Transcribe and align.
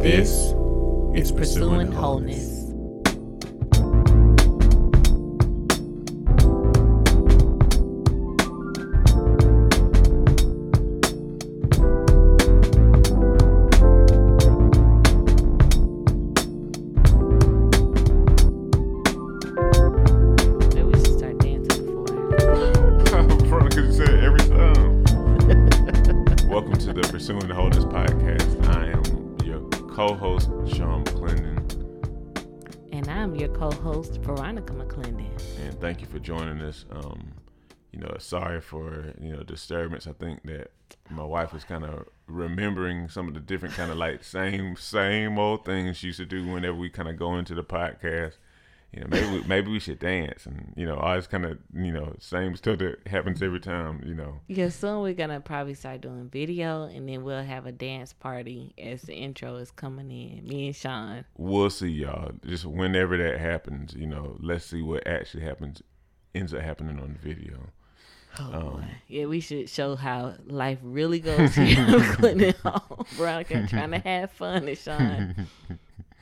This 0.00 0.54
is 1.14 1.30
Pursuing 1.30 1.92
Wholeness. 1.92 2.59
For 36.10 36.18
joining 36.18 36.60
us. 36.60 36.84
Um, 36.90 37.34
you 37.92 38.00
know, 38.00 38.16
sorry 38.18 38.60
for 38.60 39.14
you 39.20 39.32
know 39.32 39.42
disturbance. 39.42 40.06
I 40.06 40.12
think 40.12 40.42
that 40.44 40.70
my 41.08 41.22
wife 41.24 41.54
is 41.54 41.62
kind 41.64 41.84
of 41.84 42.06
remembering 42.26 43.08
some 43.08 43.28
of 43.28 43.34
the 43.34 43.40
different 43.40 43.74
kind 43.74 43.90
of 43.92 43.96
like 43.96 44.24
same 44.24 44.76
same 44.76 45.38
old 45.38 45.64
things 45.64 45.96
she 45.98 46.08
used 46.08 46.18
to 46.18 46.26
do 46.26 46.46
whenever 46.48 46.76
we 46.76 46.90
kind 46.90 47.08
of 47.08 47.16
go 47.16 47.36
into 47.36 47.54
the 47.54 47.62
podcast. 47.64 48.34
You 48.92 49.02
know, 49.02 49.06
maybe 49.08 49.26
we, 49.30 49.42
maybe 49.44 49.70
we 49.70 49.78
should 49.78 50.00
dance, 50.00 50.46
and 50.46 50.74
you 50.76 50.84
know, 50.84 50.96
all 50.96 51.14
this 51.14 51.28
kind 51.28 51.44
of 51.44 51.58
you 51.72 51.92
know 51.92 52.16
same 52.18 52.56
stuff 52.56 52.78
that 52.78 53.06
happens 53.06 53.40
every 53.40 53.60
time. 53.60 54.02
You 54.04 54.14
know, 54.14 54.40
Yeah, 54.48 54.68
soon 54.70 55.02
we're 55.02 55.14
gonna 55.14 55.40
probably 55.40 55.74
start 55.74 56.00
doing 56.00 56.28
video, 56.28 56.84
and 56.86 57.08
then 57.08 57.22
we'll 57.22 57.44
have 57.44 57.66
a 57.66 57.72
dance 57.72 58.12
party 58.12 58.74
as 58.76 59.02
the 59.02 59.14
intro 59.14 59.56
is 59.56 59.70
coming 59.70 60.10
in. 60.10 60.44
Me 60.48 60.66
and 60.66 60.74
Shawn. 60.74 61.24
we'll 61.36 61.70
see 61.70 61.88
y'all 61.88 62.32
just 62.44 62.64
whenever 62.64 63.16
that 63.16 63.38
happens 63.38 63.94
you 63.94 64.06
know 64.08 64.36
let's 64.40 64.64
see 64.64 64.82
what 64.82 65.06
actually 65.06 65.44
happens 65.44 65.82
ends 66.34 66.54
up 66.54 66.60
happening 66.62 66.98
on 67.00 67.18
the 67.20 67.28
video 67.34 67.58
Oh 68.38 68.44
Um, 68.44 68.62
boy. 68.74 68.84
Yeah, 69.08 69.26
we 69.26 69.40
should 69.40 69.68
show 69.68 69.96
how 69.96 70.34
life 70.46 70.78
really 70.82 71.18
goes 71.18 71.52
here. 71.56 71.74
McClendon 71.76 72.54
home. 72.58 73.04
Veronica 73.10 73.66
trying 73.68 73.90
to 73.90 73.98
have 74.04 74.30
fun 74.30 74.68
and 74.68 74.78
Shawn. 74.78 75.46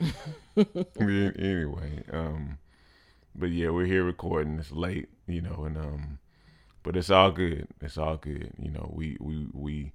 Anyway 1.00 2.02
um 2.12 2.58
but 3.34 3.50
yeah 3.50 3.70
we're 3.70 3.86
here 3.86 4.02
recording 4.04 4.58
it's 4.58 4.72
late 4.72 5.08
you 5.26 5.40
know 5.40 5.64
and 5.64 5.76
um 5.76 6.18
but 6.82 6.96
it's 6.96 7.10
all 7.10 7.30
good 7.30 7.66
it's 7.80 7.96
all 7.98 8.16
good 8.16 8.52
you 8.58 8.70
know 8.70 8.90
we 8.94 9.16
we 9.20 9.46
we 9.52 9.92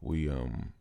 we 0.00 0.28
um 0.28 0.72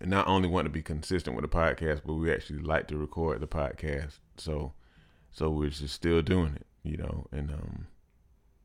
not 0.00 0.26
only 0.28 0.48
want 0.48 0.66
to 0.66 0.70
be 0.70 0.82
consistent 0.82 1.34
with 1.34 1.42
the 1.42 1.56
podcast 1.56 2.02
but 2.04 2.14
we 2.14 2.32
actually 2.32 2.60
like 2.60 2.86
to 2.88 2.96
record 2.96 3.40
the 3.40 3.46
podcast 3.46 4.18
so 4.36 4.72
so 5.32 5.50
we're 5.50 5.70
just 5.70 5.94
still 5.94 6.22
doing 6.22 6.54
it 6.56 6.66
you 6.86 6.96
know 6.96 7.26
and 7.32 7.50
um 7.50 7.86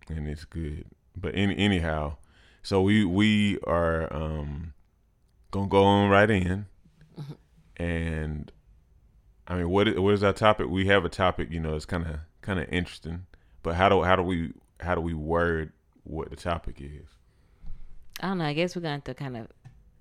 and 0.09 0.27
it's 0.27 0.45
good 0.45 0.85
but 1.15 1.33
any 1.35 1.57
anyhow 1.57 2.15
so 2.63 2.81
we 2.81 3.03
we 3.03 3.59
are 3.65 4.11
um 4.13 4.73
gonna 5.51 5.67
go 5.67 5.83
on 5.83 6.09
right 6.09 6.29
in 6.29 6.65
and 7.77 8.51
I 9.47 9.55
mean, 9.55 9.69
what 9.69 9.87
is, 9.87 9.99
what 9.99 10.13
is 10.13 10.23
our 10.23 10.33
topic? 10.33 10.67
We 10.69 10.85
have 10.85 11.03
a 11.03 11.09
topic, 11.09 11.51
you 11.51 11.59
know, 11.59 11.75
it's 11.75 11.85
kind 11.85 12.05
of 12.05 12.19
kind 12.41 12.59
of 12.59 12.69
interesting, 12.69 13.25
but 13.63 13.75
how 13.75 13.89
do 13.89 14.03
how 14.03 14.15
do 14.15 14.23
we 14.23 14.53
how 14.79 14.95
do 14.95 15.01
we 15.01 15.13
word 15.13 15.73
what 16.03 16.29
the 16.29 16.35
topic 16.35 16.77
is? 16.79 17.07
I 18.21 18.27
don't 18.27 18.37
know. 18.37 18.45
I 18.45 18.53
guess 18.53 18.75
we're 18.75 18.83
going 18.83 19.01
to 19.01 19.13
kind 19.13 19.35
of 19.35 19.47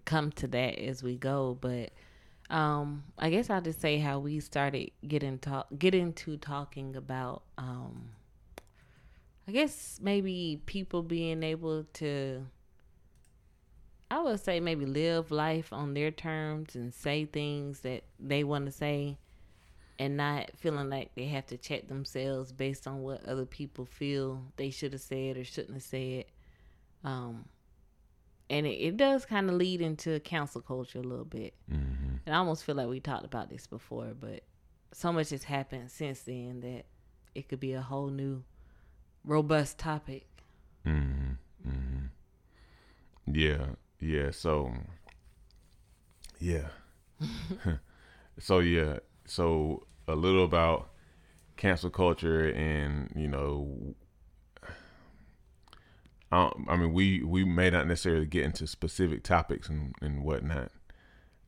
come 0.05 0.31
to 0.33 0.47
that 0.49 0.79
as 0.79 1.03
we 1.03 1.17
go, 1.17 1.59
but 1.61 1.91
um, 2.51 3.05
I 3.17 3.31
guess 3.31 3.49
I'll 3.49 3.61
just 3.61 3.81
say 3.81 3.99
how 3.99 4.19
we 4.19 4.41
started 4.41 4.91
getting 5.07 5.39
talk 5.39 5.69
get 5.79 5.95
into 5.95 6.37
talking 6.37 6.97
about 6.97 7.43
um, 7.57 8.11
I 9.49 9.53
guess 9.53 10.01
maybe 10.03 10.61
people 10.67 11.03
being 11.03 11.43
able 11.43 11.85
to 11.95 12.47
I 14.11 14.21
would 14.21 14.41
say 14.41 14.59
maybe 14.59 14.85
live 14.85 15.31
life 15.31 15.73
on 15.73 15.95
their 15.95 16.11
terms 16.11 16.75
and 16.75 16.93
say 16.93 17.25
things 17.25 17.81
that 17.81 18.03
they 18.19 18.43
want 18.43 18.67
to 18.67 18.73
say 18.73 19.19
and 20.01 20.17
not 20.17 20.51
feeling 20.57 20.91
like 20.91 21.15
they 21.15 21.27
have 21.27 21.47
to 21.47 21.57
check 21.57 21.87
themselves 21.87 22.51
based 22.51 22.89
on 22.89 23.03
what 23.03 23.25
other 23.27 23.47
people 23.47 23.85
feel 23.85 24.43
they 24.57 24.71
should 24.71 24.93
have 24.93 25.03
said 25.03 25.37
or 25.37 25.45
shouldn't 25.45 25.75
have 25.75 25.83
said. 25.83 26.25
Um, 27.05 27.45
and 28.51 28.67
it, 28.67 28.71
it 28.71 28.97
does 28.97 29.25
kind 29.25 29.49
of 29.49 29.55
lead 29.55 29.81
into 29.81 30.19
cancel 30.21 30.61
culture 30.61 30.99
a 30.99 31.03
little 31.03 31.25
bit. 31.25 31.55
Mm-hmm. 31.73 32.17
And 32.27 32.35
I 32.35 32.39
almost 32.39 32.65
feel 32.65 32.75
like 32.75 32.89
we 32.89 32.99
talked 33.01 33.25
about 33.25 33.49
this 33.49 33.67
before, 33.67 34.13
but 34.19 34.43
so 34.93 35.13
much 35.13 35.31
has 35.31 35.45
happened 35.45 35.91
since 35.91 36.23
then 36.23 36.61
that 36.61 36.85
it 37.35 37.49
could 37.49 37.61
be 37.61 37.73
a 37.73 37.81
whole 37.81 38.09
new 38.09 38.43
robust 39.25 39.79
topic. 39.79 40.27
Mm-hmm. 40.85 41.69
Mm-hmm. 41.69 43.35
Yeah, 43.35 43.67
yeah. 44.01 44.33
So, 44.33 44.73
yeah. 46.41 46.69
so 48.41 48.59
yeah. 48.59 48.99
So 49.27 49.87
a 50.09 50.17
little 50.17 50.45
about 50.45 50.91
cancel 51.57 51.91
culture 51.91 52.51
and 52.51 53.13
you 53.15 53.29
know. 53.29 53.95
I, 56.33 56.51
I 56.69 56.77
mean, 56.77 56.93
we 56.93 57.23
we 57.23 57.45
may 57.45 57.71
not 57.71 57.87
necessarily 57.87 58.27
get 58.27 58.45
into 58.45 58.67
specific 58.67 59.23
topics 59.23 59.69
and, 59.69 59.95
and 60.01 60.25
whatnot. 60.25 60.71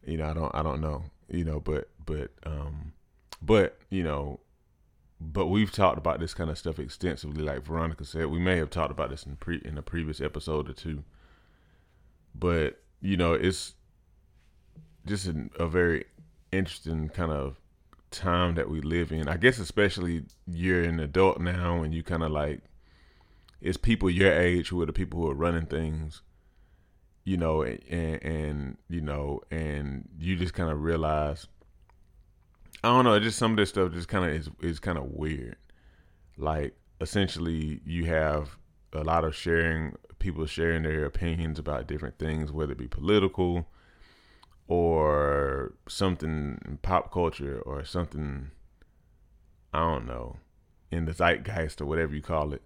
You 0.04 0.18
know, 0.18 0.30
I 0.30 0.34
don't 0.34 0.54
I 0.54 0.62
don't 0.62 0.80
know. 0.80 1.04
You 1.28 1.44
know, 1.44 1.60
but 1.60 1.88
but 2.04 2.30
um, 2.44 2.92
but 3.40 3.78
you 3.90 4.02
know, 4.02 4.40
but 5.20 5.46
we've 5.46 5.72
talked 5.72 5.98
about 5.98 6.20
this 6.20 6.34
kind 6.34 6.50
of 6.50 6.58
stuff 6.58 6.78
extensively. 6.78 7.42
Like 7.42 7.64
Veronica 7.64 8.04
said, 8.04 8.26
we 8.26 8.40
may 8.40 8.56
have 8.56 8.70
talked 8.70 8.90
about 8.90 9.10
this 9.10 9.24
in 9.24 9.36
pre 9.36 9.60
in 9.64 9.78
a 9.78 9.82
previous 9.82 10.20
episode 10.20 10.68
or 10.68 10.72
two. 10.72 11.04
But 12.34 12.82
you 13.00 13.16
know, 13.16 13.34
it's 13.34 13.74
just 15.06 15.26
a, 15.26 15.48
a 15.58 15.66
very 15.68 16.04
interesting 16.50 17.08
kind 17.08 17.32
of 17.32 17.60
time 18.10 18.56
that 18.56 18.68
we 18.68 18.80
live 18.80 19.12
in. 19.12 19.28
I 19.28 19.36
guess 19.36 19.58
especially 19.58 20.24
you're 20.46 20.82
an 20.82 21.00
adult 21.00 21.40
now, 21.40 21.82
and 21.82 21.94
you 21.94 22.02
kind 22.02 22.22
of 22.22 22.30
like 22.32 22.62
it's 23.62 23.76
people 23.76 24.10
your 24.10 24.32
age 24.32 24.68
who 24.68 24.82
are 24.82 24.86
the 24.86 24.92
people 24.92 25.20
who 25.20 25.30
are 25.30 25.34
running 25.34 25.66
things. 25.66 26.22
You 27.24 27.36
know, 27.36 27.62
and 27.62 28.22
and 28.22 28.76
you 28.88 29.00
know, 29.00 29.42
and 29.50 30.08
you 30.18 30.36
just 30.36 30.54
kind 30.54 30.70
of 30.70 30.82
realize 30.82 31.46
I 32.82 32.88
don't 32.88 33.04
know. 33.04 33.18
Just 33.20 33.38
some 33.38 33.52
of 33.52 33.56
this 33.56 33.68
stuff 33.68 33.92
just 33.92 34.08
kind 34.08 34.24
of 34.24 34.32
is 34.32 34.50
is 34.60 34.80
kind 34.80 34.98
of 34.98 35.04
weird. 35.12 35.56
Like 36.36 36.74
essentially, 37.00 37.80
you 37.84 38.06
have 38.06 38.56
a 38.92 39.04
lot 39.04 39.24
of 39.24 39.36
sharing 39.36 39.94
people 40.18 40.46
sharing 40.46 40.82
their 40.82 41.04
opinions 41.04 41.58
about 41.58 41.86
different 41.86 42.18
things, 42.18 42.50
whether 42.50 42.72
it 42.72 42.78
be 42.78 42.88
political 42.88 43.68
or 44.66 45.74
something 45.88 46.58
in 46.66 46.78
pop 46.82 47.12
culture 47.12 47.60
or 47.60 47.84
something. 47.84 48.50
I 49.72 49.80
don't 49.80 50.06
know 50.06 50.38
in 50.92 51.06
the 51.06 51.12
zeitgeist 51.12 51.80
or 51.80 51.86
whatever 51.86 52.14
you 52.14 52.22
call 52.22 52.52
it. 52.52 52.62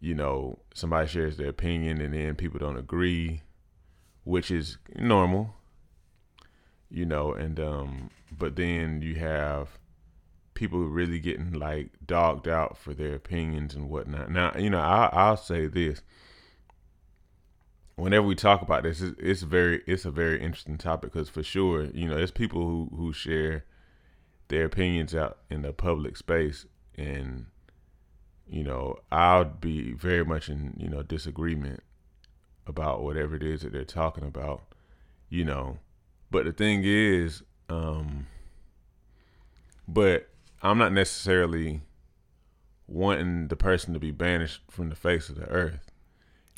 You 0.00 0.14
know, 0.14 0.60
somebody 0.74 1.08
shares 1.08 1.36
their 1.36 1.48
opinion 1.48 2.00
and 2.00 2.14
then 2.14 2.36
people 2.36 2.58
don't 2.58 2.76
agree, 2.76 3.42
which 4.24 4.50
is 4.50 4.78
normal 4.96 5.54
you 6.90 7.04
know, 7.04 7.32
and 7.32 7.60
um, 7.60 8.10
but 8.36 8.56
then 8.56 9.02
you 9.02 9.16
have 9.16 9.78
people 10.54 10.80
really 10.80 11.20
getting 11.20 11.52
like 11.52 11.90
dogged 12.04 12.48
out 12.48 12.76
for 12.76 12.94
their 12.94 13.14
opinions 13.14 13.74
and 13.74 13.88
whatnot. 13.88 14.30
Now, 14.30 14.52
you 14.56 14.70
know, 14.70 14.80
I, 14.80 15.10
I'll 15.12 15.36
say 15.36 15.66
this: 15.66 16.02
whenever 17.96 18.26
we 18.26 18.34
talk 18.34 18.62
about 18.62 18.84
this, 18.84 19.00
it's, 19.00 19.16
it's 19.18 19.42
very, 19.42 19.82
it's 19.86 20.04
a 20.04 20.10
very 20.10 20.40
interesting 20.40 20.78
topic 20.78 21.12
because 21.12 21.28
for 21.28 21.42
sure, 21.42 21.84
you 21.84 22.08
know, 22.08 22.16
there's 22.16 22.30
people 22.30 22.62
who 22.62 22.90
who 22.96 23.12
share 23.12 23.64
their 24.48 24.64
opinions 24.64 25.14
out 25.14 25.38
in 25.50 25.62
the 25.62 25.72
public 25.72 26.16
space, 26.16 26.64
and 26.96 27.46
you 28.48 28.64
know, 28.64 28.98
I'll 29.12 29.44
be 29.44 29.92
very 29.92 30.24
much 30.24 30.48
in 30.48 30.74
you 30.78 30.88
know 30.88 31.02
disagreement 31.02 31.82
about 32.66 33.02
whatever 33.02 33.36
it 33.36 33.42
is 33.42 33.62
that 33.62 33.72
they're 33.72 33.84
talking 33.84 34.24
about, 34.24 34.62
you 35.28 35.44
know. 35.44 35.78
But 36.30 36.44
the 36.44 36.52
thing 36.52 36.82
is, 36.84 37.42
um, 37.68 38.26
but 39.86 40.28
I'm 40.62 40.78
not 40.78 40.92
necessarily 40.92 41.82
wanting 42.86 43.48
the 43.48 43.56
person 43.56 43.92
to 43.94 44.00
be 44.00 44.10
banished 44.10 44.62
from 44.70 44.88
the 44.88 44.96
face 44.96 45.28
of 45.28 45.36
the 45.36 45.46
earth. 45.46 45.90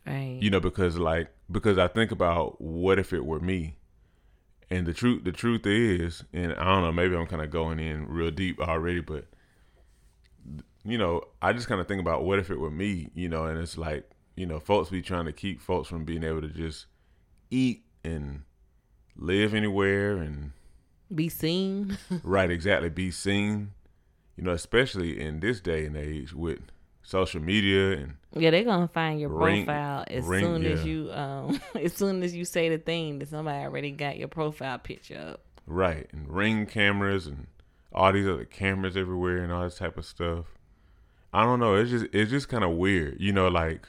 Right. 0.06 0.38
You 0.40 0.50
know, 0.50 0.60
because 0.60 0.96
like 0.96 1.28
because 1.50 1.78
I 1.78 1.88
think 1.88 2.10
about 2.10 2.60
what 2.60 2.98
if 2.98 3.12
it 3.12 3.24
were 3.24 3.40
me, 3.40 3.76
and 4.70 4.86
the 4.86 4.94
truth 4.94 5.24
the 5.24 5.32
truth 5.32 5.66
is, 5.66 6.24
and 6.32 6.52
I 6.54 6.64
don't 6.64 6.82
know, 6.82 6.92
maybe 6.92 7.16
I'm 7.16 7.26
kind 7.26 7.42
of 7.42 7.50
going 7.50 7.78
in 7.78 8.06
real 8.08 8.30
deep 8.30 8.60
already, 8.60 9.00
but 9.00 9.26
you 10.84 10.98
know, 10.98 11.22
I 11.42 11.52
just 11.52 11.68
kind 11.68 11.80
of 11.80 11.88
think 11.88 12.00
about 12.00 12.24
what 12.24 12.38
if 12.38 12.50
it 12.50 12.58
were 12.58 12.70
me, 12.70 13.10
you 13.14 13.28
know, 13.28 13.44
and 13.44 13.58
it's 13.58 13.76
like 13.76 14.10
you 14.36 14.46
know, 14.46 14.58
folks 14.58 14.90
be 14.90 15.02
trying 15.02 15.26
to 15.26 15.32
keep 15.32 15.60
folks 15.60 15.88
from 15.88 16.04
being 16.04 16.24
able 16.24 16.40
to 16.40 16.48
just 16.48 16.86
eat 17.50 17.82
and 18.04 18.42
live 19.16 19.54
anywhere 19.54 20.16
and 20.16 20.52
be 21.14 21.28
seen. 21.28 21.98
right, 22.22 22.50
exactly. 22.50 22.88
Be 22.88 23.10
seen. 23.10 23.72
You 24.36 24.44
know, 24.44 24.52
especially 24.52 25.20
in 25.20 25.40
this 25.40 25.60
day 25.60 25.84
and 25.84 25.96
age 25.96 26.32
with 26.32 26.60
social 27.02 27.40
media 27.40 27.92
and 27.92 28.14
yeah, 28.34 28.50
they're 28.50 28.62
gonna 28.64 28.86
find 28.88 29.20
your 29.20 29.30
profile 29.30 30.04
as 30.06 30.24
soon 30.24 30.64
as 30.64 30.84
you 30.84 31.10
um 31.12 31.60
as 31.74 31.92
soon 31.94 32.22
as 32.22 32.34
you 32.34 32.44
say 32.44 32.68
the 32.68 32.78
thing 32.78 33.18
that 33.18 33.28
somebody 33.28 33.64
already 33.64 33.90
got 33.90 34.16
your 34.16 34.28
profile 34.28 34.78
picture 34.78 35.32
up. 35.32 35.40
right 35.66 36.08
and 36.12 36.28
ring 36.28 36.66
cameras 36.66 37.26
and 37.26 37.46
all 37.92 38.12
these 38.12 38.28
other 38.28 38.44
cameras 38.44 38.96
everywhere 38.96 39.38
and 39.38 39.52
all 39.52 39.64
this 39.64 39.78
type 39.78 39.98
of 39.98 40.04
stuff. 40.04 40.46
I 41.32 41.44
don't 41.44 41.60
know. 41.60 41.74
It's 41.76 41.90
just 41.90 42.06
it's 42.12 42.30
just 42.30 42.48
kind 42.48 42.64
of 42.64 42.70
weird. 42.72 43.20
You 43.20 43.32
know, 43.32 43.48
like 43.48 43.86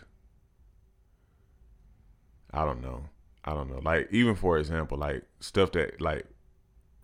I 2.54 2.66
don't 2.66 2.82
know. 2.82 3.06
I 3.44 3.54
don't 3.54 3.70
know. 3.70 3.80
Like 3.84 4.10
even 4.12 4.36
for 4.36 4.58
example, 4.58 4.98
like 4.98 5.24
stuff 5.40 5.72
that 5.74 6.00
like 6.00 6.26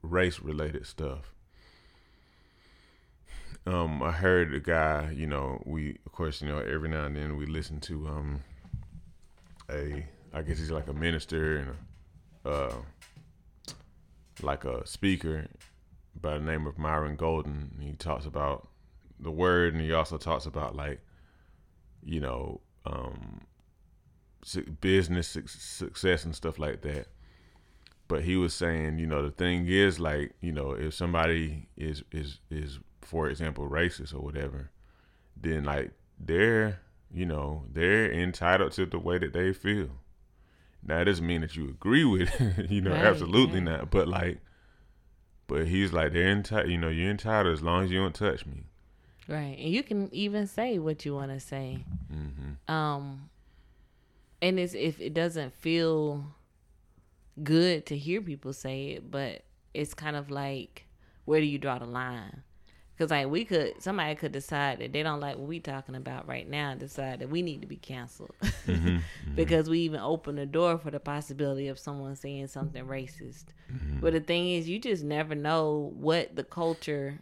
race 0.02 0.40
related 0.40 0.86
stuff. 0.86 1.32
Um, 3.66 4.02
I 4.02 4.12
heard 4.12 4.54
a 4.54 4.60
guy, 4.62 5.12
you 5.12 5.28
know, 5.28 5.62
we 5.66 5.98
of 6.06 6.12
course, 6.12 6.42
you 6.42 6.48
know, 6.48 6.60
every 6.60 6.88
now 6.88 7.06
and 7.06 7.16
then 7.16 7.36
we 7.36 7.46
listen 7.46 7.80
to 7.82 8.08
um 8.08 8.42
a 9.70 10.06
I 10.34 10.42
guess 10.44 10.60
he's 10.60 10.72
like 10.72 10.88
a 10.88 10.94
minister 10.94 11.58
and 11.58 11.70
a 12.46 12.50
uh 12.50 12.74
like 14.42 14.66
a 14.66 14.86
speaker 14.86 15.48
by 16.22 16.38
the 16.38 16.44
name 16.44 16.68
of 16.68 16.78
Myron 16.78 17.16
Golden. 17.16 17.78
He 17.82 17.94
talks 17.94 18.26
about 18.26 18.68
the 19.20 19.32
word 19.32 19.74
and 19.74 19.82
he 19.82 19.92
also 19.94 20.18
talks 20.18 20.46
about 20.46 20.76
like 20.76 21.00
you 22.04 22.20
know 22.20 22.62
um 22.86 23.42
business 24.80 25.28
success 25.28 26.24
and 26.24 26.36
stuff 26.36 26.58
like 26.60 26.82
that. 26.82 27.08
But 28.08 28.24
he 28.24 28.38
was 28.38 28.54
saying 28.54 29.00
you 29.00 29.06
know 29.08 29.22
the 29.24 29.32
thing 29.32 29.68
is 29.68 30.00
like 30.00 30.34
you 30.40 30.52
know 30.52 30.72
if 30.72 30.94
somebody 30.94 31.68
is 31.76 32.04
is 32.12 32.40
is 32.50 32.80
for 33.02 33.30
example 33.30 33.68
racist 33.70 34.14
or 34.14 34.20
whatever 34.20 34.70
then 35.36 35.64
like 35.64 35.92
they're 36.20 36.80
you 37.12 37.26
know 37.26 37.64
they're 37.72 38.12
entitled 38.12 38.72
to 38.74 38.86
the 38.86 39.00
way 39.00 39.18
that 39.18 39.34
they 39.34 39.52
feel. 39.54 39.90
Now 40.84 41.00
that 41.00 41.06
doesn't 41.06 41.26
mean 41.26 41.42
that 41.42 41.56
you 41.56 41.68
agree 41.70 42.06
with 42.06 42.30
it 42.40 42.70
you 42.72 42.82
know 42.82 42.92
Right, 42.92 43.06
absolutely 43.06 43.60
right. 43.60 43.80
not. 43.80 43.92
But 43.92 44.08
like 44.08 44.40
but 45.48 45.68
he's 45.68 45.92
like 45.92 46.14
they're 46.14 46.30
entitled 46.30 46.72
you 46.72 46.78
know 46.78 46.90
you're 46.90 47.12
entitled 47.12 47.54
as 47.54 47.62
long 47.62 47.84
as 47.84 47.92
you 47.92 48.00
don't 48.00 48.16
touch 48.16 48.46
me 48.46 48.64
Right. 49.28 49.58
And 49.60 49.70
you 49.70 49.84
can 49.84 50.10
even 50.14 50.48
say 50.48 50.80
what 50.80 51.06
you 51.06 51.14
want 51.14 51.32
to 51.32 51.40
say. 51.40 51.84
hmm 52.12 52.72
Um 52.74 53.30
and 54.42 54.60
it's 54.60 54.74
if 54.76 55.02
it 55.02 55.14
doesn't 55.14 55.54
feel 55.54 56.24
good 57.44 57.86
to 57.88 57.98
hear 57.98 58.22
people 58.22 58.54
say 58.54 58.90
it, 58.92 59.12
but 59.12 59.44
it's 59.74 59.94
kind 59.94 60.16
of 60.16 60.30
like 60.32 60.86
where 61.26 61.40
do 61.40 61.46
you 61.46 61.58
draw 61.58 61.78
the 61.80 61.86
line? 61.86 62.44
Cuz 62.98 63.12
like 63.12 63.28
we 63.28 63.46
could 63.46 63.82
somebody 63.82 64.16
could 64.16 64.32
decide 64.32 64.80
that 64.80 64.94
they 64.94 65.04
don't 65.04 65.20
like 65.20 65.38
what 65.38 65.48
we're 65.48 65.60
talking 65.60 65.96
about 65.96 66.28
right 66.28 66.48
now 66.50 66.72
and 66.72 66.80
decide 66.80 67.20
that 67.20 67.30
we 67.30 67.42
need 67.42 67.62
to 67.62 67.68
be 67.68 67.78
canceled. 67.78 68.36
Mm-hmm. 68.68 68.98
because 69.34 69.70
we 69.70 69.80
even 69.80 70.02
open 70.02 70.36
the 70.36 70.46
door 70.46 70.78
for 70.78 70.92
the 70.92 71.00
possibility 71.00 71.70
of 71.70 71.80
someone 71.80 72.18
saying 72.18 72.48
something 72.48 72.86
racist. 72.86 73.46
Mm-hmm. 73.74 74.02
But 74.02 74.12
the 74.12 74.20
thing 74.20 74.50
is, 74.50 74.68
you 74.68 74.78
just 74.78 75.06
never 75.06 75.36
know 75.36 75.94
what 75.96 76.36
the 76.36 76.44
culture 76.44 77.20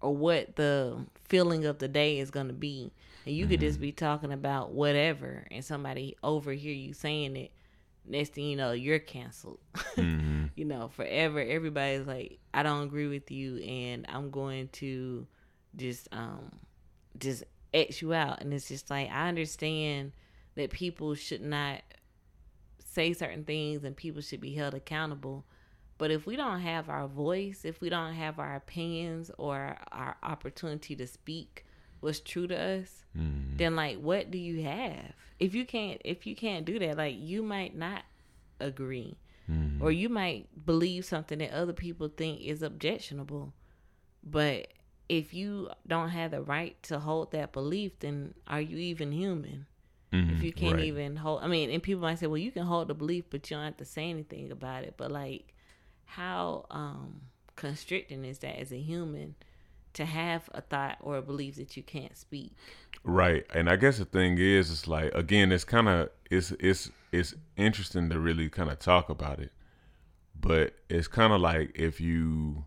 or 0.00 0.14
what 0.14 0.56
the 0.56 0.98
feeling 1.24 1.64
of 1.64 1.78
the 1.78 1.88
day 1.88 2.18
is 2.18 2.30
going 2.30 2.48
to 2.48 2.52
be. 2.52 2.92
And 3.24 3.34
you 3.34 3.46
could 3.46 3.60
just 3.60 3.80
be 3.80 3.92
talking 3.92 4.32
about 4.32 4.72
whatever, 4.72 5.46
and 5.50 5.64
somebody 5.64 6.16
overhear 6.22 6.72
you 6.74 6.92
saying 6.92 7.36
it. 7.36 7.52
Next 8.06 8.34
thing 8.34 8.44
you 8.46 8.56
know, 8.56 8.72
you're 8.72 9.00
canceled. 9.00 9.58
hmm 9.96 10.46
you 10.54 10.64
know, 10.64 10.88
forever. 10.88 11.38
Everybody's 11.40 12.06
like, 12.06 12.38
I 12.54 12.62
don't 12.62 12.84
agree 12.84 13.08
with 13.08 13.30
you, 13.30 13.58
and 13.58 14.06
I'm 14.08 14.30
going 14.30 14.68
to 14.74 15.26
just 15.76 16.08
um 16.12 16.50
just 17.18 17.44
X 17.74 18.00
you 18.02 18.14
out. 18.14 18.40
And 18.40 18.52
it's 18.54 18.68
just 18.68 18.90
like 18.90 19.10
I 19.10 19.28
understand 19.28 20.12
that 20.54 20.70
people 20.70 21.14
should 21.14 21.42
not 21.42 21.82
say 22.84 23.12
certain 23.12 23.44
things 23.44 23.84
and 23.84 23.96
people 23.96 24.22
should 24.22 24.40
be 24.40 24.54
held 24.54 24.74
accountable. 24.74 25.44
But 25.98 26.10
if 26.10 26.26
we 26.26 26.36
don't 26.36 26.60
have 26.60 26.88
our 26.88 27.08
voice, 27.08 27.64
if 27.64 27.80
we 27.80 27.88
don't 27.88 28.14
have 28.14 28.38
our 28.38 28.54
opinions 28.54 29.30
or 29.38 29.78
our 29.92 30.16
opportunity 30.22 30.94
to 30.96 31.06
speak 31.06 31.64
what's 32.00 32.20
true 32.20 32.46
to 32.46 32.56
us, 32.56 33.04
hmm 33.14 33.56
then 33.56 33.74
like 33.74 33.98
what 33.98 34.30
do 34.30 34.36
you 34.36 34.62
have? 34.64 35.12
If 35.40 35.54
you 35.54 35.64
can't 35.64 36.00
if 36.04 36.26
you 36.26 36.36
can't 36.36 36.66
do 36.66 36.78
that, 36.78 36.98
like 36.98 37.16
you 37.18 37.42
might 37.42 37.74
not 37.74 38.02
agree 38.60 39.16
hmm 39.46 39.82
or 39.82 39.90
you 39.90 40.08
might 40.08 40.66
believe 40.66 41.04
something 41.04 41.38
that 41.38 41.52
other 41.52 41.72
people 41.72 42.08
think 42.08 42.40
is 42.40 42.62
objectionable. 42.62 43.54
But 44.22 44.68
if 45.08 45.32
you 45.32 45.70
don't 45.86 46.08
have 46.10 46.32
the 46.32 46.42
right 46.42 46.80
to 46.84 46.98
hold 46.98 47.30
that 47.32 47.52
belief, 47.52 47.98
then 48.00 48.34
are 48.46 48.60
you 48.60 48.76
even 48.76 49.12
human? 49.12 49.66
If 50.12 50.42
you 50.42 50.52
can't 50.52 50.80
even 50.80 51.16
hold, 51.16 51.42
I 51.42 51.46
mean, 51.46 51.70
and 51.70 51.82
people 51.82 52.02
might 52.02 52.18
say, 52.18 52.26
well, 52.26 52.38
you 52.38 52.50
can 52.50 52.64
hold 52.64 52.88
the 52.88 52.94
belief, 52.94 53.24
but 53.28 53.50
you 53.50 53.56
don't 53.56 53.64
have 53.64 53.76
to 53.78 53.84
say 53.84 54.08
anything 54.08 54.50
about 54.50 54.84
it. 54.84 54.94
But 54.96 55.10
like, 55.10 55.52
how 56.06 56.66
um 56.70 57.20
constricting 57.56 58.24
is 58.24 58.38
that 58.38 58.58
as 58.58 58.72
a 58.72 58.78
human 58.78 59.34
to 59.92 60.04
have 60.04 60.48
a 60.52 60.60
thought 60.60 60.98
or 61.00 61.16
a 61.16 61.22
belief 61.22 61.56
that 61.56 61.76
you 61.76 61.82
can't 61.82 62.16
speak? 62.16 62.52
Right. 63.02 63.46
And 63.54 63.68
I 63.70 63.76
guess 63.76 63.98
the 63.98 64.04
thing 64.04 64.36
is, 64.38 64.70
it's 64.70 64.86
like 64.86 65.14
again, 65.14 65.52
it's 65.52 65.64
kind 65.64 65.88
of 65.88 66.10
it's 66.30 66.52
it's 66.60 66.90
it's 67.12 67.34
interesting 67.56 68.10
to 68.10 68.18
really 68.18 68.48
kind 68.48 68.70
of 68.70 68.78
talk 68.78 69.08
about 69.08 69.38
it, 69.40 69.52
but 70.38 70.74
it's 70.88 71.08
kind 71.08 71.32
of 71.32 71.40
like 71.40 71.72
if 71.74 72.00
you, 72.00 72.64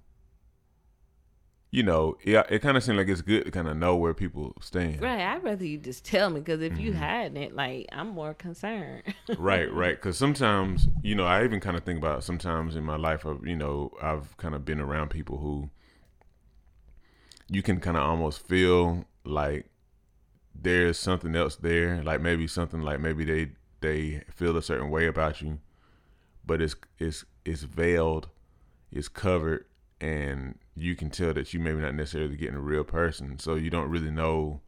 you 1.71 1.83
know, 1.83 2.17
yeah, 2.23 2.43
it 2.49 2.59
kind 2.61 2.77
of 2.77 2.83
seems 2.83 2.97
like 2.97 3.07
it's 3.07 3.21
good 3.21 3.45
to 3.45 3.51
kind 3.51 3.67
of 3.67 3.77
know 3.77 3.95
where 3.95 4.13
people 4.13 4.55
stand. 4.61 5.01
Right. 5.01 5.21
I'd 5.21 5.43
rather 5.43 5.65
you 5.65 5.77
just 5.77 6.03
tell 6.05 6.29
me 6.29 6.41
because 6.41 6.61
if 6.61 6.77
you 6.77 6.91
Mm-hmm. 6.91 6.99
hiding 6.99 7.37
it, 7.41 7.55
like 7.55 7.87
I'm 7.91 8.09
more 8.09 8.33
concerned. 8.33 9.03
right 9.35 9.71
right 9.73 9.95
because 9.95 10.17
sometimes 10.17 10.89
you 11.03 11.13
know 11.15 11.25
i 11.25 11.43
even 11.43 11.59
kind 11.59 11.77
of 11.77 11.83
think 11.83 11.99
about 11.99 12.23
sometimes 12.23 12.75
in 12.75 12.83
my 12.83 12.95
life 12.95 13.25
of 13.25 13.45
you 13.45 13.55
know 13.55 13.91
i've 14.01 14.35
kind 14.37 14.55
of 14.55 14.65
been 14.65 14.79
around 14.79 15.09
people 15.09 15.37
who 15.37 15.69
you 17.49 17.61
can 17.61 17.79
kind 17.79 17.97
of 17.97 18.03
almost 18.03 18.45
feel 18.47 19.05
like 19.23 19.65
there's 20.53 20.97
something 20.97 21.35
else 21.35 21.55
there 21.55 22.03
like 22.03 22.21
maybe 22.21 22.47
something 22.47 22.81
like 22.81 22.99
maybe 22.99 23.23
they 23.23 23.51
they 23.81 24.23
feel 24.33 24.57
a 24.57 24.61
certain 24.61 24.89
way 24.89 25.05
about 25.07 25.41
you 25.41 25.59
but 26.45 26.61
it's 26.61 26.75
it's 26.97 27.25
it's 27.45 27.63
veiled 27.63 28.29
it's 28.91 29.07
covered 29.07 29.65
and 30.01 30.57
you 30.79 30.95
can 30.95 31.09
tell 31.09 31.33
that 31.33 31.53
you 31.53 31.59
maybe 31.59 31.79
not 31.79 31.93
necessarily 31.93 32.35
getting 32.35 32.55
a 32.55 32.59
real 32.59 32.83
person 32.83 33.37
so 33.37 33.55
you 33.55 33.69
don't 33.69 33.89
really 33.89 34.11
know 34.11 34.61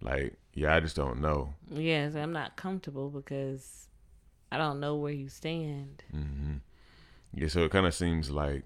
like 0.00 0.38
yeah 0.54 0.74
i 0.74 0.80
just 0.80 0.96
don't 0.96 1.20
know 1.20 1.54
yes, 1.70 2.14
I'm 2.14 2.32
not 2.32 2.56
comfortable 2.56 3.10
because 3.10 3.88
I 4.50 4.58
don't 4.58 4.80
know 4.80 4.96
where 4.96 5.12
you 5.12 5.28
stand. 5.28 6.02
hmm 6.10 6.56
Yeah, 7.34 7.48
so 7.48 7.60
it 7.64 7.70
kind 7.70 7.86
of 7.86 7.94
seems 7.94 8.30
like, 8.30 8.64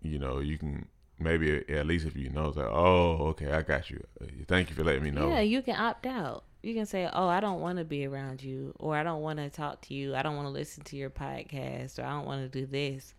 you 0.00 0.18
know, 0.18 0.38
you 0.38 0.56
can 0.56 0.86
maybe 1.18 1.68
at 1.68 1.86
least 1.86 2.06
if 2.06 2.16
you 2.16 2.30
know 2.30 2.50
that, 2.52 2.66
oh, 2.66 3.28
okay, 3.30 3.52
I 3.52 3.62
got 3.62 3.90
you. 3.90 4.02
Uh, 4.22 4.26
Thank 4.46 4.70
you 4.70 4.76
for 4.76 4.84
letting 4.84 5.02
me 5.02 5.10
know. 5.10 5.28
Yeah, 5.28 5.40
you 5.40 5.60
can 5.60 5.76
opt 5.76 6.06
out. 6.06 6.44
You 6.62 6.74
can 6.74 6.86
say, 6.86 7.08
"Oh, 7.12 7.28
I 7.28 7.40
don't 7.40 7.60
want 7.60 7.78
to 7.78 7.84
be 7.84 8.06
around 8.06 8.42
you," 8.42 8.74
or 8.80 8.96
"I 8.96 9.02
don't 9.02 9.20
want 9.20 9.38
to 9.38 9.48
talk 9.50 9.82
to 9.82 9.94
you. 9.94 10.16
I 10.16 10.22
don't 10.22 10.34
want 10.36 10.46
to 10.46 10.52
listen 10.52 10.82
to 10.84 10.96
your 10.96 11.10
podcast," 11.10 11.98
or 11.98 12.04
"I 12.04 12.10
don't 12.10 12.26
want 12.26 12.40
to 12.50 12.60
do 12.60 12.66
this," 12.66 13.14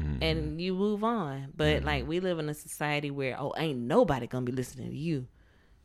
Mhm. 0.00 0.18
and 0.22 0.60
you 0.60 0.74
move 0.74 1.04
on. 1.04 1.52
But 1.56 1.84
like 1.84 2.06
we 2.06 2.20
live 2.20 2.38
in 2.38 2.48
a 2.48 2.54
society 2.54 3.10
where, 3.10 3.36
oh, 3.40 3.52
ain't 3.56 3.78
nobody 3.80 4.26
gonna 4.26 4.44
be 4.46 4.52
listening 4.52 4.90
to 4.90 4.96
you. 4.96 5.26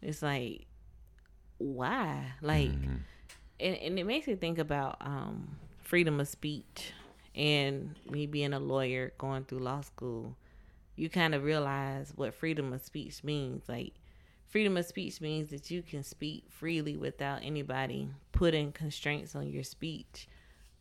It's 0.02 0.22
like, 0.22 0.66
why? 1.58 2.34
Like, 2.42 2.70
Mhm. 2.72 3.00
and, 3.60 3.76
and 3.78 4.00
it 4.00 4.06
makes 4.06 4.28
me 4.28 4.36
think 4.36 4.58
about 4.60 4.98
um, 5.02 5.58
freedom 5.80 6.20
of 6.20 6.28
speech 6.28 6.92
and 7.36 7.96
me 8.10 8.26
being 8.28 8.54
a 8.54 8.60
lawyer 8.60 9.14
going 9.18 9.44
through 9.46 9.60
law 9.60 9.82
school 9.82 10.36
you 10.98 11.10
kind 11.10 11.36
of 11.36 11.44
realize 11.44 12.14
what 12.16 12.34
freedom 12.34 12.72
of 12.72 12.82
speech 12.82 13.22
means 13.24 13.68
like 13.68 13.94
freedom 14.48 14.78
of 14.78 14.86
speech 14.86 15.20
means 15.20 15.50
that 15.50 15.70
you 15.70 15.82
can 15.82 16.02
speak 16.02 16.46
freely 16.50 16.96
without 16.96 17.40
anybody 17.44 18.10
putting 18.32 18.72
constraints 18.72 19.36
on 19.36 19.48
your 19.50 19.64
speech 19.64 20.28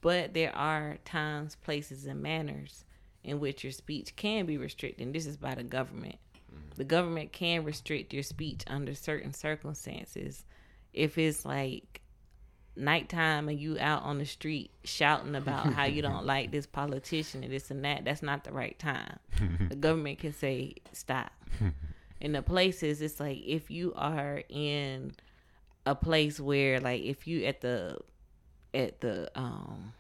but 0.01 0.33
there 0.33 0.55
are 0.55 0.97
times 1.05 1.57
places 1.57 2.07
and 2.07 2.23
manners 2.23 2.84
in 3.25 3.41
which 3.41 3.65
your 3.65 3.73
speech 3.73 4.15
can 4.17 4.47
be 4.47 4.57
restricted 4.59 5.05
and 5.05 5.15
this 5.15 5.27
is 5.27 5.37
by 5.37 5.55
the 5.55 5.63
government 5.63 6.17
the 6.77 6.85
government 6.85 7.33
can 7.33 7.65
restrict 7.65 8.13
your 8.13 8.23
speech 8.23 8.63
under 8.67 8.95
certain 8.95 9.33
circumstances 9.33 10.45
if 10.93 11.19
it's 11.19 11.45
like 11.45 12.01
nighttime 12.77 13.49
and 13.49 13.59
you 13.59 13.77
out 13.79 14.03
on 14.03 14.19
the 14.19 14.25
street 14.25 14.71
shouting 14.85 15.35
about 15.35 15.73
how 15.73 15.85
you 15.85 16.03
don't 16.03 16.27
like 16.35 16.51
this 16.51 16.67
politician 16.67 17.45
and 17.45 17.53
this 17.53 17.71
and 17.71 17.85
that, 17.85 18.05
that's 18.05 18.23
not 18.23 18.45
the 18.45 18.53
right 18.53 18.79
time. 18.79 19.19
the 19.69 19.77
government 19.77 20.19
can 20.19 20.33
say 20.33 20.75
stop. 20.93 21.33
in 22.21 22.33
the 22.33 22.43
places, 22.43 23.01
it's 23.01 23.21
like 23.21 23.39
if 23.45 23.71
you 23.71 23.93
are 23.97 24.43
in 24.49 25.15
a 25.87 25.95
place 25.95 26.41
where, 26.41 26.81
like, 26.81 27.03
if 27.03 27.27
you 27.27 27.45
at 27.45 27.61
the 27.61 27.99
at 28.73 29.01
the 29.01 29.31
um 29.39 29.93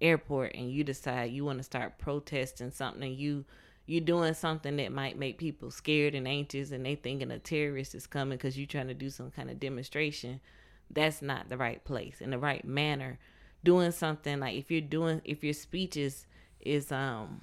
airport 0.00 0.54
and 0.54 0.70
you 0.70 0.84
decide 0.84 1.30
you 1.30 1.44
want 1.44 1.58
to 1.58 1.64
start 1.64 1.98
protesting 1.98 2.70
something 2.70 3.02
and 3.02 3.16
you 3.16 3.44
you 3.86 4.00
doing 4.00 4.32
something 4.34 4.76
that 4.76 4.92
might 4.92 5.18
make 5.18 5.36
people 5.38 5.70
scared 5.70 6.14
and 6.14 6.26
anxious 6.26 6.70
and 6.70 6.84
they 6.84 6.94
thinking 6.94 7.30
a 7.30 7.38
terrorist 7.38 7.94
is 7.94 8.06
coming 8.06 8.36
because 8.36 8.56
you're 8.56 8.66
trying 8.66 8.88
to 8.88 8.94
do 8.94 9.10
some 9.10 9.30
kind 9.30 9.50
of 9.50 9.60
demonstration 9.60 10.40
that's 10.90 11.22
not 11.22 11.48
the 11.48 11.56
right 11.56 11.84
place 11.84 12.20
in 12.20 12.30
the 12.30 12.38
right 12.38 12.64
manner 12.64 13.18
doing 13.62 13.90
something 13.90 14.40
like 14.40 14.56
if 14.56 14.70
you're 14.70 14.80
doing 14.80 15.20
if 15.24 15.44
your 15.44 15.54
speech 15.54 15.96
is 15.96 16.26
is 16.60 16.90
um 16.92 17.42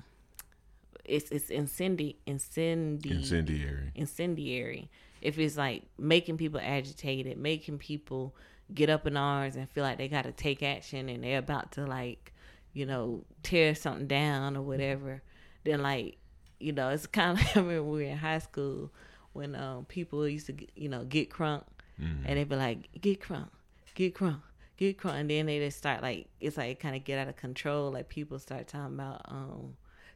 it's 1.06 1.32
it's 1.32 1.50
incendi 1.50 2.16
incendi 2.28 3.12
Incendiary. 3.12 3.92
incendiary 3.96 4.90
if 5.22 5.38
it's 5.40 5.58
like 5.58 5.84
making 5.98 6.38
people 6.38 6.60
agitated 6.62 7.38
making 7.38 7.78
people 7.78 8.36
get 8.74 8.90
up 8.90 9.06
in 9.06 9.18
arms 9.18 9.56
and 9.56 9.70
feel 9.70 9.84
like 9.84 9.98
they 9.98 10.08
got 10.08 10.24
to 10.24 10.32
take 10.32 10.64
action 10.64 11.10
and 11.10 11.24
they're 11.24 11.40
about 11.40 11.72
to 11.72 11.86
like 11.86 12.31
you 12.74 12.86
know 12.86 13.24
tear 13.44 13.76
something 13.76 14.08
down 14.08 14.56
or 14.58 14.62
whatever 14.62 15.22
then 15.64 15.82
like 15.82 16.18
you 16.60 16.72
know 16.72 16.90
it's 16.90 17.08
kind 17.08 17.38
of 17.38 17.44
like 17.46 17.56
I 17.58 17.60
remember 17.60 17.84
we 17.84 18.04
were 18.06 18.10
in 18.12 18.18
high 18.18 18.40
school 18.40 18.92
when 19.34 19.56
um 19.56 19.86
people 19.86 20.28
used 20.28 20.48
to 20.48 20.56
you 20.76 20.90
know 20.90 21.04
get 21.06 21.30
crunk 21.30 21.64
Mm-hmm. 22.02 22.24
and 22.26 22.38
they'd 22.40 22.50
be 22.50 22.56
like 22.56 22.90
get 23.00 23.22
crunk 23.22 23.50
get 23.94 24.16
crunk 24.16 24.42
get 24.78 24.98
crunk 24.98 25.14
and 25.20 25.30
then 25.30 25.46
they 25.46 25.60
just 25.60 25.78
start 25.78 26.02
like 26.02 26.28
it's 26.40 26.58
like 26.58 26.80
kind 26.80 26.96
of 26.96 27.04
get 27.04 27.20
out 27.20 27.28
of 27.28 27.36
control 27.36 27.92
like 27.92 28.10
people 28.10 28.40
start 28.40 28.68
talking 28.68 28.96
about 28.96 29.22
um 29.26 29.76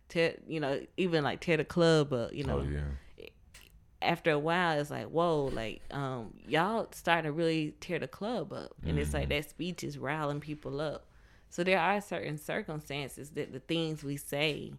tear 0.09 0.33
you 0.47 0.59
know 0.59 0.81
even 0.97 1.23
like 1.23 1.41
tear 1.41 1.57
the 1.57 1.63
club 1.65 2.11
up 2.11 2.33
you 2.33 2.43
know 2.43 2.59
Oh 2.59 2.63
yeah. 2.63 3.27
after 4.01 4.31
a 4.31 4.39
while 4.39 4.79
it's 4.79 4.89
like 4.89 5.07
whoa 5.07 5.45
like 5.53 5.81
um 5.91 6.33
y'all 6.47 6.87
starting 6.91 7.25
to 7.25 7.31
really 7.31 7.75
tear 7.79 7.99
the 7.99 8.07
club 8.07 8.51
up 8.53 8.73
and 8.83 8.97
it's 8.97 9.13
like 9.13 9.29
that 9.29 9.47
speech 9.49 9.83
is 9.83 9.97
riling 9.99 10.39
people 10.39 10.79
up 10.81 11.05
so 11.55 11.63
there 11.63 11.79
are 11.79 12.01
certain 12.01 12.37
circumstances 12.37 13.29
that 13.29 13.53
the 13.53 13.61
things 13.61 14.03
we 14.03 14.17
say 14.17 14.73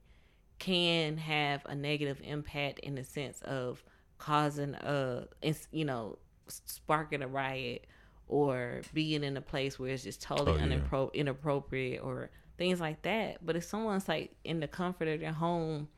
can 0.59 1.17
have 1.17 1.65
a 1.65 1.75
negative 1.75 2.21
impact 2.23 2.81
in 2.81 2.97
the 2.97 3.03
sense 3.05 3.41
of 3.41 3.83
causing 4.19 4.75
a 4.75 5.25
you 5.71 5.87
know 5.87 6.19
sparking 6.49 7.23
a 7.23 7.27
riot 7.27 7.87
or 8.29 8.83
being 8.93 9.25
in 9.25 9.39
a 9.39 9.41
place 9.41 9.79
where 9.79 9.89
it's 9.89 10.03
just 10.03 10.21
totally 10.21 10.53
Oh, 10.53 11.11
yeah. 11.13 11.21
inappropriate 11.21 12.03
or 12.03 12.29
things 12.59 12.79
like 12.79 13.01
that 13.03 13.39
but 13.45 13.57
if 13.57 13.65
someone's 13.65 14.07
like 14.07 14.33
in 14.45 14.61
the 14.61 14.69
comfort 14.69 15.09
of 15.09 15.21
their 15.21 15.33
home 15.33 15.89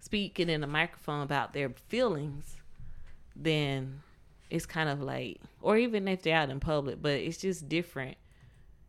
speaking 0.00 0.48
in 0.48 0.64
a 0.64 0.66
microphone 0.66 1.22
about 1.22 1.52
their 1.52 1.68
feelings, 1.88 2.56
then 3.34 4.00
it's 4.48 4.64
kind 4.64 4.88
of 4.88 5.02
like, 5.02 5.40
or 5.60 5.76
even 5.76 6.06
if 6.08 6.22
they're 6.22 6.36
out 6.36 6.48
in 6.48 6.60
public, 6.60 7.02
but 7.02 7.12
it's 7.12 7.38
just 7.38 7.68
different. 7.68 8.16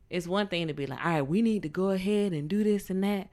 It's 0.10 0.28
one 0.28 0.48
thing 0.48 0.68
to 0.68 0.74
be 0.74 0.86
like, 0.86 1.04
all 1.06 1.12
right, 1.12 1.22
we 1.22 1.42
need 1.42 1.64
to 1.64 1.70
go 1.70 1.90
ahead 1.90 2.34
and 2.34 2.50
do 2.50 2.64
this 2.64 2.90
and 2.90 3.04
that. 3.04 3.30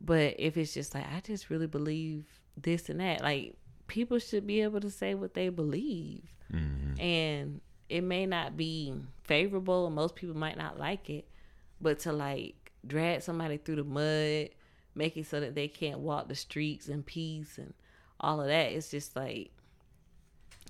But 0.00 0.34
if 0.38 0.56
it's 0.56 0.74
just 0.74 0.94
like, 0.94 1.04
I 1.04 1.20
just 1.20 1.50
really 1.50 1.66
believe 1.66 2.26
this 2.56 2.88
and 2.88 3.00
that, 3.00 3.22
like 3.22 3.56
people 3.86 4.18
should 4.18 4.46
be 4.46 4.62
able 4.62 4.80
to 4.80 4.90
say 4.90 5.14
what 5.14 5.34
they 5.34 5.48
believe. 5.48 6.24
Mm-hmm. 6.52 7.00
And 7.00 7.60
it 7.88 8.02
may 8.02 8.26
not 8.26 8.56
be 8.56 8.94
favorable, 9.22 9.86
and 9.86 9.94
most 9.94 10.14
people 10.16 10.36
might 10.36 10.58
not 10.58 10.78
like 10.78 11.10
it, 11.10 11.28
but 11.80 12.00
to 12.00 12.12
like 12.12 12.72
drag 12.86 13.22
somebody 13.22 13.56
through 13.56 13.76
the 13.76 13.84
mud, 13.84 14.50
make 14.94 15.16
it 15.16 15.26
so 15.26 15.40
that 15.40 15.54
they 15.54 15.68
can't 15.68 16.00
walk 16.00 16.28
the 16.28 16.34
streets 16.34 16.88
in 16.88 17.02
peace 17.02 17.58
and 17.58 17.74
all 18.20 18.40
of 18.40 18.46
that, 18.46 18.72
it's 18.72 18.90
just 18.90 19.16
like 19.16 19.50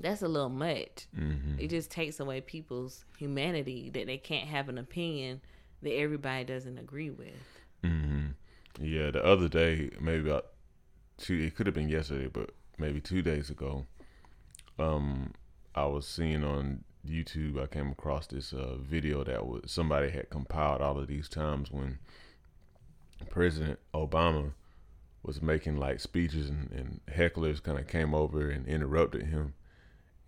that's 0.00 0.22
a 0.22 0.28
little 0.28 0.48
much. 0.48 1.06
Mm-hmm. 1.16 1.58
It 1.58 1.68
just 1.68 1.90
takes 1.90 2.20
away 2.20 2.40
people's 2.40 3.04
humanity 3.18 3.90
that 3.90 4.06
they 4.06 4.18
can't 4.18 4.48
have 4.48 4.68
an 4.68 4.78
opinion 4.78 5.40
that 5.82 5.94
everybody 5.94 6.44
doesn't 6.44 6.78
agree 6.78 7.10
with. 7.10 7.34
hmm 7.82 8.28
Yeah, 8.80 9.10
the 9.10 9.24
other 9.24 9.48
day, 9.48 9.90
maybe 10.00 10.28
about 10.28 10.46
two, 11.18 11.34
it 11.34 11.54
could 11.54 11.66
have 11.66 11.74
been 11.74 11.88
yesterday, 11.88 12.28
but 12.32 12.50
maybe 12.78 13.00
two 13.00 13.22
days 13.22 13.50
ago, 13.50 13.86
um, 14.78 15.32
I 15.74 15.86
was 15.86 16.06
seeing 16.06 16.42
on 16.42 16.84
YouTube, 17.06 17.62
I 17.62 17.66
came 17.66 17.90
across 17.90 18.26
this 18.26 18.52
uh, 18.52 18.76
video 18.80 19.22
that 19.24 19.46
was 19.46 19.70
somebody 19.70 20.10
had 20.10 20.30
compiled 20.30 20.80
all 20.80 20.98
of 20.98 21.06
these 21.06 21.28
times 21.28 21.70
when 21.70 21.98
President 23.30 23.78
Obama 23.92 24.52
was 25.22 25.40
making 25.40 25.76
like 25.76 26.00
speeches 26.00 26.50
and, 26.50 26.70
and 26.72 27.00
hecklers 27.10 27.62
kind 27.62 27.78
of 27.78 27.86
came 27.86 28.14
over 28.14 28.50
and 28.50 28.66
interrupted 28.66 29.26
him 29.26 29.54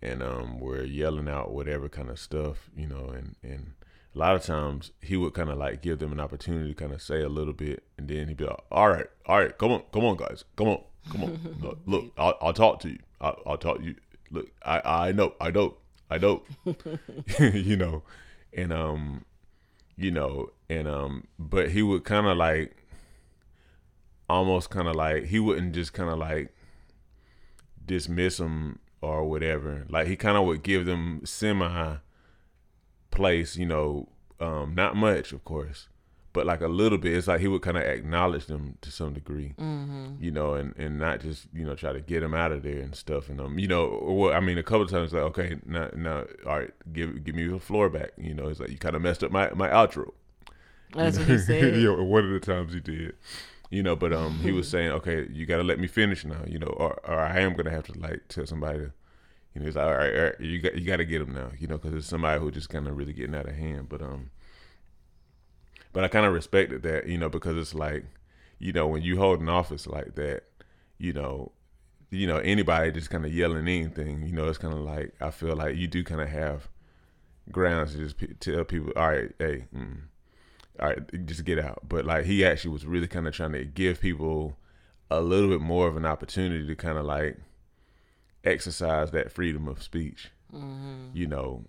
and 0.01 0.21
um, 0.21 0.59
we're 0.59 0.83
yelling 0.83 1.27
out 1.27 1.51
whatever 1.51 1.89
kind 1.89 2.09
of 2.09 2.19
stuff, 2.19 2.69
you 2.75 2.87
know, 2.87 3.09
and 3.09 3.35
and 3.43 3.73
a 4.15 4.17
lot 4.17 4.35
of 4.35 4.43
times 4.43 4.91
he 5.01 5.15
would 5.15 5.33
kind 5.33 5.49
of 5.49 5.57
like 5.57 5.81
give 5.81 5.99
them 5.99 6.11
an 6.11 6.19
opportunity 6.19 6.73
to 6.73 6.75
kind 6.75 6.93
of 6.93 7.01
say 7.01 7.21
a 7.21 7.29
little 7.29 7.53
bit, 7.53 7.83
and 7.97 8.07
then 8.07 8.27
he'd 8.27 8.37
be 8.37 8.45
like, 8.45 8.59
"All 8.71 8.89
right, 8.89 9.07
all 9.25 9.39
right, 9.39 9.57
come 9.57 9.71
on, 9.71 9.83
come 9.91 10.05
on, 10.05 10.17
guys, 10.17 10.43
come 10.55 10.67
on, 10.67 10.81
come 11.11 11.23
on, 11.23 11.57
look, 11.61 11.79
look 11.85 12.05
I'll, 12.17 12.37
I'll 12.41 12.53
talk 12.53 12.79
to 12.81 12.89
you, 12.89 12.99
I'll, 13.21 13.41
I'll 13.45 13.57
talk 13.57 13.79
to 13.79 13.85
you. 13.85 13.95
Look, 14.31 14.49
I 14.63 15.07
I 15.07 15.11
know, 15.11 15.33
I 15.39 15.51
know, 15.51 15.77
I 16.09 16.17
know, 16.17 16.43
you 17.39 17.77
know, 17.77 18.03
and 18.53 18.71
um, 18.71 19.25
you 19.95 20.11
know, 20.11 20.51
and 20.69 20.87
um, 20.87 21.27
but 21.39 21.71
he 21.71 21.81
would 21.81 22.03
kind 22.03 22.27
of 22.27 22.37
like, 22.37 22.75
almost 24.29 24.69
kind 24.69 24.87
of 24.87 24.95
like 24.95 25.25
he 25.25 25.39
wouldn't 25.39 25.73
just 25.73 25.93
kind 25.93 26.09
of 26.09 26.19
like 26.19 26.53
dismiss 27.85 28.37
them 28.37 28.79
or 29.01 29.23
whatever. 29.25 29.85
Like 29.89 30.07
he 30.07 30.15
kind 30.15 30.37
of 30.37 30.45
would 30.45 30.63
give 30.63 30.85
them 30.85 31.21
semi 31.23 31.97
place, 33.11 33.55
you 33.55 33.65
know, 33.65 34.09
um, 34.39 34.73
not 34.75 34.95
much, 34.95 35.31
of 35.33 35.43
course, 35.43 35.87
but 36.33 36.45
like 36.45 36.61
a 36.61 36.67
little 36.67 36.97
bit. 36.97 37.13
It's 37.15 37.27
like 37.27 37.39
he 37.41 37.47
would 37.47 37.61
kind 37.61 37.77
of 37.77 37.83
acknowledge 37.83 38.45
them 38.45 38.77
to 38.81 38.91
some 38.91 39.13
degree, 39.13 39.53
Mm-hmm. 39.57 40.21
you 40.23 40.29
know, 40.31 40.53
and, 40.53 40.75
and 40.77 40.99
not 40.99 41.21
just 41.21 41.47
you 41.53 41.65
know 41.65 41.73
try 41.75 41.93
to 41.93 42.01
get 42.01 42.19
them 42.21 42.33
out 42.33 42.51
of 42.51 42.63
there 42.63 42.79
and 42.79 42.95
stuff. 42.95 43.29
And 43.29 43.39
um, 43.41 43.57
you 43.57 43.67
know, 43.67 43.85
or 43.85 44.15
what 44.15 44.33
I 44.35 44.39
mean, 44.39 44.57
a 44.57 44.63
couple 44.63 44.83
of 44.83 44.89
times 44.91 45.13
like, 45.13 45.23
okay, 45.23 45.57
now 45.65 45.89
now, 45.95 46.25
all 46.45 46.59
right, 46.59 46.71
give 46.93 47.23
give 47.23 47.33
me 47.35 47.47
the 47.47 47.59
floor 47.59 47.89
back. 47.89 48.11
You 48.17 48.33
know, 48.33 48.47
it's 48.49 48.59
like 48.59 48.69
you 48.69 48.77
kind 48.77 48.95
of 48.95 49.01
messed 49.01 49.23
up 49.23 49.31
my 49.31 49.49
my 49.51 49.69
outro. 49.69 50.11
That's 50.93 51.17
what 51.17 51.27
he 51.27 51.37
said. 51.39 51.75
yeah, 51.81 51.89
one 51.89 52.23
of 52.25 52.31
the 52.31 52.39
times 52.39 52.73
he 52.73 52.79
did. 52.79 53.15
You 53.69 53.83
know, 53.83 53.95
but 53.95 54.13
um, 54.13 54.39
he 54.39 54.51
was 54.51 54.69
saying, 54.73 54.91
okay, 54.91 55.27
you 55.31 55.45
got 55.45 55.57
to 55.57 55.63
let 55.63 55.79
me 55.79 55.87
finish 55.87 56.25
now. 56.25 56.43
You 56.47 56.59
know, 56.59 56.67
or 56.67 56.99
or 57.07 57.19
I 57.19 57.39
am 57.39 57.53
gonna 57.53 57.71
have 57.71 57.85
to 57.85 57.99
like 57.99 58.27
tell 58.29 58.45
somebody. 58.45 58.79
To, 58.79 58.91
you 59.53 59.61
know, 59.61 59.65
he's 59.65 59.75
like, 59.75 59.85
all 59.85 59.95
right, 59.95 60.15
all 60.15 60.23
right, 60.25 60.39
you 60.39 60.59
got 60.59 60.75
you 60.75 60.85
got 60.85 60.97
to 60.97 61.05
get 61.05 61.21
him 61.21 61.33
now. 61.33 61.51
You 61.57 61.67
know, 61.67 61.77
because 61.77 61.93
it's 61.93 62.07
somebody 62.07 62.39
who 62.39 62.51
just 62.51 62.69
kind 62.69 62.87
of 62.87 62.97
really 62.97 63.13
getting 63.13 63.35
out 63.35 63.47
of 63.47 63.55
hand. 63.55 63.89
But 63.89 64.01
um, 64.01 64.29
but 65.93 66.03
I 66.03 66.07
kind 66.07 66.25
of 66.25 66.33
respected 66.33 66.83
that. 66.83 67.07
You 67.07 67.17
know, 67.17 67.29
because 67.29 67.57
it's 67.57 67.73
like, 67.73 68.05
you 68.59 68.73
know, 68.73 68.87
when 68.87 69.01
you 69.01 69.17
hold 69.17 69.41
an 69.41 69.49
office 69.49 69.87
like 69.87 70.15
that, 70.15 70.43
you 70.97 71.13
know, 71.13 71.51
you 72.09 72.27
know 72.27 72.37
anybody 72.37 72.91
just 72.91 73.09
kind 73.09 73.25
of 73.25 73.33
yelling 73.33 73.67
anything. 73.67 74.23
You 74.25 74.33
know, 74.33 74.47
it's 74.47 74.57
kind 74.57 74.73
of 74.73 74.79
like 74.81 75.13
I 75.19 75.31
feel 75.31 75.55
like 75.55 75.75
you 75.75 75.87
do 75.87 76.03
kind 76.03 76.21
of 76.21 76.29
have 76.29 76.69
grounds 77.51 77.93
to 77.93 77.99
just 77.99 78.17
p- 78.17 78.33
tell 78.39 78.63
people, 78.63 78.93
all 78.95 79.09
right, 79.09 79.31
hey. 79.39 79.65
Mm, 79.75 80.01
all 80.79 80.89
right, 80.89 81.25
just 81.25 81.45
get 81.45 81.59
out. 81.59 81.81
But 81.87 82.05
like 82.05 82.25
he 82.25 82.45
actually 82.45 82.71
was 82.71 82.85
really 82.85 83.07
kind 83.07 83.27
of 83.27 83.33
trying 83.33 83.53
to 83.53 83.65
give 83.65 84.01
people 84.01 84.57
a 85.09 85.21
little 85.21 85.49
bit 85.49 85.61
more 85.61 85.87
of 85.87 85.95
an 85.95 86.05
opportunity 86.05 86.67
to 86.67 86.75
kind 86.75 86.97
of 86.97 87.05
like 87.05 87.37
exercise 88.43 89.11
that 89.11 89.31
freedom 89.31 89.67
of 89.67 89.81
speech. 89.83 90.29
Mm-hmm. 90.53 91.09
You 91.13 91.27
know, 91.27 91.65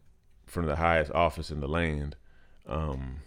from 0.46 0.66
the 0.66 0.76
highest 0.76 1.10
office 1.12 1.50
in 1.50 1.60
the 1.60 1.68
land. 1.68 2.16
Um, 2.66 3.20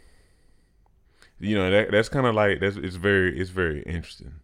you 1.40 1.56
know 1.56 1.72
that 1.72 1.92
that's 1.92 2.10
kind 2.10 2.28
of 2.28 2.36
like 2.36 2.60
that's 2.60 2.78
it's 2.78 2.96
very 2.96 3.40
it's 3.40 3.50
very 3.50 3.82
interesting. 3.84 4.36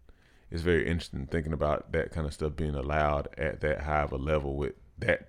It's 0.50 0.62
very 0.62 0.86
interesting 0.86 1.26
thinking 1.26 1.52
about 1.52 1.92
that 1.92 2.10
kind 2.10 2.26
of 2.26 2.32
stuff 2.32 2.56
being 2.56 2.74
allowed 2.74 3.28
at 3.36 3.60
that 3.60 3.82
high 3.82 4.02
of 4.02 4.12
a 4.12 4.16
level 4.16 4.56
with 4.56 4.74
that 4.98 5.28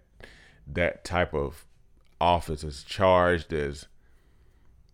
that 0.66 1.04
type 1.04 1.34
of 1.34 1.66
office 2.22 2.64
as 2.64 2.84
charged 2.84 3.54
as 3.54 3.88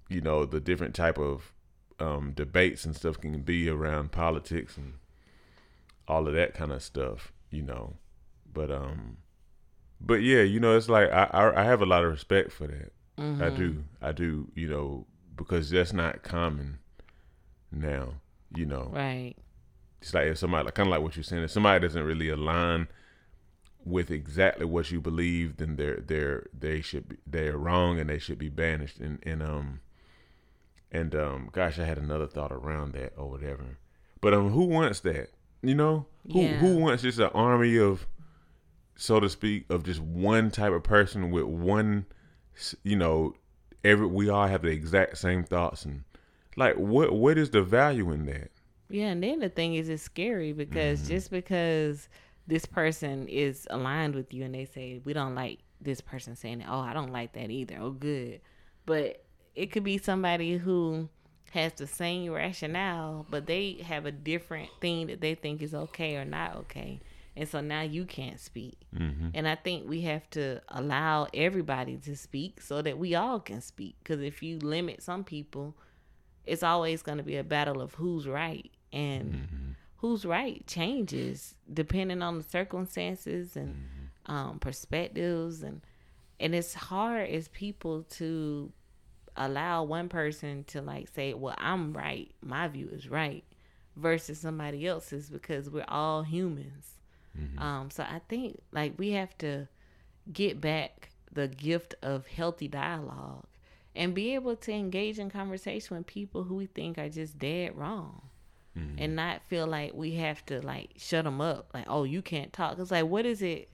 you 0.10 0.22
know 0.22 0.46
the 0.46 0.60
different 0.60 0.96
type 0.96 1.18
of 1.18 1.54
um, 2.00 2.34
debates 2.34 2.86
and 2.86 2.96
stuff 2.96 3.20
can 3.20 3.42
be 3.42 3.70
around 3.70 4.12
politics 4.12 4.78
and 4.78 4.94
all 6.08 6.28
of 6.28 6.34
that 6.34 6.54
kind 6.54 6.72
of 6.72 6.84
stuff, 6.84 7.32
you 7.50 7.62
know. 7.62 7.96
But 8.52 8.70
um, 8.72 9.18
but 10.00 10.16
yeah, 10.22 10.42
you 10.42 10.60
know, 10.60 10.76
it's 10.78 10.90
like 10.90 11.10
I 11.12 11.24
I, 11.32 11.62
I 11.62 11.64
have 11.66 11.82
a 11.82 11.86
lot 11.86 12.04
of 12.04 12.12
respect 12.12 12.52
for 12.52 12.68
that. 12.68 12.92
Mm-hmm. 13.18 13.44
I 13.44 13.50
do, 13.50 13.84
I 14.02 14.12
do, 14.12 14.52
you 14.56 14.68
know, 14.68 15.08
because 15.36 15.70
that's 15.70 15.94
not 15.94 16.22
common 16.24 16.80
now. 17.72 18.16
You 18.56 18.66
know, 18.66 18.90
Right. 18.94 19.36
it's 20.02 20.14
like 20.14 20.28
if 20.28 20.38
somebody, 20.38 20.66
like, 20.66 20.76
kind 20.76 20.88
of 20.88 20.92
like 20.92 21.02
what 21.02 21.16
you're 21.16 21.24
saying, 21.24 21.44
if 21.44 21.52
somebody 21.52 21.80
doesn't 21.86 22.04
really 22.04 22.30
align 22.30 22.88
with 23.84 24.12
exactly 24.12 24.66
what 24.66 24.92
you 24.92 25.00
believe, 25.02 25.58
then 25.58 25.76
they're 25.76 26.02
they're 26.02 26.48
they 26.58 26.82
should 26.82 27.08
be 27.10 27.18
they're 27.26 27.58
wrong 27.58 28.00
and 28.00 28.10
they 28.10 28.20
should 28.20 28.38
be 28.38 28.50
banished. 28.50 29.00
And 29.00 29.20
and 29.24 29.42
um 29.44 29.80
and 30.96 31.16
um 31.16 31.50
gosh, 31.52 31.80
I 31.80 31.86
had 31.86 31.98
another 31.98 32.28
thought 32.28 32.52
around 32.52 32.94
that 32.94 33.14
or 33.18 33.30
whatever. 33.30 33.78
But 34.22 34.34
um, 34.34 34.50
who 34.50 34.66
wants 34.66 35.02
that? 35.02 35.30
You 35.62 35.76
know, 35.76 36.06
who 36.32 36.42
Yeah. 36.42 36.58
who 36.58 36.78
wants 36.78 37.04
just 37.04 37.20
an 37.20 37.30
army 37.34 37.78
of, 37.78 38.08
so 38.96 39.20
to 39.20 39.30
speak, 39.30 39.66
of 39.70 39.84
just 39.84 40.00
one 40.00 40.52
type 40.52 40.74
of 40.74 40.84
person 40.84 41.32
with 41.32 41.46
one, 41.46 42.06
you 42.84 42.96
know, 42.96 43.36
every 43.84 44.08
we 44.08 44.30
all 44.30 44.48
have 44.48 44.62
the 44.62 44.70
exact 44.70 45.18
same 45.18 45.44
thoughts 45.44 45.86
and 45.86 46.04
like 46.56 46.76
what 46.76 47.14
what 47.14 47.38
is 47.38 47.50
the 47.52 47.62
value 47.62 48.12
in 48.12 48.26
that? 48.26 48.52
Yeah, 48.90 49.08
and 49.08 49.24
then 49.24 49.40
the 49.40 49.50
thing 49.50 49.76
is, 49.76 49.90
it's 49.90 50.04
scary 50.04 50.54
because 50.54 51.00
mm-hmm. 51.00 51.10
just 51.10 51.32
because 51.32 52.08
this 52.48 52.66
person 52.66 53.28
is 53.28 53.68
aligned 53.72 54.14
with 54.16 54.34
you 54.34 54.44
and 54.44 54.54
they 54.54 54.66
say 54.66 55.02
we 55.04 55.14
don't 55.14 55.36
like 55.36 55.60
this 55.82 56.02
person 56.02 56.36
saying, 56.36 56.64
"Oh, 56.68 56.80
I 56.80 56.94
don't 56.94 57.12
like 57.12 57.34
that 57.34 57.50
either." 57.50 57.78
Oh, 57.82 57.92
good, 57.92 58.42
but 58.86 59.25
it 59.56 59.72
could 59.72 59.84
be 59.84 59.98
somebody 59.98 60.58
who 60.58 61.10
has 61.52 61.74
the 61.74 61.88
same 61.88 62.32
rationale, 62.32 63.26
but 63.30 63.46
they 63.46 63.78
have 63.86 64.06
a 64.06 64.12
different 64.12 64.70
thing 64.82 65.08
that 65.08 65.22
they 65.22 65.36
think 65.36 65.62
is 65.62 65.74
okay 65.74 66.18
or 66.18 66.26
not 66.26 66.56
okay. 66.56 67.00
And 67.38 67.48
so 67.48 67.62
now 67.62 67.82
you 67.82 68.06
can't 68.06 68.40
speak. 68.40 68.78
Mm-hmm. 68.96 69.30
And 69.34 69.48
I 69.48 69.56
think 69.56 69.88
we 69.88 70.02
have 70.02 70.30
to 70.32 70.62
allow 70.70 71.28
everybody 71.34 71.98
to 71.98 72.16
speak 72.16 72.62
so 72.62 72.82
that 72.82 72.98
we 72.98 73.16
all 73.16 73.40
can 73.40 73.62
speak. 73.62 73.96
Because 74.04 74.22
if 74.22 74.42
you 74.42 74.60
limit 74.60 75.02
some 75.02 75.24
people, 75.24 75.76
it's 76.46 76.64
always 76.64 77.02
going 77.02 77.18
to 77.18 77.24
be 77.24 77.38
a 77.38 77.44
battle 77.44 77.82
of 77.82 77.94
who's 77.96 78.28
right. 78.28 78.72
And 78.94 79.34
mm-hmm. 79.34 79.72
who's 79.98 80.26
right 80.26 80.66
changes 80.68 81.56
depending 81.74 82.22
on 82.22 82.38
the 82.38 82.44
circumstances 82.44 83.58
and 83.58 83.76
mm-hmm. 83.76 84.32
um, 84.32 84.60
perspectives. 84.60 85.62
And, 85.62 85.82
and 86.40 86.56
it's 86.56 86.74
hard 86.74 87.30
as 87.30 87.50
people 87.50 88.04
to 88.12 88.72
allow 89.38 89.84
one 89.84 90.10
person 90.10 90.64
to 90.66 90.82
like 90.82 91.10
say, 91.10 91.34
well, 91.34 91.56
I'm 91.58 91.94
right, 91.94 92.32
my 92.42 92.68
view 92.68 92.90
is 92.92 93.10
right, 93.10 93.44
versus 93.96 94.40
somebody 94.40 94.88
else's 94.88 95.30
because 95.30 95.70
we're 95.70 95.86
all 95.88 96.24
humans. 96.24 96.96
Mm-hmm. 97.40 97.60
Um, 97.60 97.90
so 97.92 98.04
I 98.04 98.22
think 98.30 98.62
like 98.72 98.94
we 98.98 99.12
have 99.12 99.38
to 99.40 99.68
get 100.32 100.62
back 100.62 101.10
the 101.32 101.48
gift 101.48 101.96
of 102.02 102.28
healthy 102.28 102.68
dialogue 102.68 103.46
and 103.96 104.14
be 104.14 104.36
able 104.36 104.56
to 104.56 104.72
engage 104.72 105.20
in 105.20 105.30
conversation 105.30 105.98
with 105.98 106.08
people 106.08 106.44
who 106.44 106.56
we 106.56 106.66
think 106.66 106.98
are 106.98 107.10
just 107.10 107.38
dead 107.38 107.78
wrong. 107.78 108.22
Mm-hmm. 108.78 108.96
And 108.98 109.16
not 109.16 109.42
feel 109.44 109.66
like 109.68 109.94
we 109.94 110.16
have 110.16 110.46
to 110.48 110.60
like 110.60 110.92
shut 110.98 111.24
them 111.24 111.40
up, 111.40 111.70
like 111.74 111.86
oh 111.88 112.04
you 112.04 112.22
can't 112.22 112.52
talk. 112.52 112.78
It's 112.78 112.92
like 112.92 113.06
what 113.06 113.26
is 113.26 113.42
it? 113.42 113.70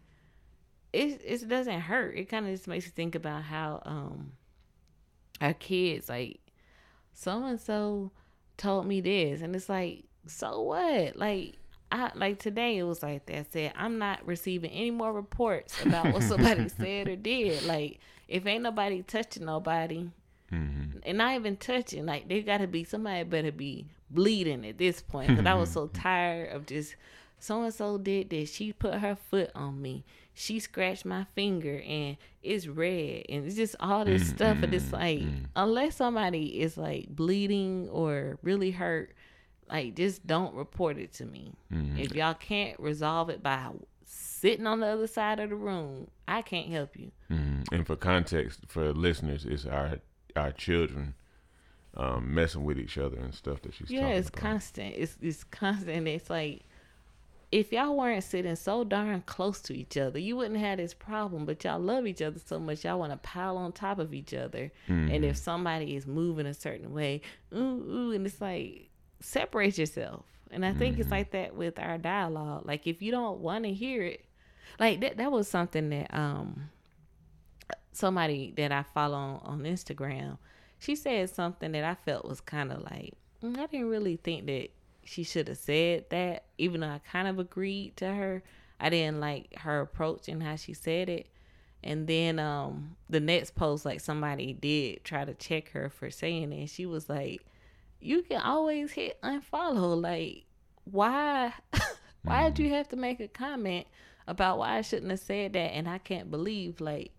It 0.94 1.22
it 1.26 1.48
doesn't 1.48 1.80
hurt. 1.82 2.16
It 2.16 2.26
kind 2.26 2.46
of 2.46 2.52
just 2.52 2.68
makes 2.68 2.86
you 2.86 2.92
think 2.92 3.16
about 3.16 3.42
how 3.42 3.82
um 3.84 4.34
our 5.42 5.54
kids 5.54 6.08
like 6.10 6.40
so 7.14 7.44
and 7.44 7.60
so 7.60 8.12
told 8.58 8.86
me 8.86 9.02
this 9.02 9.42
and 9.42 9.56
it's 9.56 9.70
like 9.70 10.06
so 10.28 10.62
what? 10.62 11.16
Like 11.18 11.58
I 11.92 12.12
like 12.16 12.40
today 12.40 12.78
it 12.78 12.84
was 12.84 13.04
like 13.04 13.26
that 13.26 13.52
said 13.52 13.74
I'm 13.76 13.98
not 13.98 14.26
receiving 14.26 14.72
any 14.72 14.92
more 14.92 15.12
reports 15.12 15.84
about 15.84 16.14
what 16.14 16.24
somebody 16.24 16.70
said 16.70 17.08
or 17.08 17.16
did. 17.16 17.64
Like 17.64 18.00
if 18.28 18.46
ain't 18.46 18.64
nobody 18.64 19.02
touching 19.02 19.46
nobody 19.46 20.10
mm-hmm. 20.52 21.00
and 21.04 21.18
not 21.18 21.36
even 21.36 21.58
touching 21.58 22.06
like 22.06 22.28
they 22.28 22.42
gotta 22.42 22.68
be 22.68 22.84
somebody 22.84 23.24
better 23.24 23.52
be 23.52 23.86
bleeding 24.10 24.66
at 24.66 24.78
this 24.78 25.02
point 25.02 25.30
because 25.30 25.46
I 25.46 25.54
was 25.54 25.72
so 25.72 25.88
tired 25.88 26.54
of 26.54 26.66
just 26.66 26.96
so 27.42 27.64
and 27.64 27.74
so 27.74 27.98
did 27.98 28.30
this 28.30 28.54
she 28.54 28.72
put 28.72 28.96
her 28.96 29.16
foot 29.16 29.52
on 29.56 29.82
me 29.82 30.04
she 30.34 30.60
scratched 30.60 31.06
my 31.06 31.26
finger 31.36 31.82
and 31.88 32.18
it's 32.42 32.68
red 32.68 33.24
and 33.30 33.46
it's 33.46 33.56
just 33.56 33.76
all 33.80 34.06
this 34.06 34.24
mm, 34.24 34.36
stuff 34.36 34.58
and 34.62 34.74
it's 34.74 34.86
mm, 34.86 34.94
like 34.94 35.20
mm. 35.20 35.46
unless 35.56 35.96
somebody 35.96 36.62
is 36.62 36.78
like 36.78 37.08
bleeding 37.10 37.90
or 37.90 38.38
really 38.42 38.72
hurt 38.72 39.14
like 39.70 39.96
just 39.96 40.26
don't 40.26 40.54
report 40.54 40.98
it 40.98 41.14
to 41.14 41.26
me 41.26 41.54
mm. 41.72 42.00
if 42.00 42.14
y'all 42.14 42.34
can't 42.34 42.80
resolve 42.80 43.30
it 43.30 43.42
by 43.42 43.70
sitting 44.04 44.68
on 44.68 44.80
the 44.80 44.88
other 44.88 45.08
side 45.08 45.40
of 45.40 45.50
the 45.50 45.56
room 45.56 46.08
i 46.28 46.42
can't 46.42 46.70
help 46.70 46.96
you 46.96 47.12
mm. 47.30 47.64
and 47.72 47.88
for 47.88 47.96
context 47.96 48.62
for 48.68 48.94
listeners 48.94 49.46
it's 49.46 49.66
our 49.66 50.00
our 50.36 50.52
children 50.52 51.14
um, 51.98 52.34
messing 52.34 52.64
with 52.64 52.80
each 52.80 52.98
other 52.98 53.18
and 53.18 53.36
stuff 53.36 53.62
that 53.64 53.74
she's 53.74 53.92
yeah 53.92 54.08
it's 54.08 54.30
about. 54.30 54.42
constant 54.42 54.96
it's 54.96 55.18
it's 55.22 55.44
constant 55.44 56.08
it's 56.08 56.30
like 56.30 56.64
if 57.52 57.74
y'all 57.74 57.98
weren't 57.98 58.24
sitting 58.24 58.56
so 58.56 58.84
darn 58.84 59.22
close 59.26 59.60
to 59.62 59.74
each 59.74 59.98
other, 59.98 60.18
you 60.18 60.38
wouldn't 60.38 60.60
have 60.60 60.78
this 60.78 60.94
problem. 60.94 61.46
But 61.46 61.64
y'all 61.64 61.80
love 61.80 62.08
each 62.08 62.22
other 62.22 62.40
so 62.44 62.60
much, 62.60 62.86
y'all 62.86 63.00
want 63.00 63.12
to 63.12 63.18
pile 63.18 63.58
on 63.58 63.74
top 63.74 64.00
of 64.00 64.14
each 64.14 64.34
other. 64.34 64.72
Mm-hmm. 64.88 65.14
And 65.14 65.26
if 65.26 65.36
somebody 65.36 65.96
is 65.96 66.08
moving 66.08 66.46
a 66.46 66.54
certain 66.54 66.94
way, 66.94 67.22
ooh, 67.54 67.58
ooh, 67.58 68.12
and 68.14 68.26
it's 68.26 68.40
like 68.40 68.90
separate 69.20 69.78
yourself. 69.78 70.26
And 70.50 70.66
I 70.66 70.74
think 70.74 70.94
mm-hmm. 70.94 71.02
it's 71.02 71.12
like 71.12 71.32
that 71.32 71.56
with 71.56 71.78
our 71.78 71.98
dialogue. 71.98 72.66
Like 72.66 72.88
if 72.88 73.02
you 73.02 73.12
don't 73.12 73.40
want 73.40 73.66
to 73.66 73.74
hear 73.74 74.04
it, 74.04 74.26
like 74.80 75.02
that 75.02 75.18
that 75.18 75.32
was 75.32 75.48
something 75.48 75.90
that 75.90 76.14
um 76.14 76.70
somebody 77.92 78.54
that 78.56 78.72
I 78.72 78.84
follow 78.94 79.18
on, 79.18 79.42
on 79.44 79.60
Instagram, 79.64 80.38
she 80.80 80.96
said 80.96 81.30
something 81.30 81.74
that 81.74 81.84
I 81.84 81.96
felt 81.96 82.26
was 82.26 82.40
kind 82.40 82.72
of 82.72 82.82
like 82.84 83.14
mm, 83.44 83.58
I 83.58 83.66
didn't 83.68 83.90
really 83.90 84.16
think 84.16 84.46
that 84.46 84.70
she 85.04 85.24
should 85.24 85.48
have 85.48 85.58
said 85.58 86.06
that, 86.10 86.46
even 86.58 86.82
though 86.82 86.88
I 86.88 87.00
kind 87.12 87.28
of 87.28 87.40
agreed 87.40 87.98
to 87.98 88.14
her. 88.14 88.44
I 88.80 88.90
didn't 88.90 89.20
like 89.20 89.56
her 89.60 89.82
approach 89.82 90.28
and 90.28 90.42
how 90.42 90.56
she 90.56 90.74
said 90.74 91.08
it. 91.08 91.28
And 91.84 92.08
then 92.08 92.40
um 92.40 92.96
the 93.10 93.20
next 93.20 93.56
post, 93.56 93.86
like 93.86 94.00
somebody 94.00 94.54
did 94.54 95.04
try 95.04 95.26
to 95.26 95.34
check 95.34 95.70
her 95.70 95.90
for 95.90 96.10
saying 96.10 96.52
it. 96.52 96.70
She 96.70 96.86
was 96.86 97.10
like, 97.10 97.42
You 98.00 98.24
can 98.24 98.42
always 98.42 98.92
hit 98.92 99.22
unfollow. 99.22 100.02
Like, 100.02 100.46
why 100.86 101.54
why 102.24 102.50
did 102.50 102.60
you 102.60 102.66
mm-hmm. 102.66 102.76
have 102.76 102.90
to 102.90 102.96
make 102.96 103.20
a 103.20 103.28
comment 103.28 103.88
about 104.28 104.58
why 104.58 104.78
I 104.78 104.82
shouldn't 104.82 105.12
have 105.12 105.20
said 105.20 105.54
that 105.54 105.74
and 105.74 105.88
I 105.90 105.98
can't 105.98 106.32
believe 106.32 106.82
like 106.82 107.12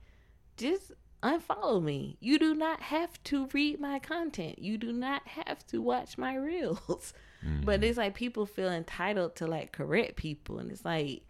just 0.57 0.93
unfollow 1.23 1.83
me. 1.83 2.17
You 2.21 2.39
do 2.39 2.55
not 2.55 2.81
have 2.81 3.23
to 3.25 3.47
read 3.53 3.81
my 3.81 3.99
content. 3.99 4.59
You 4.59 4.79
do 4.79 4.93
not 4.93 5.27
have 5.27 5.67
to 5.69 5.81
watch 5.81 6.19
my 6.19 6.35
reels. 6.37 7.13
Mm-hmm. 7.45 7.65
But 7.65 7.83
it's 7.83 7.99
like 7.99 8.15
people 8.15 8.47
feel 8.47 8.71
entitled 8.71 9.37
to 9.37 9.47
like 9.47 9.73
correct 9.73 10.17
people, 10.17 10.59
and 10.59 10.71
it's 10.71 10.85
like 10.85 11.23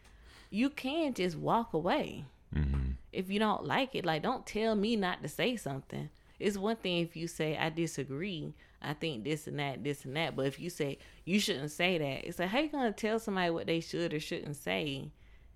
you 0.51 0.69
can 0.71 1.15
just 1.15 1.37
walk 1.37 1.73
away 1.73 2.25
mm-hmm. 2.55 2.93
if 3.13 3.31
you 3.31 3.39
don't 3.39 3.65
like 3.65 3.95
it. 3.95 4.05
Like, 4.05 4.23
don't 4.23 4.47
tell 4.47 4.75
me 4.75 4.97
not 4.97 5.23
to 5.23 5.29
say 5.29 5.57
something. 5.57 6.11
It's 6.39 6.59
one 6.59 6.77
thing 6.77 6.99
if 6.99 7.17
you 7.17 7.29
say 7.29 7.57
I 7.57 7.71
disagree. 7.71 8.55
I 8.85 8.95
think 8.95 9.23
this 9.25 9.47
and 9.47 9.59
that, 9.61 9.85
this 9.85 10.05
and 10.05 10.17
that. 10.17 10.35
But 10.35 10.47
if 10.47 10.59
you 10.59 10.69
say 10.69 10.99
you 11.25 11.39
shouldn't 11.39 11.71
say 11.71 11.99
that, 11.99 12.27
it's 12.27 12.39
like 12.39 12.49
how 12.49 12.59
you 12.59 12.69
gonna 12.69 12.93
tell 12.93 13.19
somebody 13.19 13.51
what 13.51 13.67
they 13.67 13.81
should 13.81 14.13
or 14.13 14.21
shouldn't 14.21 14.57
say? 14.57 15.11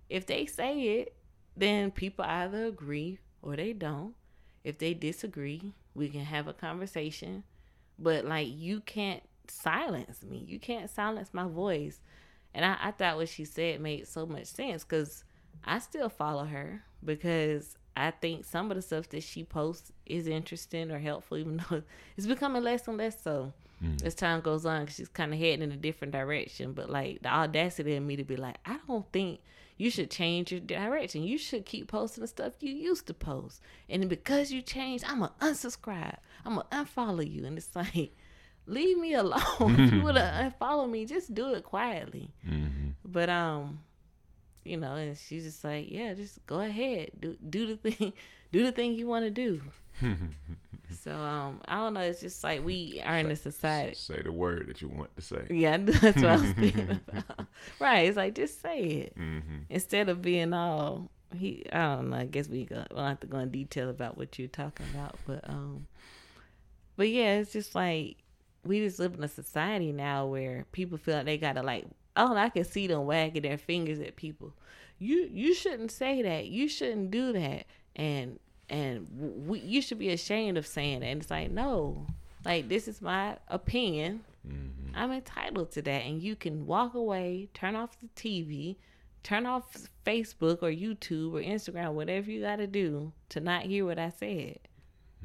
If 0.09 0.27
they 0.27 0.47
say 0.47 0.81
it, 1.01 1.17
then 1.57 1.91
people 1.91 2.25
either 2.25 2.67
agree 2.67 3.19
or 3.43 3.57
they 3.57 3.73
don't. 3.73 4.15
If 4.63 4.79
they 4.79 4.95
disagree, 4.95 5.73
we 5.95 6.09
can 6.09 6.25
have 6.25 6.47
a 6.47 6.53
conversation. 6.53 7.43
But 7.99 8.25
like 8.25 8.49
you 8.51 8.81
can't 8.81 9.23
silence 9.51 10.23
me. 10.23 10.45
You 10.47 10.59
can't 10.59 10.91
silence 10.91 11.31
my 11.33 11.47
voice. 11.47 12.01
And 12.55 12.65
I, 12.65 12.77
I 12.81 12.91
thought 12.91 13.17
what 13.17 13.29
she 13.29 13.45
said 13.45 13.81
made 13.81 14.07
so 14.09 14.27
much 14.27 14.47
sense 14.47 14.85
because 14.85 15.25
I 15.65 15.79
still 15.79 16.09
follow 16.09 16.45
her 16.45 16.83
because 17.05 17.77
I 17.97 18.11
think 18.11 18.45
some 18.45 18.71
of 18.71 18.77
the 18.77 18.83
stuff 18.83 19.09
that 19.11 19.23
she 19.23 19.45
posts 19.45 19.93
is 20.05 20.27
interesting 20.27 20.91
or 20.91 20.99
helpful, 20.99 21.39
even 21.39 21.63
though 21.71 21.83
it's 22.17 22.27
becoming 22.27 22.63
less 22.63 22.89
and 22.89 22.99
less 22.99 23.23
so 23.23 23.53
mm. 23.83 24.03
as 24.05 24.15
time 24.15 24.41
goes 24.41 24.67
on. 24.67 24.87
She's 24.87 25.09
kind 25.09 25.33
of 25.33 25.39
heading 25.39 25.63
in 25.63 25.73
a 25.73 25.77
different 25.77 26.13
direction. 26.13 26.73
But 26.73 26.91
like 26.91 27.23
the 27.23 27.29
audacity 27.29 27.95
in 27.95 28.07
me 28.07 28.17
to 28.17 28.25
be 28.25 28.37
like, 28.37 28.57
I 28.65 28.79
don't 28.87 29.11
think 29.13 29.41
you 29.77 29.91
should 29.91 30.11
change 30.11 30.53
your 30.53 30.61
direction. 30.61 31.23
You 31.23 31.39
should 31.39 31.67
keep 31.67 31.89
posting 31.89 32.23
the 32.23 32.29
stuff 32.29 32.55
you 32.61 32.73
used 32.73 33.07
to 33.07 33.15
post. 33.15 33.61
And 33.89 34.09
because 34.09 34.51
you 34.51 34.63
changed, 34.63 35.05
I'm 35.07 35.19
going 35.19 35.31
to 35.41 35.47
unsubscribe. 35.47 36.17
I'm 36.45 36.55
going 36.55 36.67
to 36.71 36.77
unfollow 36.77 37.31
you. 37.31 37.45
And 37.45 37.59
it's 37.59 37.71
like, 37.75 38.17
leave 38.67 38.99
me 38.99 39.15
alone. 39.25 39.77
if 39.79 39.93
you 39.93 40.03
would 40.03 40.17
have 40.17 40.47
unfollowed 40.47 40.91
me, 40.91 41.05
just 41.05 41.35
do 41.35 41.55
it 41.55 41.65
quietly. 41.65 42.31
Mm-hmm. 42.47 42.91
But 43.05 43.29
um, 43.29 43.81
you 44.65 44.77
know, 44.77 44.95
and 44.95 45.17
she's 45.17 45.45
just 45.45 45.65
like, 45.65 45.91
yeah, 45.91 46.15
just 46.15 46.45
go 46.47 46.61
ahead, 46.61 47.11
do 47.19 47.37
do 47.49 47.67
the 47.67 47.77
thing, 47.77 48.13
do 48.53 48.65
the 48.65 48.73
thing 48.73 48.95
you 48.95 49.07
want 49.07 49.25
to 49.25 49.31
do. 49.31 49.63
so 51.03 51.13
um, 51.13 51.61
I 51.67 51.77
don't 51.77 51.95
know. 51.95 52.01
It's 52.01 52.21
just 52.21 52.43
like 52.45 52.65
we 52.65 53.01
are 53.05 53.19
in 53.19 53.31
a 53.31 53.37
society. 53.37 53.95
Say 53.95 54.21
the 54.23 54.33
word 54.33 54.67
that 54.69 54.83
you 54.83 54.89
want 54.89 55.15
to 55.17 55.23
say. 55.23 55.47
Yeah, 55.49 55.79
that's 55.79 56.17
what 56.17 56.25
I 56.27 56.37
was 56.37 56.53
thinking 56.53 56.91
about. 56.91 57.47
Right? 57.81 58.09
It's 58.09 58.17
like 58.17 58.35
just 58.35 58.61
say 58.61 58.81
it 58.81 59.19
mm-hmm. 59.19 59.59
instead 59.71 60.09
of 60.09 60.23
being 60.23 60.53
all. 60.53 61.11
He, 61.37 61.67
I 61.73 61.97
don't 61.97 62.11
know. 62.11 62.19
I 62.19 62.25
guess 62.27 62.49
we 62.49 62.65
go, 62.65 62.85
we'll 62.93 63.05
have 63.05 63.19
to 63.21 63.27
go 63.27 63.39
in 63.39 63.51
detail 63.51 63.91
about 63.91 64.17
what 64.17 64.39
you're 64.39 64.47
talking 64.47 64.87
about, 64.95 65.17
but 65.27 65.41
um, 65.51 65.87
but 66.97 67.09
yeah, 67.09 67.39
it's 67.39 67.53
just 67.53 67.75
like 67.75 68.19
we 68.67 68.81
just 68.81 68.99
live 68.99 69.15
in 69.15 69.25
a 69.25 69.29
society 69.29 69.93
now 69.93 70.27
where 70.27 70.67
people 70.73 70.99
feel 70.99 71.17
like 71.17 71.27
they 71.27 71.39
gotta 71.39 71.63
like 71.63 71.87
oh 72.17 72.35
I 72.35 72.49
can 72.49 72.65
see 72.65 72.87
them 72.87 73.07
wagging 73.07 73.43
their 73.43 73.59
fingers 73.59 74.01
at 74.01 74.17
people. 74.17 74.53
You 74.99 75.29
you 75.31 75.55
shouldn't 75.55 75.91
say 75.91 76.23
that. 76.23 76.47
You 76.47 76.69
shouldn't 76.69 77.11
do 77.11 77.33
that. 77.33 77.67
And 77.95 78.39
and 78.69 79.07
we, 79.47 79.61
you 79.61 79.81
should 79.81 79.99
be 79.99 80.11
ashamed 80.11 80.59
of 80.59 80.67
saying 80.67 81.01
that. 81.01 81.07
And 81.07 81.21
it's 81.21 81.31
like 81.31 81.51
no, 81.51 82.07
like 82.45 82.69
this 82.69 82.89
is 82.89 83.01
my 83.01 83.37
opinion. 83.49 84.21
Mm-hmm. 84.47 84.95
I'm 84.95 85.13
entitled 85.13 85.73
to 85.73 85.83
that. 85.83 86.03
And 86.03 86.23
you 86.23 86.37
can 86.37 86.67
walk 86.67 86.95
away, 86.95 87.49
turn 87.53 87.77
off 87.77 87.97
the 88.01 88.09
TV, 88.17 88.77
turn 89.23 89.45
off 89.45 89.77
Facebook 90.05 90.63
or 90.63 90.71
YouTube 90.71 91.35
or 91.35 91.43
Instagram, 91.43 91.93
whatever 91.93 92.31
you 92.31 92.41
got 92.41 92.57
to 92.57 92.67
do 92.67 93.13
to 93.31 93.41
not 93.41 93.63
hear 93.63 93.85
what 93.85 93.99
I 93.99 94.11
said. 94.11 94.59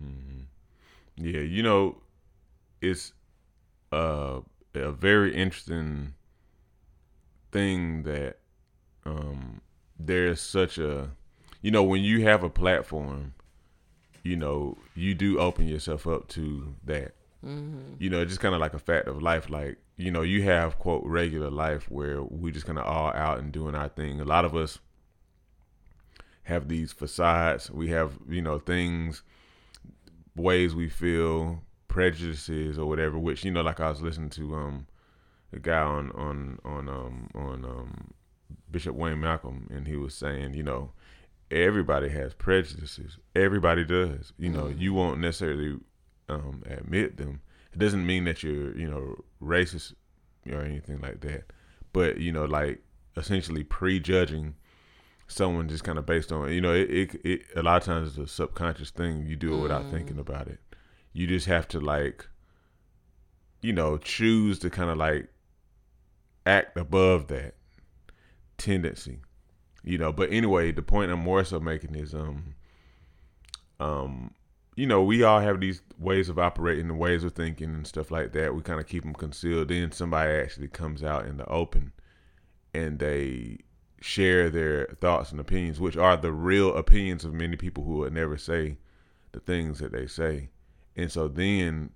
Mm-hmm. 0.01 0.41
Yeah, 1.17 1.41
you 1.41 1.61
know, 1.61 2.01
it's 2.81 3.13
uh, 3.91 4.41
a 4.73 4.91
very 4.91 5.35
interesting 5.35 6.13
thing 7.51 8.03
that 8.03 8.37
um, 9.05 9.61
there's 9.99 10.39
such 10.39 10.77
a 10.77 11.09
you 11.61 11.71
know 11.71 11.83
when 11.83 12.01
you 12.01 12.21
have 12.21 12.43
a 12.43 12.49
platform 12.49 13.33
you 14.23 14.35
know 14.35 14.77
you 14.95 15.13
do 15.13 15.39
open 15.39 15.67
yourself 15.67 16.07
up 16.07 16.27
to 16.29 16.75
that. 16.85 17.13
Mm-hmm. 17.43 17.95
you 17.97 18.07
know 18.11 18.23
just 18.23 18.39
kind 18.39 18.53
of 18.53 18.61
like 18.61 18.75
a 18.75 18.79
fact 18.79 19.07
of 19.07 19.19
life 19.19 19.49
like 19.49 19.79
you 19.97 20.11
know 20.11 20.21
you 20.21 20.43
have 20.43 20.77
quote 20.77 21.03
regular 21.03 21.49
life 21.49 21.89
where 21.89 22.21
we 22.21 22.51
just 22.51 22.67
kind 22.67 22.77
of 22.77 22.85
all 22.85 23.11
out 23.13 23.39
and 23.39 23.51
doing 23.51 23.73
our 23.73 23.89
thing. 23.89 24.21
A 24.21 24.25
lot 24.25 24.45
of 24.45 24.55
us 24.55 24.77
have 26.43 26.67
these 26.67 26.91
facades. 26.91 27.71
We 27.71 27.89
have 27.89 28.13
you 28.29 28.41
know 28.43 28.59
things 28.59 29.23
ways 30.35 30.75
we 30.75 30.87
feel 30.87 31.63
prejudices 31.91 32.79
or 32.79 32.87
whatever 32.87 33.19
which 33.19 33.43
you 33.43 33.51
know 33.51 33.61
like 33.61 33.79
i 33.79 33.89
was 33.89 34.01
listening 34.01 34.29
to 34.29 34.55
um 34.55 34.87
a 35.53 35.59
guy 35.59 35.81
on 35.81 36.09
on 36.11 36.57
on 36.63 36.87
um 36.87 37.29
on 37.35 37.65
um 37.65 38.13
Bishop 38.69 38.95
Wayne 38.95 39.19
Malcolm, 39.19 39.67
and 39.71 39.87
he 39.87 39.95
was 39.95 40.13
saying, 40.13 40.53
you 40.53 40.63
know, 40.63 40.91
everybody 41.49 42.09
has 42.09 42.33
prejudices. 42.33 43.17
Everybody 43.35 43.83
does. 43.83 44.33
You 44.37 44.49
know, 44.49 44.65
mm-hmm. 44.65 44.79
you 44.79 44.93
won't 44.93 45.19
necessarily 45.19 45.79
um, 46.29 46.63
admit 46.65 47.17
them. 47.17 47.41
It 47.73 47.79
doesn't 47.79 48.05
mean 48.05 48.25
that 48.25 48.43
you're, 48.43 48.77
you 48.77 48.89
know, 48.89 49.23
racist 49.41 49.93
or 50.49 50.61
anything 50.61 50.99
like 51.01 51.21
that. 51.21 51.43
But 51.93 52.17
you 52.17 52.31
know, 52.31 52.45
like 52.45 52.81
essentially 53.17 53.63
prejudging 53.63 54.55
someone 55.27 55.67
just 55.67 55.83
kind 55.83 55.97
of 55.97 56.05
based 56.05 56.31
on, 56.31 56.51
you 56.51 56.61
know, 56.61 56.73
it, 56.73 56.89
it, 56.89 57.21
it 57.23 57.41
a 57.55 57.61
lot 57.61 57.77
of 57.77 57.83
times 57.83 58.09
it's 58.09 58.17
a 58.17 58.33
subconscious 58.33 58.91
thing. 58.91 59.25
You 59.25 59.35
do 59.35 59.53
it 59.57 59.61
without 59.61 59.83
mm. 59.83 59.91
thinking 59.91 60.19
about 60.19 60.47
it. 60.47 60.59
You 61.13 61.27
just 61.27 61.47
have 61.47 61.67
to 61.69 61.79
like, 61.79 62.27
you 63.61 63.73
know, 63.73 63.97
choose 63.97 64.59
to 64.59 64.69
kind 64.69 64.89
of 64.89 64.97
like 64.97 65.29
act 66.45 66.77
above 66.77 67.27
that 67.27 67.55
tendency, 68.57 69.19
you 69.83 69.97
know. 69.97 70.11
But 70.11 70.31
anyway, 70.31 70.71
the 70.71 70.81
point 70.81 71.11
I'm 71.11 71.19
more 71.19 71.43
so 71.43 71.59
making 71.59 71.95
is, 71.95 72.13
um, 72.13 72.55
um, 73.79 74.33
you 74.75 74.87
know, 74.87 75.03
we 75.03 75.23
all 75.23 75.41
have 75.41 75.59
these 75.59 75.81
ways 75.99 76.29
of 76.29 76.39
operating, 76.39 76.87
the 76.87 76.93
ways 76.93 77.23
of 77.23 77.33
thinking, 77.33 77.69
and 77.69 77.85
stuff 77.85 78.09
like 78.09 78.31
that. 78.33 78.55
We 78.55 78.61
kind 78.61 78.79
of 78.79 78.87
keep 78.87 79.03
them 79.03 79.13
concealed. 79.13 79.67
Then 79.67 79.91
somebody 79.91 80.31
actually 80.31 80.69
comes 80.69 81.03
out 81.03 81.25
in 81.25 81.37
the 81.37 81.45
open, 81.47 81.91
and 82.73 82.99
they 82.99 83.59
share 83.99 84.49
their 84.49 84.85
thoughts 84.99 85.31
and 85.31 85.39
opinions, 85.39 85.79
which 85.79 85.97
are 85.97 86.17
the 86.17 86.31
real 86.31 86.75
opinions 86.75 87.25
of 87.25 87.33
many 87.33 87.55
people 87.55 87.83
who 87.83 87.97
would 87.97 88.13
never 88.13 88.37
say 88.37 88.77
the 89.33 89.39
things 89.39 89.79
that 89.79 89.91
they 89.91 90.07
say. 90.07 90.49
And 90.95 91.11
so 91.11 91.27
then, 91.27 91.91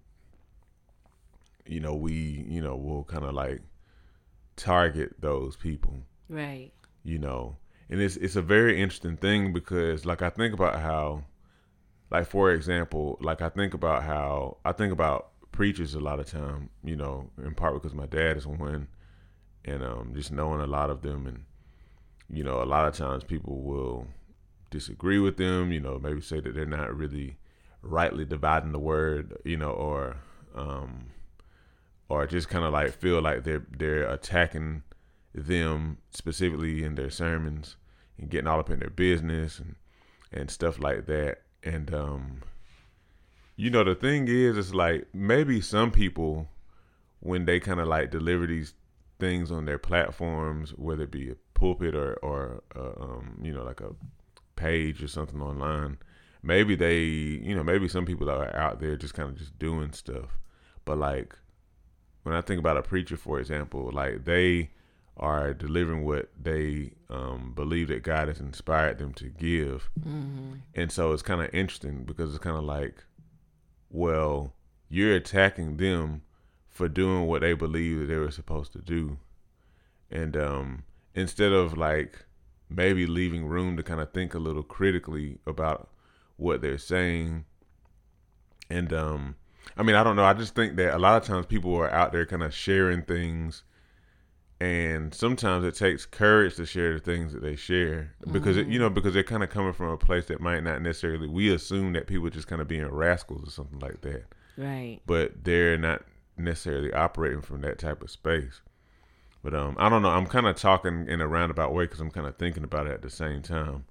you 1.66 1.80
know, 1.80 1.94
we, 1.96 2.14
you 2.48 2.62
know, 2.62 2.76
we'll 2.76 3.04
kind 3.04 3.26
of 3.26 3.34
like 3.34 3.62
target 4.56 5.16
those 5.20 5.56
people 5.56 6.00
Right. 6.30 6.72
You 7.04 7.20
know, 7.20 7.58
and 7.90 8.02
it's 8.02 8.18
it's 8.18 8.36
a 8.36 8.42
very 8.42 8.82
interesting 8.82 9.18
thing 9.18 9.54
because 9.54 10.06
like 10.06 10.22
I 10.22 10.30
think 10.30 10.54
about 10.54 10.80
how 10.80 11.24
like 12.10 12.28
for 12.28 12.52
example, 12.52 13.18
like 13.22 13.42
I 13.42 13.50
think 13.50 13.74
about 13.74 14.04
how 14.04 14.58
I 14.66 14.72
think 14.72 14.92
about 14.92 15.30
preachers 15.52 15.94
a 15.94 16.00
lot 16.00 16.20
of 16.20 16.26
time, 16.26 16.70
you 16.84 16.96
know, 16.96 17.30
in 17.44 17.54
part 17.54 17.76
because 17.76 17.94
my 17.94 18.08
dad 18.08 18.38
is 18.38 18.48
one 18.48 18.88
and 19.64 19.84
um 19.84 20.14
just 20.16 20.32
knowing 20.32 20.62
a 20.62 20.68
lot 20.68 20.90
of 20.90 21.02
them 21.02 21.28
and 21.28 21.46
you 22.28 22.44
know, 22.44 22.64
a 22.64 22.66
lot 22.66 22.88
of 22.88 22.96
times 22.96 23.24
people 23.24 23.62
will 23.62 24.08
disagree 24.72 25.20
with 25.20 25.38
them, 25.38 25.72
you 25.72 25.80
know, 25.80 26.00
maybe 26.00 26.22
say 26.22 26.40
that 26.40 26.56
they're 26.56 26.66
not 26.66 26.96
really 26.96 27.38
rightly 27.86 28.26
dividing 28.26 28.72
the 28.72 28.80
word, 28.80 29.38
you 29.46 29.58
know, 29.58 29.72
or 29.72 30.18
um 30.56 31.08
or 32.10 32.28
just 32.28 32.50
kind 32.50 32.66
of 32.66 32.74
like 32.74 32.94
feel 32.94 33.22
like 33.22 33.44
they're 33.44 33.66
they're 33.78 34.08
attacking 34.10 34.84
them 35.34 35.98
specifically 36.12 36.84
in 36.84 36.96
their 36.96 37.10
sermons 37.10 37.76
and 38.18 38.30
getting 38.30 38.48
all 38.48 38.60
up 38.60 38.70
in 38.70 38.80
their 38.80 38.90
business 38.90 39.60
and 39.60 39.76
and 40.32 40.50
stuff 40.50 40.80
like 40.80 41.06
that. 41.06 41.42
And 41.64 41.94
um, 41.94 42.42
you 43.56 43.70
know, 43.70 43.84
the 43.84 43.96
thing 43.96 44.28
is, 44.28 44.58
it's 44.58 44.74
like 44.74 45.08
maybe 45.14 45.62
some 45.62 45.92
people 45.92 46.50
when 47.20 47.46
they 47.46 47.60
kind 47.60 47.80
of 47.80 47.88
like 47.88 48.12
deliver 48.12 48.46
these 48.46 48.74
things 49.20 49.52
on 49.52 49.66
their 49.66 49.80
platforms, 49.80 50.72
whether 50.72 51.04
it 51.04 51.12
be 51.12 51.32
a 51.32 51.36
pulpit 51.54 51.96
or 51.96 52.16
or 52.16 52.64
uh, 52.76 53.02
um, 53.02 53.40
you 53.42 53.52
know 53.52 53.64
like 53.64 53.82
a 53.82 53.96
page 54.56 55.02
or 55.02 55.08
something 55.08 55.42
online, 55.42 55.98
maybe 56.46 56.76
they 56.76 57.00
you 57.00 57.56
know 57.56 57.64
maybe 57.64 57.88
some 57.88 58.06
people 58.06 58.30
are 58.30 58.56
out 58.56 58.80
there 58.80 58.96
just 58.96 59.14
kind 59.14 59.30
of 59.30 59.38
just 59.38 59.58
doing 59.60 59.92
stuff, 59.92 60.38
but 60.86 60.98
like 60.98 61.36
when 62.24 62.36
I 62.36 62.42
think 62.42 62.60
about 62.60 62.78
a 62.78 62.82
preacher, 62.82 63.18
for 63.18 63.40
example, 63.40 63.90
like 63.92 64.26
they 64.26 64.72
are 65.18 65.54
delivering 65.54 66.04
what 66.04 66.30
they 66.42 66.92
um, 67.10 67.54
believe 67.56 67.88
that 67.88 68.04
God 68.04 68.28
has 68.28 68.40
inspired 68.40 68.98
them 68.98 69.14
to 69.14 69.26
give. 69.26 69.90
Mm-hmm. 70.00 70.56
And 70.74 70.92
so 70.92 71.14
it's 71.14 71.22
kind 71.22 71.42
of 71.42 71.54
interesting 71.54 72.04
because 72.04 72.32
it's 72.32 72.44
kind 72.44 72.58
of 72.58 72.64
like, 72.64 73.04
well, 73.90 74.54
you're 74.90 75.16
attacking 75.16 75.78
them 75.78 76.24
for 76.68 76.90
doing 76.90 77.28
what 77.28 77.42
they 77.42 77.54
believe 77.54 78.00
that 78.00 78.06
they 78.08 78.18
were 78.18 78.32
supposed 78.32 78.74
to 78.74 78.80
do. 78.80 79.18
And 80.12 80.36
um, 80.36 80.84
instead 81.14 81.54
of 81.54 81.78
like 81.78 82.26
maybe 82.70 83.06
leaving 83.06 83.46
room 83.46 83.78
to 83.78 83.84
kind 83.84 84.02
of 84.02 84.12
think 84.12 84.34
a 84.34 84.40
little 84.40 84.64
critically 84.64 85.38
about 85.46 85.90
what 86.38 86.62
they're 86.62 86.78
saying. 86.78 87.46
And 88.70 88.92
um, 88.94 89.36
I 89.78 89.84
mean, 89.84 89.96
I 89.96 90.04
don't 90.04 90.16
know. 90.16 90.26
I 90.26 90.34
just 90.34 90.56
think 90.56 90.76
that 90.78 90.96
a 90.96 91.00
lot 91.00 91.22
of 91.22 91.28
times 91.28 91.46
people 91.46 91.76
are 91.76 91.92
out 91.92 92.12
there 92.12 92.26
kind 92.26 92.44
of 92.44 92.54
sharing 92.54 93.04
things 93.04 93.64
and 94.62 95.14
sometimes 95.14 95.66
it 95.66 95.76
takes 95.76 96.06
courage 96.06 96.56
to 96.56 96.66
share 96.66 96.94
the 96.94 97.00
things 97.00 97.34
that 97.34 97.42
they 97.42 97.56
share 97.56 98.14
because 98.32 98.56
mm-hmm. 98.56 98.70
it, 98.70 98.74
you 98.74 98.80
know 98.80 98.90
because 98.90 99.14
they're 99.14 99.24
kind 99.24 99.44
of 99.44 99.50
coming 99.50 99.74
from 99.74 99.90
a 99.90 99.98
place 99.98 100.26
that 100.28 100.40
might 100.40 100.64
not 100.64 100.82
necessarily 100.82 101.28
we 101.28 101.54
assume 101.54 101.94
that 101.94 102.08
people 102.08 102.26
are 102.26 102.32
just 102.32 102.48
kind 102.48 102.62
of 102.62 102.68
being 102.68 102.88
rascals 102.88 103.48
or 103.48 103.52
something 103.52 103.80
like 103.80 104.00
that 104.02 104.24
right 104.58 105.00
but 105.06 105.44
they're 105.44 105.78
not 105.78 106.04
necessarily 106.38 106.92
operating 106.94 107.42
from 107.42 107.62
that 107.62 107.78
type 107.78 108.02
of 108.02 108.10
space 108.10 108.62
but 109.44 109.54
um 109.54 109.76
i 109.78 109.90
don't 109.90 110.02
know 110.02 110.10
i'm 110.10 110.26
kind 110.26 110.48
of 110.48 110.56
talking 110.56 111.06
in 111.10 111.20
a 111.20 111.28
roundabout 111.28 111.74
way 111.74 111.84
because 111.84 112.00
i'm 112.00 112.12
kind 112.12 112.28
of 112.28 112.38
thinking 112.38 112.64
about 112.64 112.88
it 112.88 112.94
at 112.94 113.02
the 113.02 113.10
same 113.10 113.42
time 113.42 113.84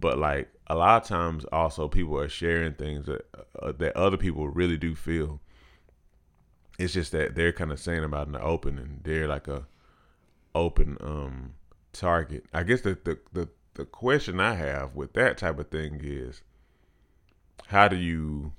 but 0.00 0.18
like 0.18 0.48
a 0.66 0.74
lot 0.74 1.02
of 1.02 1.08
times 1.08 1.44
also 1.52 1.88
people 1.88 2.18
are 2.18 2.28
sharing 2.28 2.74
things 2.74 3.06
that 3.06 3.26
uh, 3.60 3.72
that 3.72 3.96
other 3.96 4.16
people 4.16 4.48
really 4.48 4.76
do 4.76 4.94
feel 4.94 5.40
it's 6.78 6.92
just 6.92 7.12
that 7.12 7.34
they're 7.34 7.52
kind 7.52 7.72
of 7.72 7.80
saying 7.80 8.04
about 8.04 8.26
in 8.26 8.32
the 8.32 8.42
open 8.42 8.78
and 8.78 9.00
they're 9.04 9.28
like 9.28 9.48
a 9.48 9.66
open 10.54 10.96
um 11.00 11.54
target. 11.92 12.44
I 12.52 12.62
guess 12.62 12.82
the, 12.82 12.98
the 13.04 13.18
the 13.32 13.48
the 13.74 13.84
question 13.84 14.40
I 14.40 14.54
have 14.54 14.94
with 14.94 15.12
that 15.14 15.38
type 15.38 15.58
of 15.58 15.68
thing 15.68 16.00
is 16.02 16.42
how 17.66 17.88
do 17.88 17.96
you 17.96 18.52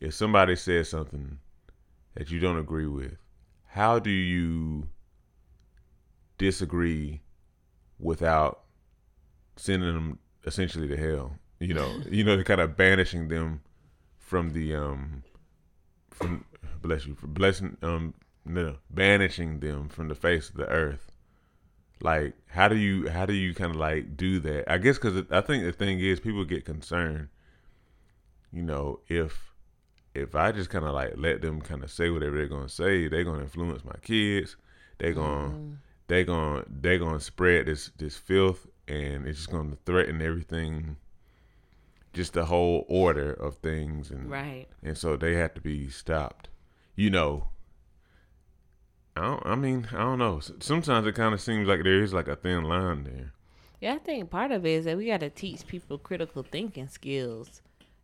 if 0.00 0.14
somebody 0.14 0.56
says 0.56 0.88
something 0.88 1.38
that 2.14 2.30
you 2.30 2.40
don't 2.40 2.58
agree 2.58 2.86
with, 2.86 3.16
how 3.66 3.98
do 3.98 4.10
you 4.10 4.88
disagree 6.38 7.20
without 7.98 8.62
sending 9.56 9.92
them 9.92 10.18
essentially 10.44 10.88
to 10.88 10.96
hell? 10.96 11.36
You 11.58 11.74
know, 11.74 12.00
you 12.08 12.24
know, 12.24 12.42
kind 12.42 12.60
of 12.60 12.76
banishing 12.76 13.28
them 13.28 13.60
from 14.18 14.52
the 14.52 14.74
um 14.74 15.22
from 16.10 16.44
bless 16.82 17.06
you 17.06 17.14
for 17.14 17.26
blessing 17.26 17.76
um 17.82 18.14
no, 18.44 18.76
banishing 18.90 19.60
them 19.60 19.88
from 19.88 20.08
the 20.08 20.14
face 20.14 20.48
of 20.48 20.56
the 20.56 20.66
earth. 20.66 21.10
Like, 22.02 22.34
how 22.46 22.68
do 22.68 22.76
you 22.76 23.08
how 23.08 23.26
do 23.26 23.34
you 23.34 23.54
kind 23.54 23.70
of 23.70 23.76
like 23.76 24.16
do 24.16 24.40
that? 24.40 24.70
I 24.70 24.78
guess 24.78 24.96
because 24.98 25.24
I 25.30 25.40
think 25.42 25.64
the 25.64 25.72
thing 25.72 26.00
is 26.00 26.20
people 26.20 26.44
get 26.44 26.64
concerned. 26.64 27.28
You 28.52 28.62
know, 28.62 29.00
if 29.08 29.52
if 30.14 30.34
I 30.34 30.52
just 30.52 30.70
kind 30.70 30.84
of 30.84 30.94
like 30.94 31.12
let 31.16 31.42
them 31.42 31.60
kind 31.60 31.84
of 31.84 31.90
say 31.90 32.10
whatever 32.10 32.36
they're 32.36 32.48
gonna 32.48 32.68
say, 32.68 33.08
they're 33.08 33.24
gonna 33.24 33.42
influence 33.42 33.84
my 33.84 33.96
kids. 34.02 34.56
They're 34.98 35.12
gonna 35.12 35.50
mm. 35.50 35.76
they're 36.08 36.24
gonna 36.24 36.64
they're 36.68 36.98
gonna 36.98 37.20
spread 37.20 37.66
this 37.66 37.90
this 37.98 38.16
filth, 38.16 38.66
and 38.90 39.26
it's 39.26 39.38
just 39.38 39.50
gonna 39.50 39.76
threaten 39.86 40.20
everything 40.20 40.96
just 42.12 42.32
the 42.32 42.46
whole 42.46 42.84
order 42.88 43.32
of 43.32 43.56
things 43.58 44.10
and 44.10 44.30
right 44.30 44.66
and 44.82 44.98
so 44.98 45.16
they 45.16 45.34
have 45.34 45.54
to 45.54 45.60
be 45.60 45.88
stopped 45.88 46.48
you 46.96 47.08
know 47.08 47.48
I 49.16 49.22
don't, 49.22 49.42
I 49.44 49.54
mean, 49.56 49.88
I 49.92 49.98
don't 49.98 50.18
know. 50.18 50.40
Sometimes 50.60 51.06
it 51.06 51.14
kind 51.14 51.34
of 51.34 51.40
seems 51.40 51.66
like 51.66 51.82
there 51.82 52.02
is 52.02 52.14
like 52.14 52.28
a 52.28 52.36
thin 52.36 52.62
line 52.64 53.04
there. 53.04 53.32
Yeah, 53.80 53.94
I 53.94 53.98
think 53.98 54.30
part 54.30 54.52
of 54.52 54.64
it 54.64 54.70
is 54.70 54.84
that 54.84 54.96
we 54.96 55.06
got 55.06 55.20
to 55.20 55.30
teach 55.30 55.66
people 55.66 55.98
critical 55.98 56.42
thinking 56.42 56.88
skills. 56.88 57.60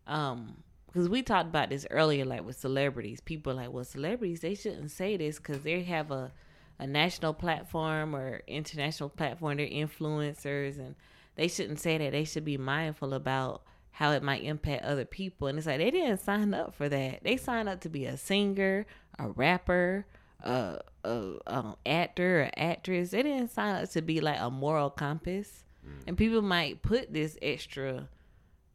Um, 0.06 0.62
because 0.86 1.08
we 1.08 1.22
talked 1.22 1.48
about 1.48 1.68
this 1.68 1.86
earlier, 1.90 2.24
like 2.24 2.44
with 2.44 2.58
celebrities. 2.58 3.20
People 3.20 3.54
like, 3.54 3.70
well, 3.70 3.84
celebrities 3.84 4.40
they 4.40 4.54
shouldn't 4.54 4.90
say 4.90 5.16
this 5.16 5.36
because 5.36 5.60
they 5.60 5.82
have 5.82 6.10
a 6.10 6.32
a 6.78 6.86
national 6.86 7.34
platform 7.34 8.14
or 8.14 8.42
international 8.46 9.08
platform. 9.08 9.56
They're 9.56 9.66
influencers, 9.66 10.78
and 10.78 10.94
they 11.36 11.48
shouldn't 11.48 11.80
say 11.80 11.98
that. 11.98 12.12
They 12.12 12.24
should 12.24 12.44
be 12.44 12.58
mindful 12.58 13.14
about 13.14 13.62
how 13.92 14.12
it 14.12 14.22
might 14.22 14.42
impact 14.42 14.84
other 14.84 15.06
people. 15.06 15.48
And 15.48 15.56
it's 15.56 15.66
like 15.66 15.78
they 15.78 15.90
didn't 15.90 16.20
sign 16.20 16.52
up 16.52 16.74
for 16.74 16.88
that. 16.88 17.20
They 17.22 17.36
signed 17.36 17.68
up 17.68 17.80
to 17.80 17.88
be 17.88 18.04
a 18.04 18.16
singer, 18.16 18.86
a 19.18 19.28
rapper, 19.30 20.06
a, 20.42 20.80
a, 21.02 21.32
um, 21.46 21.76
a 21.86 21.88
actor, 21.88 22.42
or 22.42 22.50
actress. 22.56 23.10
They 23.10 23.22
didn't 23.22 23.52
sign 23.52 23.82
up 23.82 23.90
to 23.90 24.02
be 24.02 24.20
like 24.20 24.38
a 24.38 24.50
moral 24.50 24.90
compass. 24.90 25.64
Mm. 25.86 26.08
And 26.08 26.18
people 26.18 26.42
might 26.42 26.82
put 26.82 27.12
this 27.12 27.38
extra 27.40 28.08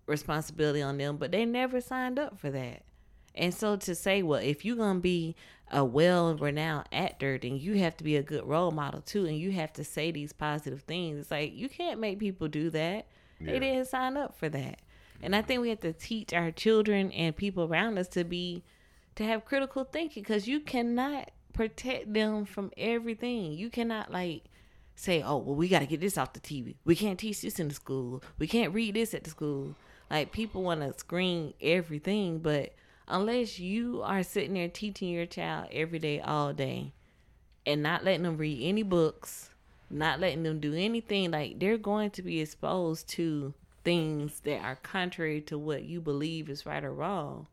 responsibility 0.08 0.82
on 0.82 0.98
them, 0.98 1.18
but 1.18 1.32
they 1.32 1.46
never 1.46 1.82
signed 1.82 2.18
up 2.18 2.40
for 2.40 2.50
that. 2.50 2.84
And 3.36 3.54
so 3.54 3.76
to 3.78 3.96
say, 3.96 4.24
well, 4.24 4.42
if 4.42 4.66
you're 4.66 4.76
gonna 4.76 5.00
be 5.00 5.36
a 5.72 5.86
well-renowned 5.86 6.88
actor, 6.92 7.38
then 7.38 7.58
you 7.58 7.78
have 7.78 7.96
to 7.98 8.04
be 8.04 8.18
a 8.18 8.24
good 8.24 8.46
role 8.46 8.72
model 8.72 9.02
too, 9.02 9.26
and 9.26 9.38
you 9.38 9.52
have 9.54 9.72
to 9.74 9.84
say 9.84 10.12
these 10.12 10.34
positive 10.34 10.82
things. 10.82 11.20
It's 11.20 11.32
like 11.32 11.56
you 11.56 11.70
can't 11.70 12.00
make 12.00 12.20
people 12.20 12.48
do 12.48 12.70
that. 12.72 13.08
They 13.40 13.58
didn't 13.58 13.86
sign 13.86 14.18
up 14.18 14.38
for 14.38 14.50
that. 14.50 14.80
And 15.24 15.36
I 15.36 15.42
think 15.42 15.62
we 15.62 15.70
have 15.70 15.80
to 15.80 15.94
teach 15.94 16.34
our 16.34 16.52
children 16.52 17.12
and 17.12 17.36
people 17.36 17.64
around 17.64 17.98
us 17.98 18.08
to 18.10 18.24
be 18.24 18.64
to 19.16 19.24
have 19.24 19.46
critical 19.46 19.84
thinking 19.84 20.24
because 20.24 20.48
you 20.48 20.60
cannot 20.60 21.32
protect 21.54 22.14
them 22.14 22.46
from 22.46 22.72
everything. 22.78 23.54
You 23.54 23.70
cannot 23.70 24.12
like 24.12 24.44
say, 24.96 25.22
"Oh, 25.22 25.38
well, 25.38 25.56
we 25.56 25.68
got 25.68 25.80
to 25.80 25.86
get 25.86 26.02
this 26.02 26.18
off 26.18 26.34
the 26.34 26.40
TV. 26.40 26.76
We 26.86 26.96
can't 26.96 27.20
teach 27.20 27.42
this 27.42 27.60
in 27.60 27.68
the 27.68 27.74
school. 27.74 28.24
We 28.38 28.48
can't 28.48 28.74
read 28.74 28.96
this 28.96 29.14
at 29.14 29.24
the 29.24 29.30
school." 29.30 29.76
Like 30.10 30.32
people 30.32 30.64
want 30.64 30.82
to 30.82 30.98
screen 31.00 31.54
everything, 31.62 32.40
but 32.40 32.74
unless 33.12 33.60
you 33.60 34.02
are 34.04 34.24
sitting 34.24 34.54
there 34.54 34.70
teaching 34.70 35.10
your 35.10 35.26
child 35.26 35.68
every 35.72 36.00
day, 36.00 36.20
all 36.22 36.54
day, 36.54 36.94
and 37.66 37.84
not 37.84 38.04
letting 38.04 38.24
them 38.24 38.38
read 38.38 38.64
any 38.64 38.84
books, 38.84 39.50
not 39.90 40.20
letting 40.20 40.44
them 40.44 40.60
do 40.60 40.74
anything, 40.74 41.32
like 41.32 41.60
they're 41.60 41.78
going 41.78 42.10
to 42.12 42.22
be 42.22 42.40
exposed 42.40 43.08
to 43.10 43.54
things 43.84 44.40
that 44.42 44.64
are 44.64 44.78
contrary 44.78 45.42
to 45.42 45.58
what 45.58 45.84
you 45.84 46.00
believe 46.00 46.50
is 46.50 46.66
right 46.66 46.84
or 46.84 46.94
wrong, 46.94 47.48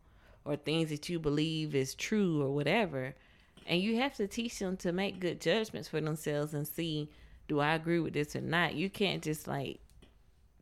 or 0.45 0.57
things 0.57 0.91
that 0.91 1.09
you 1.09 1.19
believe 1.19 1.75
is 1.75 1.95
true 1.95 2.41
or 2.41 2.51
whatever. 2.51 3.15
And 3.67 3.83
you 3.83 3.97
have 3.97 4.15
to 4.15 4.27
teach 4.27 4.59
them 4.59 4.77
to 4.79 4.93
make 4.93 5.21
good 5.21 5.41
judgments 5.41 5.89
for 5.89 6.01
themselves 6.01 6.55
and 6.55 6.67
see, 6.67 7.11
do 7.49 7.61
I 7.61 7.75
agree 7.75 7.99
with 7.99 8.15
this 8.15 8.37
or 8.37 8.41
not? 8.41 8.75
You 8.75 8.89
can't 8.89 9.23
just 9.23 9.49
like, 9.49 9.81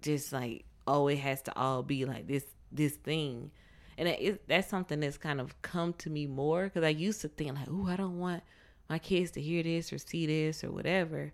just 0.00 0.32
like, 0.32 0.64
oh, 0.87 1.06
it 1.09 1.18
has 1.18 1.42
to 1.42 1.56
all 1.56 1.82
be 1.82 2.04
like 2.04 2.26
this, 2.26 2.44
this 2.72 2.94
thing. 2.94 3.50
And 3.98 4.09
it, 4.09 4.20
it, 4.20 4.48
that's 4.48 4.68
something 4.68 5.00
that's 5.00 5.18
kind 5.18 5.40
of 5.40 5.61
come 5.62 5.94
to 5.94 6.11
me 6.11 6.26
more 6.26 6.64
because 6.64 6.85
I 6.85 6.90
used 6.90 7.22
to 7.22 7.28
think 7.28 7.54
like, 7.54 7.68
oh, 7.70 7.87
I 7.88 7.96
don't 7.96 8.18
want 8.18 8.42
my 8.88 8.98
kids 8.98 9.30
to 9.32 9.40
hear 9.40 9.62
this 9.62 9.92
or 9.92 9.98
see 9.98 10.26
this 10.26 10.62
or 10.62 10.70
whatever. 10.70 11.32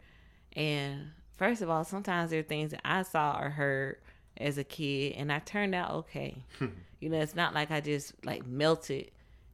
And 0.54 1.10
first 1.36 1.62
of 1.62 1.70
all, 1.70 1.84
sometimes 1.84 2.30
there 2.30 2.40
are 2.40 2.44
things 2.44 2.70
that 2.70 2.82
I 2.84 3.02
saw 3.02 3.38
or 3.38 3.50
heard 3.50 3.96
as 4.36 4.58
a 4.58 4.64
kid, 4.64 5.14
and 5.16 5.32
I 5.32 5.40
turned 5.40 5.74
out 5.74 5.90
okay. 5.90 6.44
you 7.00 7.08
know, 7.08 7.20
it's 7.20 7.34
not 7.34 7.54
like 7.54 7.70
I 7.70 7.80
just 7.80 8.14
like 8.24 8.46
melted, 8.46 9.10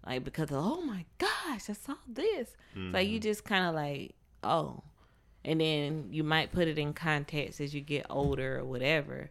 like 0.07 0.25
because 0.25 0.51
of, 0.51 0.59
oh 0.59 0.83
my 0.83 1.05
gosh, 1.19 1.69
I 1.69 1.73
saw 1.73 1.95
this. 2.07 2.57
So 2.75 2.81
you 2.81 3.19
mm-hmm. 3.19 3.23
just 3.23 3.45
kind 3.45 3.67
of 3.67 3.75
like, 3.75 4.15
oh, 4.45 4.83
and 5.45 5.61
then 5.61 6.09
you 6.11 6.23
might 6.23 6.53
put 6.53 6.69
it 6.69 6.79
in 6.79 6.93
context 6.93 7.61
as 7.61 7.75
you 7.75 7.81
get 7.81 8.07
older 8.11 8.59
or 8.59 8.65
whatever. 8.65 9.31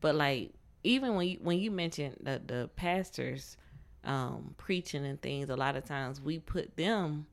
But 0.00 0.14
like 0.14 0.52
even 0.84 1.14
when 1.14 1.28
you 1.28 1.38
when 1.42 1.58
you 1.58 1.70
mentioned 1.70 2.16
the 2.20 2.40
the 2.44 2.70
pastors 2.76 3.56
um 4.04 4.54
preaching 4.58 5.04
and 5.04 5.20
things, 5.20 5.50
a 5.50 5.56
lot 5.56 5.76
of 5.76 5.84
times 5.84 6.20
we 6.20 6.38
put 6.38 6.76
them 6.76 7.26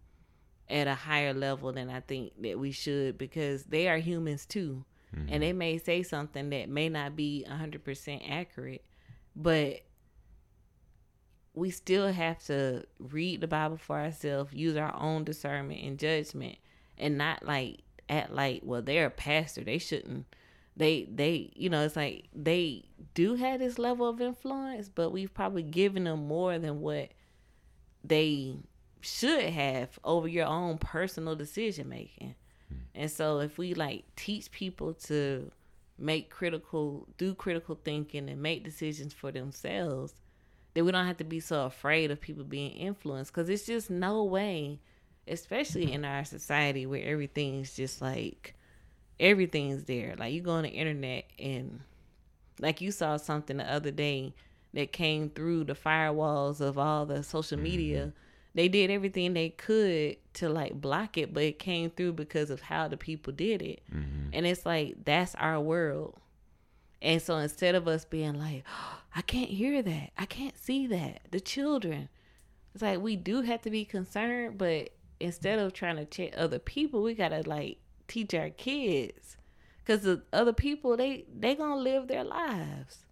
at 0.69 0.87
a 0.87 0.95
higher 0.95 1.33
level 1.33 1.71
than 1.71 1.89
I 1.89 1.99
think 1.99 2.33
that 2.41 2.57
we 2.57 2.71
should 2.71 3.17
because 3.17 3.65
they 3.65 3.87
are 3.87 3.97
humans 3.97 4.45
too. 4.45 4.83
And 5.29 5.41
they 5.43 5.53
may 5.53 5.77
say 5.77 6.03
something 6.03 6.49
that 6.49 6.67
may 6.67 6.89
not 6.89 7.15
be 7.15 7.45
100% 7.49 8.29
accurate, 8.29 8.83
but 9.33 9.81
we 11.53 11.69
still 11.69 12.11
have 12.11 12.43
to 12.47 12.83
read 12.99 13.39
the 13.39 13.47
Bible 13.47 13.77
for 13.77 13.97
ourselves, 13.97 14.53
use 14.53 14.75
our 14.75 14.93
own 14.99 15.23
discernment 15.23 15.81
and 15.83 15.97
judgment, 15.97 16.57
and 16.97 17.17
not 17.17 17.45
like 17.45 17.79
act 18.09 18.31
like, 18.31 18.61
well, 18.63 18.81
they're 18.81 19.05
a 19.05 19.11
pastor. 19.11 19.63
They 19.63 19.77
shouldn't. 19.77 20.25
They 20.77 21.07
they 21.13 21.51
you 21.55 21.69
know 21.69 21.83
it's 21.83 21.95
like 21.95 22.25
they 22.33 22.85
do 23.13 23.35
have 23.35 23.59
this 23.59 23.79
level 23.79 24.07
of 24.07 24.19
influence, 24.19 24.89
but 24.89 25.11
we've 25.11 25.33
probably 25.33 25.63
given 25.63 26.03
them 26.03 26.27
more 26.27 26.59
than 26.59 26.81
what 26.81 27.11
they 28.03 28.57
should 29.01 29.45
have 29.45 29.97
over 30.03 30.27
your 30.27 30.47
own 30.47 30.77
personal 30.77 31.35
decision 31.35 31.89
making. 31.89 32.35
Hmm. 32.69 32.75
And 32.93 33.11
so 33.11 33.39
if 33.39 33.57
we 33.57 33.73
like 33.73 34.03
teach 34.15 34.51
people 34.51 34.93
to 35.05 35.51
make 35.97 36.29
critical 36.29 37.07
do 37.17 37.33
critical 37.33 37.79
thinking 37.83 38.29
and 38.29 38.41
make 38.41 38.63
decisions 38.63 39.13
for 39.13 39.31
themselves, 39.31 40.13
then 40.73 40.85
we 40.85 40.91
don't 40.91 41.07
have 41.07 41.17
to 41.17 41.23
be 41.23 41.39
so 41.39 41.65
afraid 41.65 42.11
of 42.11 42.19
people 42.19 42.43
being 42.43 42.71
influenced 42.71 43.33
because 43.33 43.49
it's 43.49 43.65
just 43.65 43.89
no 43.89 44.23
way, 44.23 44.79
especially 45.27 45.91
in 45.91 46.03
our 46.03 46.25
society 46.25 46.85
where 46.85 47.05
everything's 47.05 47.75
just 47.75 48.01
like 48.01 48.55
everything's 49.19 49.83
there. 49.83 50.15
Like 50.17 50.33
you 50.33 50.41
go 50.41 50.51
on 50.51 50.63
the 50.63 50.69
internet 50.69 51.25
and 51.39 51.81
like 52.59 52.81
you 52.81 52.91
saw 52.91 53.17
something 53.17 53.57
the 53.57 53.71
other 53.71 53.91
day 53.91 54.33
that 54.73 54.91
came 54.91 55.29
through 55.29 55.65
the 55.65 55.75
firewalls 55.75 56.61
of 56.61 56.77
all 56.77 57.05
the 57.05 57.23
social 57.23 57.57
mm-hmm. 57.57 57.63
media. 57.63 58.13
They 58.53 58.69
did 58.69 58.89
everything 58.89 59.33
they 59.33 59.49
could 59.49 60.17
to 60.35 60.49
like 60.49 60.79
block 60.79 61.17
it, 61.17 61.33
but 61.33 61.43
it 61.43 61.59
came 61.59 61.89
through 61.89 62.13
because 62.13 62.49
of 62.49 62.61
how 62.61 62.87
the 62.87 62.97
people 62.97 63.33
did 63.33 63.61
it. 63.61 63.81
Mm-hmm. 63.93 64.29
And 64.31 64.45
it's 64.45 64.65
like 64.65 65.03
that's 65.03 65.35
our 65.35 65.59
world. 65.59 66.15
And 67.01 67.21
so 67.21 67.37
instead 67.37 67.75
of 67.75 67.87
us 67.87 68.05
being 68.05 68.39
like, 68.39 68.63
"Oh, 68.67 68.99
I 69.15 69.21
can't 69.21 69.49
hear 69.49 69.81
that, 69.81 70.11
I 70.17 70.25
can't 70.25 70.57
see 70.57 70.87
that, 70.87 71.21
the 71.31 71.39
children, 71.39 72.09
it's 72.75 72.81
like 72.81 72.99
we 72.99 73.15
do 73.15 73.41
have 73.41 73.61
to 73.61 73.69
be 73.69 73.85
concerned, 73.85 74.57
but 74.57 74.89
instead 75.21 75.59
of 75.59 75.71
trying 75.71 75.95
to 75.95 76.03
check 76.03 76.33
other 76.35 76.59
people, 76.59 77.01
we 77.01 77.13
gotta 77.13 77.41
like 77.45 77.77
teach 78.07 78.33
our 78.33 78.49
kids, 78.49 79.37
cause 79.85 80.01
the 80.03 80.21
other 80.33 80.53
people 80.53 80.95
they 80.97 81.25
they 81.37 81.55
gonna 81.55 81.77
live 81.77 82.07
their 82.07 82.23
lives, 82.23 83.05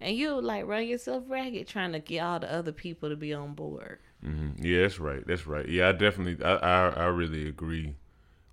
and 0.00 0.16
you 0.16 0.40
like 0.40 0.66
run 0.66 0.86
yourself 0.86 1.24
ragged 1.28 1.68
trying 1.68 1.92
to 1.92 2.00
get 2.00 2.20
all 2.20 2.40
the 2.40 2.52
other 2.52 2.72
people 2.72 3.08
to 3.08 3.16
be 3.16 3.32
on 3.32 3.54
board. 3.54 3.98
hmm 4.22 4.50
Yeah, 4.58 4.82
that's 4.82 4.98
right. 4.98 5.26
That's 5.26 5.46
right. 5.46 5.68
Yeah, 5.68 5.88
I 5.88 5.92
definitely, 5.92 6.44
I, 6.44 6.56
I, 6.56 6.88
I 6.88 7.04
really 7.06 7.48
agree 7.48 7.94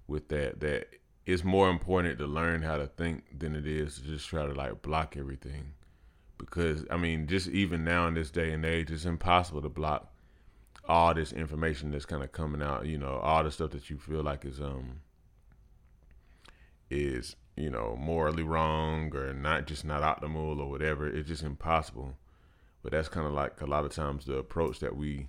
with 0.07 0.27
that. 0.29 0.59
That 0.59 0.87
it's 1.25 1.43
more 1.43 1.69
important 1.69 2.19
to 2.19 2.27
learn 2.27 2.61
how 2.61 2.77
to 2.77 2.87
think 2.87 3.39
than 3.39 3.55
it 3.55 3.65
is 3.67 3.95
to 3.95 4.03
just 4.03 4.27
try 4.27 4.45
to 4.45 4.53
like 4.53 4.81
block 4.81 5.15
everything. 5.17 5.73
Because 6.37 6.85
I 6.89 6.97
mean, 6.97 7.27
just 7.27 7.47
even 7.49 7.83
now 7.83 8.07
in 8.07 8.13
this 8.15 8.31
day 8.31 8.51
and 8.51 8.65
age, 8.65 8.91
it's 8.91 9.05
impossible 9.05 9.61
to 9.61 9.69
block 9.69 10.13
all 10.87 11.13
this 11.13 11.31
information 11.31 11.91
that's 11.91 12.05
kind 12.05 12.23
of 12.23 12.31
coming 12.31 12.61
out. 12.61 12.85
You 12.85 12.97
know, 12.97 13.17
all 13.19 13.43
the 13.43 13.51
stuff 13.51 13.71
that 13.71 13.89
you 13.89 13.97
feel 13.97 14.23
like 14.23 14.45
is 14.45 14.59
um 14.59 15.01
is 16.91 17.35
you 17.55 17.69
know 17.69 17.95
morally 17.99 18.43
wrong 18.43 19.15
or 19.15 19.33
not 19.33 19.65
just 19.65 19.85
not 19.85 20.03
optimal 20.03 20.59
or 20.59 20.69
whatever. 20.69 21.07
It's 21.07 21.27
just 21.27 21.43
impossible. 21.43 22.17
But 22.83 22.93
that's 22.93 23.09
kind 23.09 23.27
of 23.27 23.33
like 23.33 23.61
a 23.61 23.67
lot 23.67 23.85
of 23.85 23.93
times 23.93 24.25
the 24.25 24.37
approach 24.37 24.79
that 24.79 24.95
we 24.95 25.27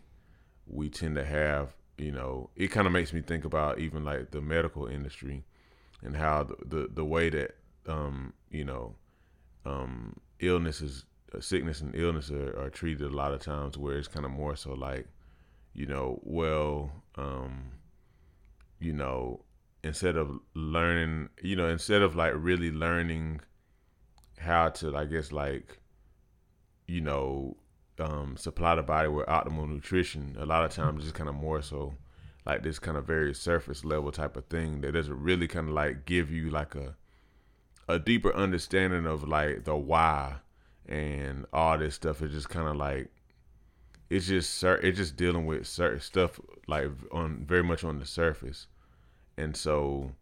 we 0.66 0.88
tend 0.88 1.14
to 1.16 1.24
have. 1.24 1.74
You 1.98 2.10
know, 2.12 2.50
it 2.56 2.68
kind 2.68 2.86
of 2.86 2.92
makes 2.92 3.12
me 3.12 3.20
think 3.20 3.44
about 3.44 3.78
even 3.78 4.04
like 4.04 4.30
the 4.30 4.40
medical 4.40 4.86
industry 4.86 5.44
and 6.02 6.16
how 6.16 6.44
the 6.44 6.56
the, 6.64 6.88
the 6.92 7.04
way 7.04 7.30
that 7.30 7.56
um 7.86 8.32
you 8.50 8.64
know 8.64 8.94
um 9.64 10.16
illnesses 10.40 11.04
uh, 11.34 11.40
sickness 11.40 11.80
and 11.80 11.94
illness 11.94 12.30
are, 12.30 12.58
are 12.58 12.70
treated 12.70 13.10
a 13.10 13.14
lot 13.14 13.32
of 13.32 13.40
times 13.40 13.78
where 13.78 13.96
it's 13.96 14.08
kind 14.08 14.24
of 14.24 14.30
more 14.30 14.56
so 14.56 14.72
like 14.72 15.06
you 15.72 15.86
know 15.86 16.20
well 16.22 16.90
um 17.16 17.72
you 18.80 18.92
know 18.92 19.40
instead 19.84 20.16
of 20.16 20.38
learning 20.54 21.28
you 21.42 21.56
know 21.56 21.68
instead 21.68 22.02
of 22.02 22.14
like 22.14 22.32
really 22.36 22.70
learning 22.70 23.40
how 24.38 24.68
to 24.68 24.96
i 24.96 25.04
guess 25.04 25.32
like 25.32 25.78
you 26.86 27.00
know 27.00 27.56
um 27.98 28.36
supply 28.36 28.74
the 28.74 28.82
body 28.82 29.08
with 29.08 29.26
optimal 29.26 29.68
nutrition 29.68 30.36
a 30.38 30.46
lot 30.46 30.64
of 30.64 30.72
times 30.72 31.02
just 31.02 31.14
kind 31.14 31.28
of 31.28 31.34
more 31.34 31.60
so 31.62 31.94
like 32.44 32.62
this 32.62 32.78
kind 32.78 32.96
of 32.96 33.06
very 33.06 33.34
surface 33.34 33.84
level 33.84 34.10
type 34.10 34.36
of 34.36 34.44
thing 34.46 34.80
that 34.80 34.92
doesn't 34.92 35.20
really 35.22 35.46
kind 35.46 35.68
of 35.68 35.74
like 35.74 36.04
give 36.06 36.30
you 36.30 36.50
like 36.50 36.74
a 36.74 36.96
a 37.88 37.98
deeper 37.98 38.34
understanding 38.34 39.06
of 39.06 39.26
like 39.26 39.64
the 39.64 39.76
why 39.76 40.36
and 40.86 41.46
all 41.52 41.78
this 41.78 41.94
stuff. 41.94 42.22
Is 42.22 42.32
just 42.32 42.48
kind 42.48 42.68
of 42.68 42.76
like 42.76 43.08
it's 44.10 44.26
just 44.26 44.62
it's 44.62 44.98
just 44.98 45.16
dealing 45.16 45.46
with 45.46 45.66
certain 45.66 46.00
stuff 46.00 46.40
like 46.66 46.88
on 47.10 47.44
very 47.46 47.62
much 47.62 47.84
on 47.84 47.98
the 47.98 48.06
surface 48.06 48.66
and 49.36 49.56
so 49.56 50.12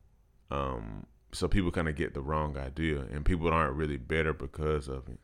um 0.50 1.06
so 1.32 1.46
people 1.46 1.70
kind 1.70 1.88
of 1.88 1.94
get 1.96 2.14
the 2.14 2.20
wrong 2.20 2.56
idea 2.56 3.00
and 3.12 3.24
people 3.24 3.48
aren't 3.48 3.74
really 3.74 3.96
better 3.96 4.32
because 4.32 4.88
of 4.88 5.08
it 5.08 5.18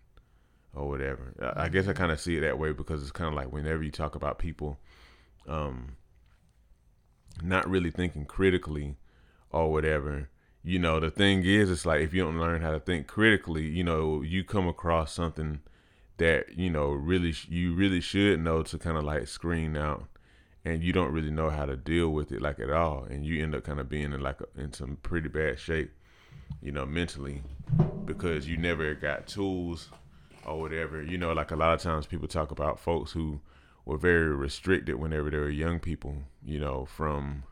or 0.72 0.88
whatever. 0.88 1.34
I, 1.40 1.64
I 1.64 1.68
guess 1.68 1.88
i 1.88 1.92
kind 1.92 2.12
of 2.12 2.20
see 2.20 2.36
it 2.36 2.40
that 2.40 2.58
way 2.58 2.72
because 2.72 3.02
it's 3.02 3.10
kind 3.10 3.28
of 3.28 3.34
like 3.34 3.52
whenever 3.52 3.82
you 3.82 3.90
talk 3.90 4.14
about 4.14 4.38
people 4.38 4.78
um 5.48 5.96
not 7.42 7.68
really 7.68 7.90
thinking 7.90 8.24
critically 8.24 8.96
or 9.50 9.70
whatever 9.70 10.30
you 10.62 10.78
know 10.78 10.98
the 10.98 11.10
thing 11.10 11.44
is 11.44 11.70
it's 11.70 11.86
like 11.86 12.00
if 12.00 12.12
you 12.12 12.22
don't 12.22 12.40
learn 12.40 12.62
how 12.62 12.72
to 12.72 12.80
think 12.80 13.06
critically 13.06 13.64
you 13.64 13.84
know 13.84 14.22
you 14.22 14.42
come 14.42 14.66
across 14.66 15.12
something 15.12 15.60
that 16.16 16.56
you 16.56 16.70
know 16.70 16.88
really 16.90 17.32
sh- 17.32 17.48
you 17.48 17.74
really 17.74 18.00
should 18.00 18.40
know 18.40 18.62
to 18.62 18.78
kind 18.78 18.96
of 18.96 19.04
like 19.04 19.26
screen 19.28 19.76
out 19.76 20.08
and 20.66 20.82
you 20.82 20.92
don't 20.92 21.12
really 21.12 21.30
know 21.30 21.48
how 21.48 21.64
to 21.64 21.76
deal 21.76 22.08
with 22.08 22.32
it 22.32 22.42
like 22.42 22.58
at 22.58 22.70
all, 22.70 23.04
and 23.04 23.24
you 23.24 23.40
end 23.40 23.54
up 23.54 23.62
kind 23.62 23.78
of 23.78 23.88
being 23.88 24.12
in 24.12 24.20
like 24.20 24.40
a, 24.40 24.60
in 24.60 24.72
some 24.72 24.98
pretty 25.00 25.28
bad 25.28 25.60
shape, 25.60 25.92
you 26.60 26.72
know, 26.72 26.84
mentally, 26.84 27.44
because 28.04 28.48
you 28.48 28.56
never 28.56 28.92
got 28.96 29.28
tools 29.28 29.90
or 30.44 30.60
whatever. 30.60 31.00
You 31.00 31.18
know, 31.18 31.32
like 31.32 31.52
a 31.52 31.56
lot 31.56 31.72
of 31.72 31.80
times 31.80 32.06
people 32.06 32.26
talk 32.26 32.50
about 32.50 32.80
folks 32.80 33.12
who 33.12 33.40
were 33.84 33.96
very 33.96 34.34
restricted 34.34 34.96
whenever 34.96 35.30
they 35.30 35.36
were 35.36 35.48
young 35.48 35.78
people, 35.78 36.16
you 36.44 36.58
know, 36.58 36.84
from 36.84 37.44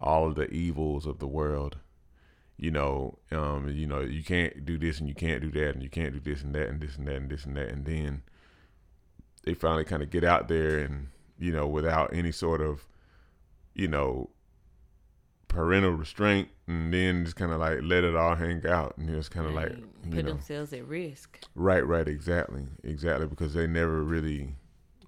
all 0.00 0.26
of 0.26 0.34
the 0.34 0.50
evils 0.50 1.06
of 1.06 1.20
the 1.20 1.28
world. 1.28 1.76
You 2.56 2.72
know, 2.72 3.18
um, 3.30 3.68
you 3.68 3.86
know, 3.86 4.00
you 4.00 4.24
can't 4.24 4.66
do 4.66 4.76
this 4.76 4.98
and 4.98 5.08
you 5.08 5.14
can't 5.14 5.40
do 5.40 5.52
that 5.52 5.74
and 5.74 5.84
you 5.84 5.88
can't 5.88 6.12
do 6.12 6.18
this 6.20 6.42
and 6.42 6.52
that 6.56 6.68
and 6.68 6.80
this 6.80 6.96
and 6.96 7.06
that 7.06 7.14
and 7.14 7.30
this 7.30 7.44
and 7.44 7.56
that 7.56 7.68
and 7.68 7.86
then 7.86 8.22
they 9.44 9.54
finally 9.54 9.84
kind 9.84 10.02
of 10.02 10.10
get 10.10 10.24
out 10.24 10.48
there 10.48 10.80
and 10.80 11.06
you 11.40 11.52
know 11.52 11.66
without 11.66 12.14
any 12.14 12.30
sort 12.30 12.60
of 12.60 12.86
you 13.74 13.88
know 13.88 14.30
parental 15.48 15.90
restraint 15.90 16.48
and 16.68 16.94
then 16.94 17.24
just 17.24 17.34
kind 17.34 17.50
of 17.50 17.58
like 17.58 17.80
let 17.82 18.04
it 18.04 18.14
all 18.14 18.36
hang 18.36 18.64
out 18.64 18.96
and 18.96 19.10
it's 19.10 19.28
kind 19.28 19.46
of 19.46 19.54
right. 19.54 19.70
like 19.70 19.78
you 20.04 20.10
put 20.10 20.24
know, 20.24 20.30
themselves 20.30 20.72
at 20.72 20.86
risk. 20.86 21.40
Right 21.56 21.84
right. 21.84 22.06
Exactly. 22.06 22.62
Exactly. 22.84 23.26
Because 23.26 23.52
they 23.54 23.66
never 23.66 24.04
really 24.04 24.54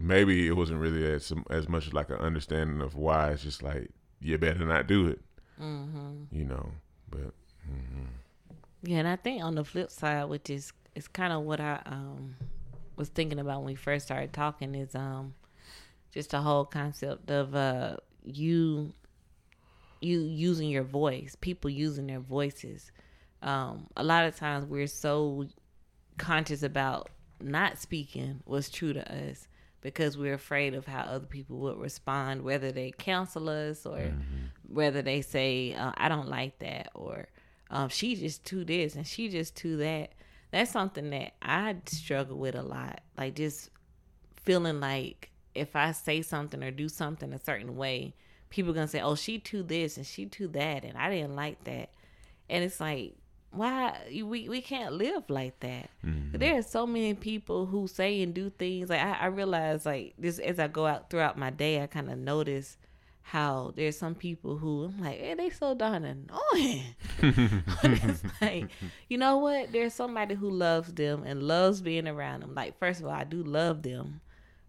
maybe 0.01 0.49
it 0.49 0.57
wasn't 0.57 0.81
really 0.81 1.11
as 1.11 1.33
as 1.49 1.69
much 1.69 1.93
like 1.93 2.11
an 2.11 2.17
understanding 2.17 2.83
of 2.83 2.97
why. 2.97 3.31
It's 3.31 3.45
just 3.45 3.63
like 3.63 3.91
you 4.21 4.37
better 4.37 4.67
not 4.67 4.89
do 4.89 5.07
it. 5.07 5.21
Mm-hmm. 5.61 6.37
you 6.37 6.45
know. 6.45 6.71
But 7.09 7.33
mm-hmm. 7.71 8.07
yeah 8.83 8.99
and 8.99 9.07
i 9.07 9.17
think 9.17 9.45
on 9.45 9.55
the 9.55 9.65
flip 9.65 9.91
side 9.91 10.25
which 10.25 10.49
is 10.51 10.73
is 10.95 11.07
kind 11.07 11.33
of 11.33 11.43
what 11.43 11.61
i 11.61 11.81
um 11.87 12.35
was 12.97 13.09
thinking 13.11 13.39
about 13.39 13.59
when 13.59 13.67
we 13.67 13.75
first 13.75 14.07
started 14.07 14.33
talking 14.33 14.75
is 14.75 14.95
um 14.95 15.35
just 16.13 16.31
the 16.31 16.41
whole 16.41 16.65
concept 16.65 17.31
of 17.31 17.55
uh 17.55 17.97
you 18.25 18.93
you 20.01 20.21
using 20.21 20.69
your 20.69 20.83
voice, 20.83 21.37
people 21.41 21.71
using 21.71 22.07
their 22.09 22.21
voices. 22.21 22.91
Um, 23.41 23.87
a 23.97 24.05
lot 24.05 24.27
of 24.27 24.37
times 24.37 24.67
we're 24.67 24.87
so 24.87 25.47
conscious 26.19 26.63
about 26.63 27.09
not 27.41 27.79
speaking 27.79 28.41
what's 28.45 28.69
true 28.69 28.93
to 28.93 29.31
us 29.31 29.49
because 29.81 30.17
we're 30.17 30.35
afraid 30.35 30.75
of 30.75 30.87
how 30.87 31.01
other 31.01 31.27
people 31.27 31.59
would 31.59 31.77
respond, 31.77 32.43
whether 32.43 32.71
they 32.71 32.93
counsel 32.93 33.49
us 33.49 33.85
or 33.85 33.99
mm-hmm. 33.99 34.47
whether 34.69 35.03
they 35.03 35.21
say, 35.21 35.75
uh, 35.75 35.93
I 35.97 36.09
don't 36.09 36.29
like 36.29 36.59
that, 36.61 36.91
or 36.95 37.29
um, 37.71 37.89
she 37.89 38.15
just 38.15 38.45
too 38.45 38.65
this 38.65 38.95
and 38.95 39.07
she 39.07 39.29
just 39.29 39.57
too 39.57 39.77
that. 39.79 40.13
That's 40.53 40.71
something 40.71 41.11
that 41.11 41.33
I 41.41 41.77
struggle 41.87 42.39
with 42.39 42.55
a 42.55 42.63
lot. 42.63 43.01
Like 43.17 43.35
just 43.35 43.71
feeling 44.45 44.81
like 44.81 45.32
if 45.55 45.77
I 45.77 45.93
say 45.93 46.23
something 46.23 46.63
or 46.63 46.71
do 46.71 46.89
something 46.89 47.33
a 47.33 47.39
certain 47.39 47.77
way, 47.77 48.15
people 48.51 48.73
gonna 48.73 48.89
say, 48.89 49.01
"Oh, 49.01 49.15
she 49.15 49.39
too 49.39 49.63
this 49.63 49.97
and 49.97 50.07
she 50.07 50.27
too 50.27 50.49
that," 50.49 50.85
and 50.85 50.97
I 50.97 51.11
didn't 51.11 51.37
like 51.37 51.63
that. 51.65 51.91
And 52.49 52.65
it's 52.65 52.81
like, 52.81 53.15
why 53.53 53.99
we 54.11 54.49
we 54.49 54.61
can't 54.61 54.95
live 54.95 55.25
like 55.29 55.61
that? 55.61 55.91
Mm-hmm. 56.05 56.39
There 56.39 56.59
are 56.59 56.63
so 56.63 56.87
many 56.87 57.15
people 57.15 57.67
who 57.67 57.87
say 57.87 58.23
and 58.23 58.35
do 58.35 58.51
things. 58.51 58.89
Like 58.89 59.01
I, 59.01 59.13
I 59.13 59.27
realize, 59.27 59.85
like 59.87 60.15
this 60.19 60.39
as 60.39 60.59
I 60.59 60.69
go 60.69 60.87
out 60.87 61.11
throughout 61.11 61.39
my 61.39 61.51
day, 61.51 61.83
I 61.83 61.87
kind 61.87 62.11
of 62.11 62.19
notice 62.19 62.77
how 63.25 63.73
there's 63.77 63.97
some 63.97 64.15
people 64.15 64.59
who 64.59 64.85
I'm 64.85 65.01
like, 65.01 65.19
hey, 65.19 65.35
they 65.35 65.51
so 65.51 65.75
darn 65.75 66.05
annoying. 66.05 66.83
it's 67.23 68.23
like, 68.41 68.69
you 69.09 69.17
know 69.17 69.39
what? 69.39 69.71
There's 69.71 69.95
somebody 69.95 70.35
who 70.35 70.51
loves 70.51 70.93
them 70.93 71.23
and 71.25 71.43
loves 71.43 71.81
being 71.81 72.09
around 72.09 72.41
them. 72.41 72.55
Like, 72.55 72.79
first 72.79 73.01
of 73.01 73.07
all, 73.07 73.13
I 73.13 73.25
do 73.25 73.43
love 73.43 73.83
them 73.83 74.21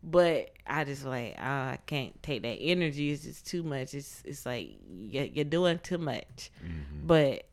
but 0.04 0.52
I 0.68 0.84
just 0.84 1.06
like 1.06 1.36
oh, 1.40 1.44
I 1.44 1.80
can't 1.86 2.22
take 2.22 2.42
that 2.42 2.58
energy. 2.60 3.12
It's 3.12 3.24
just 3.24 3.48
too 3.48 3.64
much. 3.64 3.94
It's 3.94 4.22
it's 4.26 4.46
like 4.46 4.78
you're 4.90 5.46
doing 5.46 5.80
too 5.80 5.98
much. 5.98 6.52
Mm-hmm. 6.64 7.08
But 7.08 7.48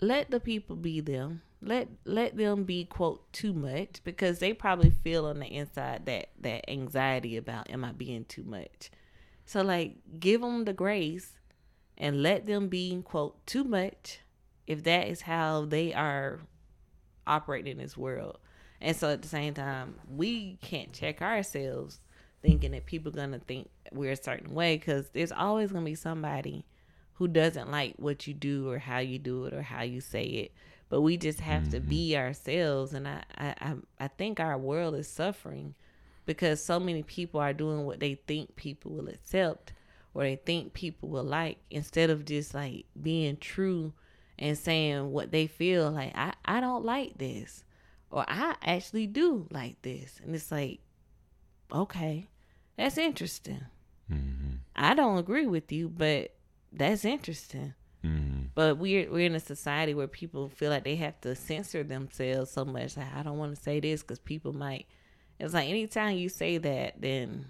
let 0.00 0.30
the 0.30 0.40
people 0.40 0.76
be 0.76 1.00
them. 1.00 1.42
Let 1.62 1.88
let 2.04 2.36
them 2.36 2.64
be 2.64 2.84
quote 2.84 3.32
too 3.32 3.52
much 3.52 4.02
because 4.04 4.40
they 4.40 4.52
probably 4.52 4.90
feel 4.90 5.26
on 5.26 5.38
the 5.38 5.46
inside 5.46 6.06
that 6.06 6.30
that 6.40 6.68
anxiety 6.68 7.36
about 7.36 7.70
am 7.70 7.84
I 7.84 7.92
being 7.92 8.24
too 8.24 8.44
much. 8.44 8.90
So 9.44 9.62
like 9.62 9.96
give 10.18 10.40
them 10.40 10.64
the 10.64 10.72
grace 10.72 11.32
and 11.96 12.22
let 12.22 12.46
them 12.46 12.68
be 12.68 13.00
quote 13.02 13.44
too 13.46 13.64
much 13.64 14.20
if 14.66 14.84
that 14.84 15.08
is 15.08 15.22
how 15.22 15.64
they 15.64 15.94
are 15.94 16.40
operating 17.26 17.72
in 17.72 17.78
this 17.78 17.96
world 17.96 18.38
and 18.80 18.96
so 18.96 19.10
at 19.10 19.22
the 19.22 19.28
same 19.28 19.54
time, 19.54 19.96
we 20.08 20.58
can't 20.62 20.92
check 20.92 21.22
ourselves 21.22 22.00
thinking 22.42 22.70
that 22.70 22.86
people 22.86 23.10
gonna 23.10 23.40
think 23.40 23.68
we're 23.92 24.12
a 24.12 24.16
certain 24.16 24.54
way 24.54 24.76
because 24.76 25.08
there's 25.10 25.32
always 25.32 25.72
gonna 25.72 25.84
be 25.84 25.94
somebody 25.94 26.64
who 27.14 27.26
doesn't 27.26 27.70
like 27.70 27.94
what 27.96 28.26
you 28.26 28.34
do 28.34 28.70
or 28.70 28.78
how 28.78 28.98
you 28.98 29.18
do 29.18 29.44
it 29.46 29.52
or 29.52 29.62
how 29.62 29.82
you 29.82 30.00
say 30.00 30.22
it. 30.24 30.52
But 30.88 31.00
we 31.00 31.16
just 31.16 31.40
have 31.40 31.62
mm-hmm. 31.64 31.72
to 31.72 31.80
be 31.80 32.16
ourselves, 32.16 32.94
and 32.94 33.06
I, 33.06 33.22
I 33.36 33.74
I 33.98 34.08
think 34.08 34.40
our 34.40 34.56
world 34.56 34.94
is 34.94 35.08
suffering 35.08 35.74
because 36.24 36.62
so 36.62 36.78
many 36.78 37.02
people 37.02 37.40
are 37.40 37.52
doing 37.52 37.84
what 37.84 38.00
they 38.00 38.14
think 38.14 38.54
people 38.54 38.92
will 38.92 39.08
accept 39.08 39.72
or 40.14 40.24
they 40.24 40.36
think 40.36 40.74
people 40.74 41.08
will 41.08 41.24
like 41.24 41.58
instead 41.70 42.10
of 42.10 42.24
just 42.24 42.54
like 42.54 42.84
being 43.00 43.36
true 43.36 43.92
and 44.38 44.56
saying 44.56 45.10
what 45.10 45.30
they 45.30 45.46
feel 45.46 45.90
like 45.90 46.12
I, 46.14 46.34
I 46.44 46.60
don't 46.60 46.84
like 46.84 47.18
this 47.18 47.64
or 48.10 48.24
I 48.28 48.56
actually 48.62 49.06
do 49.06 49.46
like 49.50 49.80
this. 49.82 50.20
And 50.24 50.34
it's 50.34 50.50
like, 50.50 50.80
okay, 51.72 52.28
that's 52.76 52.98
interesting. 52.98 53.66
Mm-hmm. 54.10 54.56
I 54.76 54.94
don't 54.94 55.18
agree 55.18 55.46
with 55.46 55.70
you, 55.72 55.88
but 55.88 56.34
that's 56.72 57.04
interesting. 57.04 57.74
Mm-hmm. 58.04 58.46
But 58.54 58.78
we're 58.78 59.10
we're 59.10 59.26
in 59.26 59.34
a 59.34 59.40
society 59.40 59.92
where 59.92 60.06
people 60.06 60.48
feel 60.48 60.70
like 60.70 60.84
they 60.84 60.96
have 60.96 61.20
to 61.22 61.34
censor 61.34 61.82
themselves 61.82 62.50
so 62.50 62.64
much. 62.64 62.96
Like 62.96 63.14
I 63.14 63.22
don't 63.22 63.38
want 63.38 63.54
to 63.54 63.62
say 63.62 63.80
this 63.80 64.02
because 64.02 64.18
people 64.18 64.52
might. 64.52 64.86
It's 65.40 65.54
like 65.54 65.68
anytime 65.68 66.16
you 66.16 66.28
say 66.28 66.58
that, 66.58 67.00
then 67.00 67.46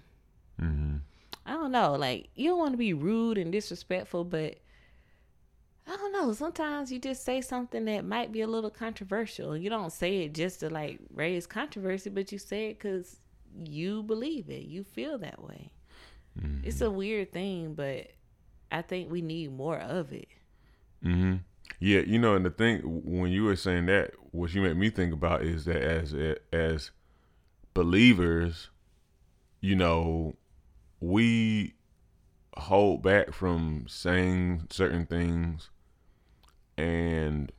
mm-hmm. 0.61 0.97
I 1.45 1.53
don't 1.53 1.71
know. 1.71 1.93
Like 1.95 2.29
you 2.35 2.49
don't 2.49 2.59
want 2.59 2.73
to 2.73 2.77
be 2.77 2.93
rude 2.93 3.37
and 3.37 3.51
disrespectful, 3.51 4.23
but 4.23 4.57
I 5.89 5.97
don't 5.97 6.11
know. 6.13 6.31
Sometimes 6.33 6.91
you 6.91 6.99
just 6.99 7.25
say 7.25 7.41
something 7.41 7.85
that 7.85 8.05
might 8.05 8.31
be 8.31 8.41
a 8.41 8.47
little 8.47 8.69
controversial. 8.69 9.57
You 9.57 9.71
don't 9.71 9.91
say 9.91 10.19
it 10.25 10.35
just 10.35 10.59
to 10.59 10.69
like 10.69 10.99
raise 11.11 11.47
controversy, 11.47 12.11
but 12.11 12.31
you 12.31 12.37
say 12.37 12.67
it 12.67 12.77
because 12.77 13.19
you 13.57 14.03
believe 14.03 14.51
it. 14.51 14.65
You 14.65 14.83
feel 14.83 15.17
that 15.17 15.41
way. 15.41 15.71
Mm-hmm. 16.39 16.67
It's 16.67 16.81
a 16.81 16.91
weird 16.91 17.33
thing, 17.33 17.73
but 17.73 18.11
I 18.71 18.83
think 18.83 19.09
we 19.09 19.23
need 19.23 19.51
more 19.51 19.79
of 19.79 20.13
it. 20.13 20.27
hmm 21.01 21.37
Yeah, 21.79 22.01
you 22.01 22.19
know, 22.19 22.35
and 22.35 22.45
the 22.45 22.51
thing 22.51 22.81
when 22.83 23.31
you 23.31 23.45
were 23.45 23.55
saying 23.55 23.87
that, 23.87 24.11
what 24.29 24.53
you 24.53 24.61
made 24.61 24.77
me 24.77 24.91
think 24.91 25.11
about 25.11 25.41
is 25.41 25.65
that 25.65 25.81
as 25.81 26.13
as 26.53 26.91
believers, 27.73 28.69
you 29.59 29.75
know, 29.75 30.35
we 30.99 31.73
hold 32.57 33.01
back 33.01 33.33
from 33.33 33.85
saying 33.87 34.67
certain 34.69 35.07
things 35.07 35.71
and 36.79 37.51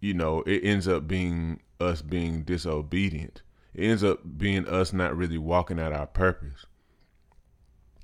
you 0.00 0.14
know 0.14 0.42
it 0.46 0.64
ends 0.64 0.88
up 0.88 1.06
being 1.06 1.60
us 1.78 2.00
being 2.00 2.42
disobedient. 2.42 3.42
It 3.74 3.84
ends 3.84 4.02
up 4.02 4.20
being 4.38 4.66
us 4.66 4.92
not 4.92 5.14
really 5.14 5.36
walking 5.36 5.78
out 5.78 5.92
our 5.92 6.06
purpose. 6.06 6.64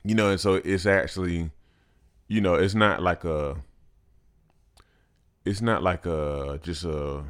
You 0.05 0.15
know 0.15 0.31
and 0.31 0.41
so 0.41 0.55
it's 0.57 0.85
actually 0.85 1.51
you 2.29 2.41
know 2.41 2.55
it's 2.55 2.75
not 2.75 3.03
like 3.03 3.25
a 3.25 3.57
it's 5.45 5.63
not 5.63 5.83
like 5.83 6.05
a 6.05 6.61
just 6.63 6.85
a 6.85 7.25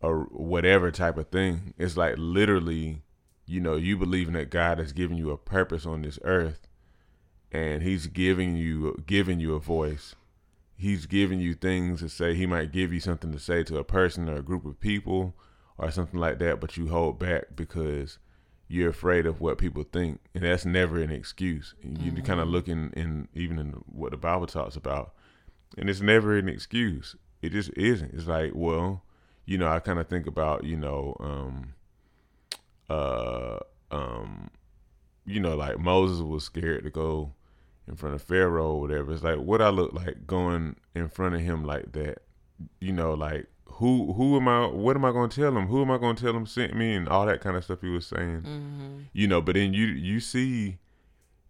a 0.00 0.10
whatever 0.12 0.90
type 0.90 1.18
of 1.18 1.28
thing. 1.28 1.74
It's 1.78 1.96
like 1.96 2.14
literally 2.16 3.02
you 3.44 3.60
know 3.60 3.74
you 3.74 3.98
believing 3.98 4.34
that 4.34 4.50
god 4.50 4.78
has 4.78 4.92
given 4.92 5.16
you 5.16 5.30
a 5.32 5.36
purpose 5.36 5.84
on 5.84 6.02
this 6.02 6.18
earth 6.22 6.68
and 7.50 7.82
he's 7.82 8.06
giving 8.06 8.56
you 8.56 9.02
giving 9.04 9.40
you 9.40 9.54
a 9.54 9.58
voice 9.58 10.14
he's 10.76 11.06
giving 11.06 11.40
you 11.40 11.54
things 11.54 12.00
to 12.00 12.08
say. 12.08 12.34
He 12.34 12.46
might 12.46 12.72
give 12.72 12.92
you 12.92 13.00
something 13.00 13.32
to 13.32 13.38
say 13.38 13.62
to 13.64 13.78
a 13.78 13.84
person 13.84 14.28
or 14.28 14.36
a 14.36 14.42
group 14.42 14.64
of 14.64 14.80
people 14.80 15.34
or 15.78 15.90
something 15.90 16.18
like 16.18 16.38
that, 16.38 16.60
but 16.60 16.76
you 16.76 16.88
hold 16.88 17.18
back 17.18 17.56
because 17.56 18.18
you're 18.68 18.90
afraid 18.90 19.26
of 19.26 19.40
what 19.40 19.58
people 19.58 19.82
think, 19.82 20.20
and 20.34 20.44
that's 20.44 20.64
never 20.64 21.02
an 21.02 21.10
excuse. 21.10 21.74
You 21.82 21.90
mm-hmm. 21.90 22.22
kind 22.22 22.40
of 22.40 22.48
look 22.48 22.68
in, 22.68 22.90
in 22.92 23.28
even 23.34 23.58
in 23.58 23.72
what 23.86 24.12
the 24.12 24.16
Bible 24.16 24.46
talks 24.46 24.76
about, 24.76 25.12
and 25.76 25.90
it's 25.90 26.00
never 26.00 26.36
an 26.36 26.48
excuse. 26.48 27.16
It 27.42 27.50
just 27.52 27.70
isn't. 27.76 28.14
It's 28.14 28.26
like, 28.26 28.52
well, 28.54 29.02
you 29.44 29.58
know, 29.58 29.68
I 29.68 29.80
kind 29.80 29.98
of 29.98 30.08
think 30.08 30.26
about, 30.26 30.64
you 30.64 30.76
know, 30.76 31.16
um, 31.20 31.74
uh, 32.88 33.58
um, 33.90 34.50
you 35.26 35.40
know, 35.40 35.56
like 35.56 35.78
Moses 35.78 36.20
was 36.20 36.44
scared 36.44 36.84
to 36.84 36.90
go 36.90 37.34
in 37.92 37.96
front 37.96 38.14
of 38.14 38.22
Pharaoh 38.22 38.72
or 38.72 38.80
whatever. 38.80 39.12
It's 39.12 39.22
like 39.22 39.38
what 39.38 39.62
I 39.62 39.68
look 39.68 39.92
like 39.92 40.26
going 40.26 40.76
in 40.94 41.08
front 41.08 41.34
of 41.34 41.42
him 41.42 41.64
like 41.64 41.92
that. 41.92 42.22
You 42.80 42.92
know, 42.92 43.14
like 43.14 43.46
who 43.66 44.12
who 44.14 44.36
am 44.36 44.48
I? 44.48 44.66
What 44.66 44.96
am 44.96 45.04
I 45.04 45.12
going 45.12 45.30
to 45.30 45.40
tell 45.40 45.56
him? 45.56 45.66
Who 45.66 45.82
am 45.82 45.90
I 45.90 45.98
going 45.98 46.16
to 46.16 46.22
tell 46.22 46.34
him 46.34 46.46
sent 46.46 46.74
me 46.74 46.94
and 46.94 47.08
all 47.08 47.26
that 47.26 47.40
kind 47.40 47.56
of 47.56 47.64
stuff 47.64 47.80
he 47.82 47.88
was 47.88 48.06
saying. 48.06 48.42
Mm-hmm. 48.42 48.98
You 49.12 49.28
know, 49.28 49.40
but 49.40 49.54
then 49.54 49.74
you 49.74 49.86
you 49.86 50.20
see, 50.20 50.78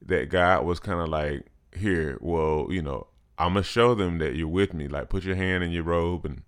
that 0.07 0.29
God 0.29 0.65
was 0.65 0.81
kind 0.81 1.01
of 1.01 1.09
like, 1.09 1.47
here, 1.75 2.19
well, 2.21 2.67
you 2.71 2.83
know, 2.83 3.07
I'm 3.39 3.55
gonna 3.55 3.63
show 3.63 3.95
them 3.95 4.19
that 4.19 4.35
you're 4.35 4.49
with 4.49 4.75
me. 4.75 4.89
Like, 4.89 5.09
put 5.09 5.25
your 5.25 5.37
hand 5.37 5.65
in 5.65 5.71
your 5.71 5.85
robe 5.85 6.25
and 6.25 6.43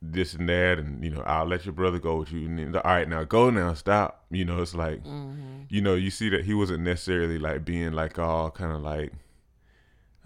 this 0.00 0.34
and 0.34 0.48
that, 0.48 0.78
and 0.78 1.02
you 1.02 1.10
know, 1.10 1.22
I'll 1.22 1.46
let 1.46 1.64
your 1.64 1.72
brother 1.72 1.98
go 1.98 2.16
with 2.16 2.32
you. 2.32 2.46
And 2.46 2.76
all 2.76 2.82
right, 2.84 3.08
now 3.08 3.24
go 3.24 3.50
now, 3.50 3.74
stop. 3.74 4.24
You 4.30 4.44
know, 4.44 4.62
it's 4.62 4.74
like, 4.74 5.02
mm-hmm. 5.04 5.62
you 5.68 5.80
know, 5.80 5.94
you 5.94 6.10
see 6.10 6.28
that 6.30 6.44
he 6.44 6.54
wasn't 6.54 6.84
necessarily 6.84 7.38
like 7.38 7.64
being 7.64 7.92
like 7.92 8.18
all 8.18 8.50
kind 8.50 8.72
of 8.72 8.82
like, 8.82 9.12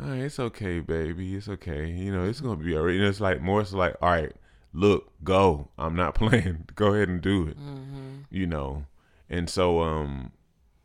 all 0.01 0.09
right, 0.09 0.21
it's 0.21 0.39
okay, 0.39 0.81
baby, 0.81 1.37
it's 1.37 1.49
okay. 1.49 1.89
You 1.91 2.13
know, 2.13 2.25
it's 2.25 2.41
gonna 2.41 2.57
be 2.57 2.77
alright. 2.77 2.97
And 2.97 3.05
it's 3.05 3.21
like 3.21 3.41
more, 3.41 3.61
it's 3.61 3.73
like, 3.73 3.97
all 4.03 4.11
right, 4.11 4.33
look, 4.73 5.13
go. 5.25 5.69
I'm 5.79 5.97
not 5.97 6.15
playing. 6.17 6.69
go 6.75 6.95
ahead 6.95 7.09
and 7.09 7.21
do 7.21 7.47
it. 7.47 7.59
Mm-hmm. 7.59 8.19
You 8.31 8.47
know, 8.47 8.85
and 9.29 9.49
so 9.49 9.81
um, 9.81 10.33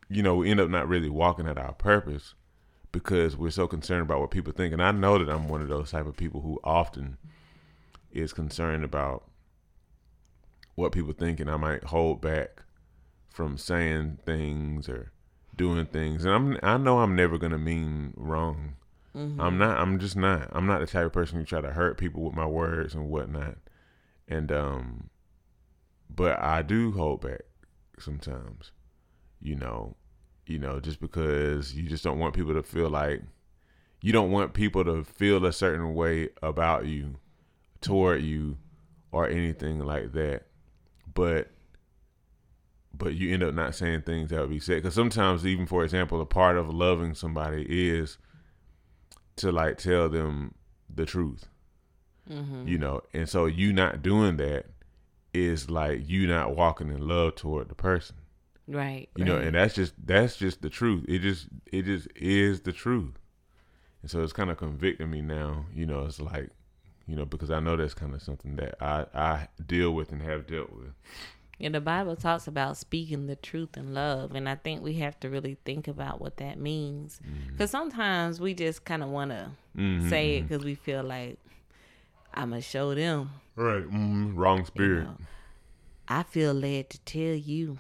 you 0.10 0.24
know, 0.24 0.36
we 0.36 0.50
end 0.50 0.60
up 0.60 0.70
not 0.70 0.88
really 0.88 1.10
walking 1.10 1.48
at 1.48 1.58
our 1.58 1.74
purpose 1.74 2.34
because 2.92 3.36
we're 3.36 3.52
so 3.52 3.68
concerned 3.68 4.02
about 4.02 4.20
what 4.20 4.32
people 4.32 4.54
think. 4.54 4.74
And 4.74 4.82
I 4.82 4.92
know 4.92 5.18
that 5.18 5.32
I'm 5.32 5.48
one 5.50 5.62
of 5.62 5.68
those 5.68 5.92
type 5.92 6.08
of 6.08 6.18
people 6.18 6.42
who 6.42 6.60
often 6.64 7.18
is 8.18 8.34
concerned 8.34 8.84
about 8.84 9.24
what 10.76 10.92
people 10.92 11.14
think, 11.14 11.40
and 11.40 11.50
I 11.50 11.58
might 11.58 11.86
hold 11.86 12.22
back 12.22 12.64
from 13.30 13.58
saying 13.58 14.20
things 14.26 14.90
or 14.90 15.12
doing 15.56 15.86
things. 15.86 16.26
And 16.26 16.34
I'm 16.34 16.60
I 16.64 16.78
know 16.78 17.00
I'm 17.00 17.16
never 17.16 17.38
gonna 17.38 17.58
mean 17.58 18.14
wrong. 18.16 18.76
Mm-hmm. 19.16 19.42
I'm 19.42 19.58
not. 19.58 19.80
I'm 19.80 20.00
just 20.00 20.16
not. 20.16 20.50
I'm 20.52 20.68
not 20.68 20.80
the 20.80 20.88
type 20.88 21.06
of 21.06 21.14
person 21.14 21.40
who 21.40 21.46
try 21.46 21.62
to 21.62 21.72
hurt 21.72 21.98
people 21.98 22.24
with 22.24 22.34
my 22.34 22.46
words 22.46 22.94
and 22.94 23.10
whatnot. 23.10 23.58
And 24.28 24.52
um, 24.52 25.10
but 26.14 26.40
I 26.40 26.62
do 26.62 26.92
hold 26.92 27.22
back 27.22 27.42
sometimes. 28.00 28.72
You 29.42 29.56
know, 29.56 29.96
you 30.46 30.60
know, 30.60 30.80
just 30.80 31.00
because 31.00 31.74
you 31.74 31.88
just 31.90 32.04
don't 32.04 32.20
want 32.20 32.36
people 32.36 32.54
to 32.54 32.64
feel 32.64 32.90
like 32.90 33.22
you 34.02 34.14
don't 34.14 34.32
want 34.32 34.54
people 34.54 34.84
to 34.84 35.04
feel 35.04 35.46
a 35.46 35.54
certain 35.54 35.96
way 35.96 36.30
about 36.42 36.86
you, 36.86 37.16
toward 37.82 38.22
you, 38.22 38.58
or 39.12 39.28
anything 39.28 39.80
like 39.80 40.14
that. 40.14 40.44
But 41.14 41.50
but 42.94 43.14
you 43.14 43.34
end 43.34 43.44
up 43.44 43.54
not 43.54 43.76
saying 43.76 44.02
things 44.02 44.30
that 44.30 44.40
would 44.40 44.50
be 44.50 44.60
said 44.60 44.82
because 44.82 44.96
sometimes 44.96 45.46
even 45.46 45.68
for 45.68 45.84
example 45.84 46.20
a 46.20 46.26
part 46.26 46.58
of 46.58 46.74
loving 46.74 47.14
somebody 47.14 47.64
is 47.70 48.18
to 49.36 49.52
like 49.52 49.78
tell 49.78 50.10
them 50.10 50.56
the 50.92 51.06
truth 51.06 51.48
mm-hmm. 52.28 52.68
you 52.68 52.76
know 52.76 53.00
and 53.14 53.30
so 53.30 53.46
you 53.46 53.72
not 53.72 54.02
doing 54.02 54.38
that 54.38 54.66
is 55.32 55.70
like 55.70 56.10
you 56.10 56.26
not 56.26 56.56
walking 56.56 56.90
in 56.90 57.08
love 57.08 57.36
toward 57.36 57.70
the 57.70 57.76
person 57.76 58.16
Right. 58.68 59.10
You 59.16 59.24
right. 59.24 59.30
know, 59.30 59.38
and 59.38 59.56
that's 59.56 59.76
just 59.76 59.94
that's 60.06 60.36
just 60.36 60.62
the 60.62 60.70
truth. 60.70 61.06
It 61.08 61.20
just 61.20 61.48
it 61.72 61.84
just 61.84 62.08
is 62.16 62.62
the 62.62 62.74
truth. 62.74 63.14
And 64.02 64.12
so 64.12 64.22
it's 64.22 64.34
kind 64.34 64.52
of 64.52 64.58
convicting 64.58 65.10
me 65.10 65.22
now, 65.22 65.66
you 65.74 65.86
know, 65.86 66.06
it's 66.06 66.20
like, 66.20 66.50
you 67.08 67.16
know, 67.16 67.26
because 67.26 67.50
I 67.50 67.60
know 67.60 67.78
that's 67.78 67.94
kind 67.94 68.14
of 68.14 68.22
something 68.22 68.56
that 68.58 68.76
I 68.82 69.06
I 69.14 69.48
deal 69.66 69.92
with 69.92 70.12
and 70.12 70.22
have 70.22 70.48
dealt 70.48 70.72
with. 70.72 70.94
Yeah, 71.58 71.70
the 71.70 71.82
Bible 71.82 72.16
talks 72.16 72.46
about 72.46 72.78
speaking 72.78 73.26
the 73.26 73.36
truth 73.36 73.78
in 73.78 73.94
love, 73.94 74.36
and 74.36 74.48
I 74.48 74.56
think 74.56 74.84
we 74.84 74.94
have 74.96 75.20
to 75.22 75.30
really 75.30 75.58
think 75.66 75.88
about 75.88 76.22
what 76.22 76.38
that 76.38 76.60
means. 76.60 77.20
Because 77.52 77.72
mm-hmm. 77.72 77.78
sometimes 77.78 78.40
we 78.40 78.54
just 78.54 78.86
kind 78.86 79.02
of 79.02 79.10
want 79.10 79.32
to 79.32 79.50
mm-hmm, 79.76 80.08
say 80.08 80.38
it 80.38 80.42
because 80.44 80.60
mm-hmm. 80.60 80.68
we 80.68 80.76
feel 80.76 81.04
like 81.04 81.40
I'm 82.34 82.52
gonna 82.52 82.62
show 82.62 82.94
them. 82.94 83.32
Right, 83.56 83.84
mm-hmm. 83.84 84.36
wrong 84.36 84.66
spirit. 84.66 85.00
You 85.00 85.04
know, 85.04 85.18
I 86.08 86.24
feel 86.24 86.54
led 86.54 86.92
to 86.92 87.00
tell 87.00 87.34
you. 87.34 87.80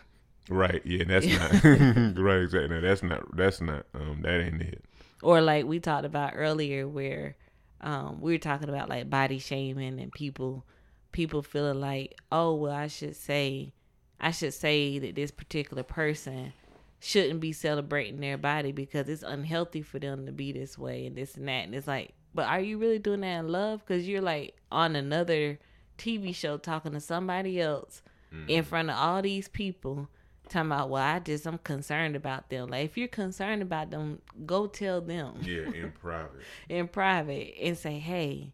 Right. 0.49 0.81
Yeah, 0.85 1.03
that's 1.07 1.27
not 1.27 1.51
right. 2.17 2.41
Exactly. 2.41 2.81
That's 2.81 3.03
not. 3.03 3.35
That's 3.35 3.61
not. 3.61 3.85
Um, 3.93 4.21
that 4.23 4.41
ain't 4.41 4.61
it. 4.61 4.83
Or 5.21 5.41
like 5.41 5.65
we 5.65 5.79
talked 5.79 6.05
about 6.05 6.33
earlier, 6.35 6.87
where 6.87 7.35
um, 7.81 8.21
we 8.21 8.33
were 8.33 8.39
talking 8.39 8.69
about 8.69 8.89
like 8.89 9.09
body 9.09 9.39
shaming 9.39 9.99
and 9.99 10.11
people, 10.11 10.65
people 11.11 11.41
feeling 11.41 11.79
like, 11.79 12.17
oh 12.31 12.55
well, 12.55 12.73
I 12.73 12.87
should 12.87 13.15
say, 13.15 13.73
I 14.19 14.31
should 14.31 14.53
say 14.53 14.99
that 14.99 15.15
this 15.15 15.31
particular 15.31 15.83
person 15.83 16.53
shouldn't 16.99 17.39
be 17.39 17.53
celebrating 17.53 18.19
their 18.19 18.37
body 18.37 18.71
because 18.71 19.07
it's 19.07 19.23
unhealthy 19.23 19.81
for 19.81 19.99
them 19.99 20.25
to 20.25 20.31
be 20.31 20.51
this 20.51 20.77
way 20.77 21.05
and 21.05 21.15
this 21.15 21.35
and 21.35 21.47
that. 21.47 21.65
And 21.65 21.75
it's 21.75 21.87
like, 21.87 22.13
but 22.33 22.47
are 22.47 22.59
you 22.59 22.77
really 22.77 22.99
doing 22.99 23.21
that 23.21 23.39
in 23.39 23.47
love? 23.47 23.85
Because 23.85 24.07
you're 24.07 24.21
like 24.21 24.55
on 24.71 24.95
another 24.95 25.59
TV 25.97 26.33
show 26.33 26.57
talking 26.57 26.93
to 26.93 26.99
somebody 26.99 27.61
else 27.61 28.01
mm-hmm. 28.33 28.49
in 28.49 28.63
front 28.63 28.89
of 28.89 28.97
all 28.97 29.21
these 29.21 29.47
people 29.47 30.09
talking 30.49 30.71
about 30.71 30.89
well 30.89 31.03
i 31.03 31.19
just 31.19 31.45
i'm 31.45 31.57
concerned 31.59 32.15
about 32.15 32.49
them. 32.49 32.69
Like 32.69 32.85
if 32.85 32.97
you're 32.97 33.07
concerned 33.07 33.61
about 33.61 33.91
them 33.91 34.21
go 34.45 34.67
tell 34.67 35.01
them. 35.01 35.39
Yeah 35.41 35.71
in 35.71 35.91
private. 36.01 36.41
In 36.69 36.87
private 36.87 37.55
and 37.61 37.77
say 37.77 37.99
hey 37.99 38.53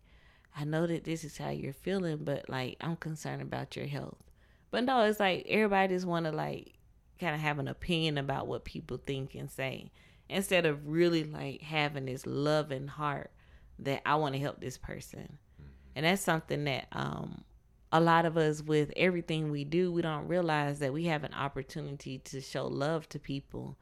i 0.55 0.63
know 0.63 0.85
that 0.87 1.03
this 1.03 1.23
is 1.23 1.37
how 1.37 1.49
you're 1.49 1.73
feeling 1.73 2.17
but 2.17 2.49
like 2.49 2.77
i'm 2.81 2.95
concerned 2.95 3.41
about 3.41 3.75
your 3.75 3.87
health. 3.87 4.17
But 4.71 4.83
no 4.85 5.01
it's 5.01 5.19
like 5.19 5.45
everybody 5.47 5.93
just 5.93 6.05
want 6.05 6.25
to 6.25 6.31
like 6.31 6.73
kind 7.19 7.35
of 7.35 7.41
have 7.41 7.59
an 7.59 7.67
opinion 7.67 8.17
about 8.17 8.47
what 8.47 8.65
people 8.65 8.97
think 8.97 9.35
and 9.35 9.49
say. 9.49 9.91
Instead 10.29 10.65
of 10.65 10.87
really 10.87 11.23
like 11.23 11.61
having 11.61 12.05
this 12.05 12.25
loving 12.25 12.87
heart 12.87 13.31
that 13.79 14.01
i 14.05 14.15
want 14.15 14.33
to 14.33 14.39
help 14.39 14.59
this 14.61 14.77
person. 14.77 15.37
Mm-hmm. 15.61 15.69
and 15.95 16.05
that's 16.05 16.21
something 16.21 16.63
that 16.65 16.87
um 16.91 17.43
a 17.93 18.01
lot 18.01 18.25
of 18.25 18.37
us 18.37 18.63
with 18.63 18.91
everything 18.97 19.51
we 19.51 19.63
do, 19.63 19.91
we 19.91 20.01
don't 20.01 20.27
realize 20.27 20.79
that 20.79 20.91
we 20.91 21.05
have 21.05 21.23
an 21.23 21.33
opportunity 21.35 22.17
to 22.17 22.41
show 22.41 22.65
love 22.65 23.07
to 23.07 23.19
people 23.19 23.77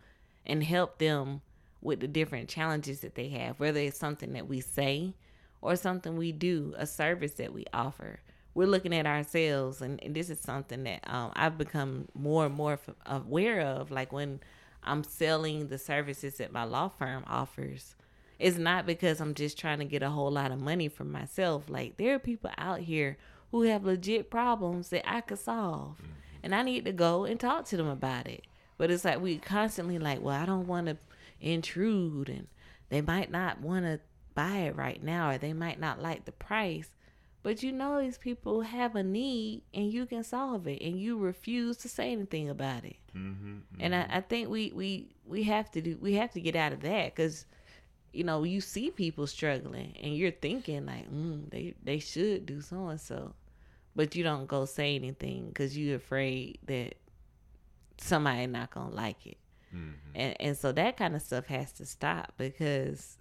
and 0.46 0.62
help 0.62 0.98
them 0.98 1.40
with 1.80 2.02
the 2.02 2.10
different 2.10 2.50
challenges 2.50 3.00
that 3.00 3.16
they 3.16 3.30
have, 3.30 3.58
whether 3.58 3.80
it's 3.80 3.98
something 3.98 4.34
that 4.34 4.50
we 4.50 4.60
say 4.60 5.14
or 5.62 5.78
something 5.78 6.18
we 6.18 6.34
do, 6.34 6.74
a 6.78 6.86
service 6.86 7.36
that 7.36 7.54
we 7.54 7.64
offer. 7.74 8.20
We're 8.54 8.68
looking 8.68 8.94
at 8.94 9.06
ourselves, 9.06 9.82
and, 9.82 10.04
and 10.04 10.14
this 10.14 10.30
is 10.30 10.42
something 10.42 10.84
that 10.84 11.10
um, 11.10 11.32
I've 11.38 11.58
become 11.58 12.10
more 12.14 12.46
and 12.46 12.54
more 12.54 12.78
aware 13.06 13.62
of. 13.62 13.92
Like 13.92 14.12
when 14.12 14.42
I'm 14.84 15.06
selling 15.06 15.70
the 15.70 15.78
services 15.78 16.36
that 16.36 16.52
my 16.52 16.66
law 16.66 16.90
firm 16.90 17.24
offers, 17.28 17.96
it's 18.40 18.58
not 18.58 18.86
because 18.86 19.22
I'm 19.22 19.36
just 19.36 19.58
trying 19.58 19.80
to 19.80 19.86
get 19.86 20.04
a 20.04 20.10
whole 20.10 20.32
lot 20.32 20.52
of 20.52 20.60
money 20.60 20.90
for 20.90 21.06
myself. 21.06 21.70
Like 21.70 21.96
there 21.96 22.16
are 22.16 22.20
people 22.20 22.52
out 22.58 22.82
here 22.82 23.18
who 23.52 23.64
have 23.64 23.86
legit 23.86 24.30
problems 24.30 24.90
that 24.90 25.10
I 25.10 25.22
could 25.22 25.40
solve. 25.40 25.98
Mm-hmm. 25.98 26.12
And 26.44 26.56
I 26.56 26.64
need 26.64 26.86
to 26.86 26.92
go 26.92 27.26
and 27.26 27.40
talk 27.40 27.66
to 27.66 27.78
them 27.78 27.88
about 27.88 28.28
it. 28.28 28.46
But 28.78 28.90
it's 28.90 29.06
like 29.06 29.22
we 29.22 29.38
constantly 29.38 30.00
like, 30.00 30.22
well, 30.22 30.42
I 30.42 30.46
don't 30.46 30.68
want 30.68 30.88
to 30.88 30.98
intrude 31.40 32.30
and 32.30 32.48
they 32.90 33.02
might 33.02 33.30
not 33.30 33.62
want 33.62 33.86
to 33.86 34.00
buy 34.34 34.58
it 34.60 34.76
right 34.76 35.04
now 35.04 35.30
or 35.30 35.38
they 35.38 35.54
might 35.54 35.80
not 35.80 36.02
like 36.02 36.26
the 36.26 36.32
price. 36.32 36.90
But 37.44 37.64
you 37.64 37.72
know 37.72 38.00
these 38.00 38.18
people 38.18 38.62
have 38.62 38.96
a 38.96 39.04
need 39.04 39.64
and 39.74 39.92
you 39.92 40.06
can 40.06 40.24
solve 40.24 40.68
it 40.68 40.82
and 40.82 41.00
you 41.00 41.18
refuse 41.18 41.78
to 41.78 41.90
say 41.90 42.12
anything 42.12 42.50
about 42.50 42.86
it. 42.86 42.98
Mm-hmm, 43.16 43.50
mm-hmm. 43.50 43.82
And 43.82 43.96
I, 43.96 44.08
I, 44.10 44.22
think 44.22 44.50
we, 44.50 44.72
we 44.76 45.16
we 45.26 45.44
have 45.44 45.72
to 45.72 45.82
do 45.82 45.98
we 46.00 46.14
have 46.16 46.32
to 46.34 46.42
get 46.42 46.56
out 46.56 46.72
of 46.72 46.82
that 46.82 47.16
because 47.16 47.46
you 48.14 48.24
know 48.24 48.44
you 48.44 48.62
see 48.62 48.92
people 48.92 49.26
struggling 49.26 49.96
and 50.02 50.16
you're 50.16 50.32
thinking 50.32 50.86
like 50.86 51.12
mm, 51.12 51.50
they 51.50 51.74
they 51.84 51.98
should 51.98 52.46
do 52.46 52.62
so 52.62 52.88
and 52.88 53.02
so 53.02 53.34
but 53.96 54.16
you 54.16 54.24
don't 54.24 54.48
go 54.48 54.66
say 54.66 54.96
anything 54.96 55.48
because 55.48 55.78
you're 55.78 55.98
afraid 55.98 56.60
that 56.68 56.96
somebody 57.98 58.48
not 58.48 58.72
gonna 58.72 58.94
like 58.94 59.26
it. 59.26 59.38
Mm-hmm. 59.74 60.16
and 60.16 60.36
and 60.42 60.58
so 60.58 60.74
that 60.74 60.98
kind 60.98 61.16
of 61.16 61.22
stuff 61.22 61.46
has 61.46 61.72
to 61.74 61.86
stop 61.86 62.34
because 62.38 63.18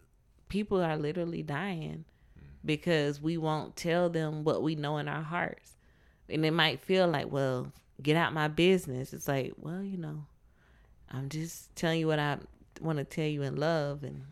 people 0.49 0.83
are 0.83 0.97
literally 0.97 1.45
dying 1.45 2.05
mm-hmm. 2.37 2.47
because 2.65 3.23
we 3.23 3.37
won't 3.37 3.77
tell 3.77 4.11
them 4.11 4.43
what 4.43 4.61
we 4.61 4.75
know 4.75 4.99
in 4.99 5.07
our 5.07 5.23
hearts. 5.23 5.77
And 6.29 6.45
it 6.45 6.51
might 6.53 6.81
feel 6.81 7.07
like 7.07 7.31
well 7.31 7.73
get 8.03 8.17
out 8.17 8.33
my 8.33 8.49
business. 8.49 9.13
It's 9.13 9.29
like 9.29 9.55
well 9.59 9.83
you 9.83 9.97
know 9.97 10.25
i'm 11.13 11.29
just 11.29 11.75
telling 11.75 11.99
you 11.99 12.07
what 12.07 12.21
i 12.21 12.39
want 12.81 12.99
to 12.99 13.05
tell 13.05 13.27
you 13.27 13.43
in 13.43 13.57
love 13.57 14.05
and 14.05 14.23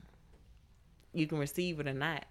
you 1.12 1.26
can 1.26 1.39
receive 1.39 1.80
it 1.80 1.86
or 1.86 1.95
not. 1.95 2.24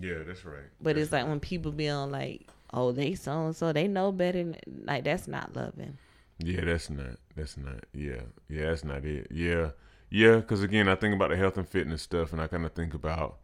Yeah 0.00 0.22
that's 0.26 0.44
right. 0.44 0.62
But 0.80 0.94
that's 0.94 1.04
it's 1.04 1.12
like 1.12 1.26
when 1.26 1.40
people 1.40 1.72
be 1.72 1.88
on 1.88 2.10
like 2.10 2.46
oh 2.72 2.92
they 2.92 3.14
so 3.14 3.46
and 3.46 3.56
so 3.56 3.72
they 3.72 3.88
know 3.88 4.12
better 4.12 4.54
like 4.84 5.04
that's 5.04 5.28
not 5.28 5.54
loving. 5.54 5.98
Yeah 6.38 6.64
that's 6.64 6.90
not 6.90 7.16
that's 7.34 7.56
not 7.56 7.84
yeah 7.92 8.22
yeah 8.48 8.66
that's 8.66 8.84
not 8.84 9.04
it. 9.04 9.28
Yeah 9.30 9.70
yeah 10.10 10.36
because 10.36 10.62
again 10.62 10.88
i 10.88 10.94
think 10.94 11.14
about 11.14 11.28
the 11.28 11.36
health 11.36 11.58
and 11.58 11.68
fitness 11.68 12.00
stuff 12.00 12.32
and 12.32 12.40
i 12.40 12.46
kind 12.46 12.64
of 12.64 12.72
think 12.72 12.94
about 12.94 13.40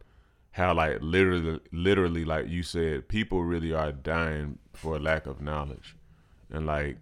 how 0.55 0.73
like 0.73 0.97
literally 1.01 1.59
literally 1.71 2.23
like 2.25 2.47
you 2.47 2.63
said 2.63 3.07
people 3.07 3.43
really 3.43 3.73
are 3.73 3.91
dying 3.91 4.57
for 4.73 4.95
a 4.95 4.99
lack 4.99 5.27
of 5.27 5.41
knowledge. 5.41 5.95
And 6.49 6.65
like 6.65 6.97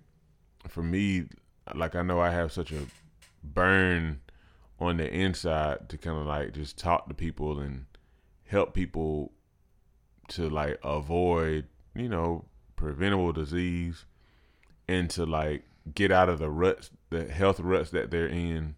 for 0.67 0.81
me 0.81 1.25
like 1.75 1.95
i 1.95 2.01
know 2.01 2.19
i 2.19 2.31
have 2.31 2.51
such 2.51 2.71
a 2.71 2.87
burn 3.43 4.21
on 4.79 4.97
the 4.97 5.07
inside 5.07 5.87
to 5.89 5.97
kind 5.97 6.17
of 6.17 6.25
like 6.25 6.53
just 6.53 6.77
talk 6.77 7.07
to 7.07 7.13
people 7.13 7.59
and 7.59 7.85
help 8.47 8.73
people 8.73 9.33
to 10.29 10.49
like 10.49 10.79
avoid 10.83 11.67
you 11.95 12.09
know, 12.09 12.45
preventable 12.75 13.31
disease 13.31 14.05
and 14.87 15.09
to 15.11 15.25
like 15.25 15.63
get 15.93 16.11
out 16.11 16.29
of 16.29 16.39
the 16.39 16.49
ruts, 16.49 16.89
the 17.09 17.25
health 17.25 17.59
ruts 17.59 17.91
that 17.91 18.11
they're 18.11 18.27
in, 18.27 18.75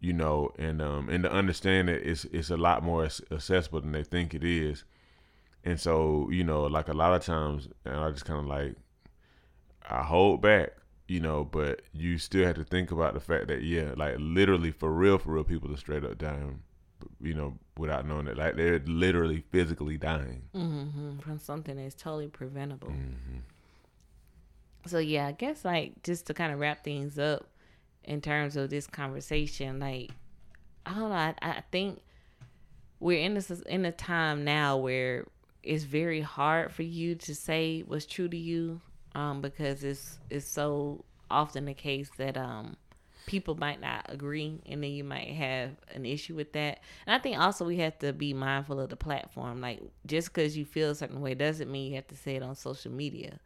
you 0.00 0.12
know, 0.12 0.52
and 0.58 0.82
um, 0.82 1.08
and 1.08 1.24
to 1.24 1.32
understand 1.32 1.88
that 1.88 2.08
it's 2.08 2.24
it's 2.26 2.50
a 2.50 2.56
lot 2.56 2.82
more 2.82 3.04
accessible 3.04 3.80
than 3.80 3.92
they 3.92 4.04
think 4.04 4.34
it 4.34 4.44
is, 4.44 4.84
and 5.64 5.80
so 5.80 6.28
you 6.30 6.44
know, 6.44 6.62
like 6.64 6.88
a 6.88 6.94
lot 6.94 7.14
of 7.14 7.24
times, 7.24 7.68
and 7.84 7.96
I 7.96 8.10
just 8.10 8.24
kind 8.24 8.40
of 8.40 8.46
like 8.46 8.76
I 9.88 10.02
hold 10.02 10.40
back, 10.42 10.72
you 11.08 11.20
know, 11.20 11.44
but 11.44 11.82
you 11.92 12.18
still 12.18 12.46
have 12.46 12.56
to 12.56 12.64
think 12.64 12.90
about 12.90 13.14
the 13.14 13.20
fact 13.20 13.48
that 13.48 13.62
yeah, 13.62 13.92
like 13.96 14.16
literally 14.18 14.70
for 14.70 14.92
real, 14.92 15.18
for 15.18 15.32
real, 15.32 15.44
people 15.44 15.72
are 15.72 15.78
straight 15.78 16.04
up 16.04 16.18
dying, 16.18 16.60
you 17.20 17.34
know, 17.34 17.54
without 17.76 18.06
knowing 18.06 18.26
it, 18.26 18.36
like 18.36 18.56
they're 18.56 18.80
literally 18.86 19.44
physically 19.50 19.96
dying 19.96 20.42
mm-hmm. 20.54 21.18
from 21.18 21.38
something 21.38 21.76
that's 21.76 21.94
totally 21.94 22.28
preventable. 22.28 22.88
Mm-hmm. 22.88 23.38
So 24.86 24.98
yeah, 24.98 25.26
I 25.26 25.32
guess 25.32 25.64
like 25.64 26.02
just 26.02 26.26
to 26.26 26.34
kind 26.34 26.52
of 26.52 26.58
wrap 26.58 26.84
things 26.84 27.18
up 27.18 27.46
in 28.04 28.20
terms 28.20 28.56
of 28.56 28.70
this 28.70 28.86
conversation. 28.86 29.80
Like, 29.80 30.10
I 30.86 30.94
don't 30.94 31.08
know. 31.08 31.14
I, 31.14 31.34
I 31.40 31.62
think 31.72 32.00
we're 33.00 33.20
in 33.20 33.34
this 33.34 33.50
in 33.50 33.84
a 33.84 33.92
time 33.92 34.44
now 34.44 34.76
where 34.76 35.26
it's 35.62 35.84
very 35.84 36.20
hard 36.20 36.72
for 36.72 36.82
you 36.82 37.14
to 37.14 37.34
say 37.34 37.82
what's 37.86 38.06
true 38.06 38.28
to 38.28 38.36
you, 38.36 38.80
um, 39.14 39.40
because 39.40 39.82
it's 39.84 40.18
it's 40.30 40.46
so 40.46 41.04
often 41.30 41.64
the 41.64 41.74
case 41.74 42.10
that 42.18 42.36
um 42.36 42.76
people 43.26 43.54
might 43.54 43.80
not 43.80 44.04
agree 44.08 44.60
and 44.66 44.82
then 44.82 44.90
you 44.90 45.04
might 45.04 45.28
have 45.28 45.70
an 45.94 46.04
issue 46.04 46.34
with 46.34 46.52
that 46.52 46.80
and 47.06 47.14
i 47.14 47.18
think 47.18 47.38
also 47.38 47.64
we 47.64 47.78
have 47.78 47.98
to 47.98 48.12
be 48.12 48.34
mindful 48.34 48.80
of 48.80 48.90
the 48.90 48.96
platform 48.96 49.60
like 49.60 49.80
just 50.06 50.32
because 50.32 50.56
you 50.56 50.64
feel 50.64 50.90
a 50.90 50.94
certain 50.94 51.20
way 51.20 51.34
doesn't 51.34 51.70
mean 51.70 51.90
you 51.90 51.96
have 51.96 52.06
to 52.06 52.16
say 52.16 52.36
it 52.36 52.42
on 52.42 52.54
social 52.54 52.92
media 52.92 53.38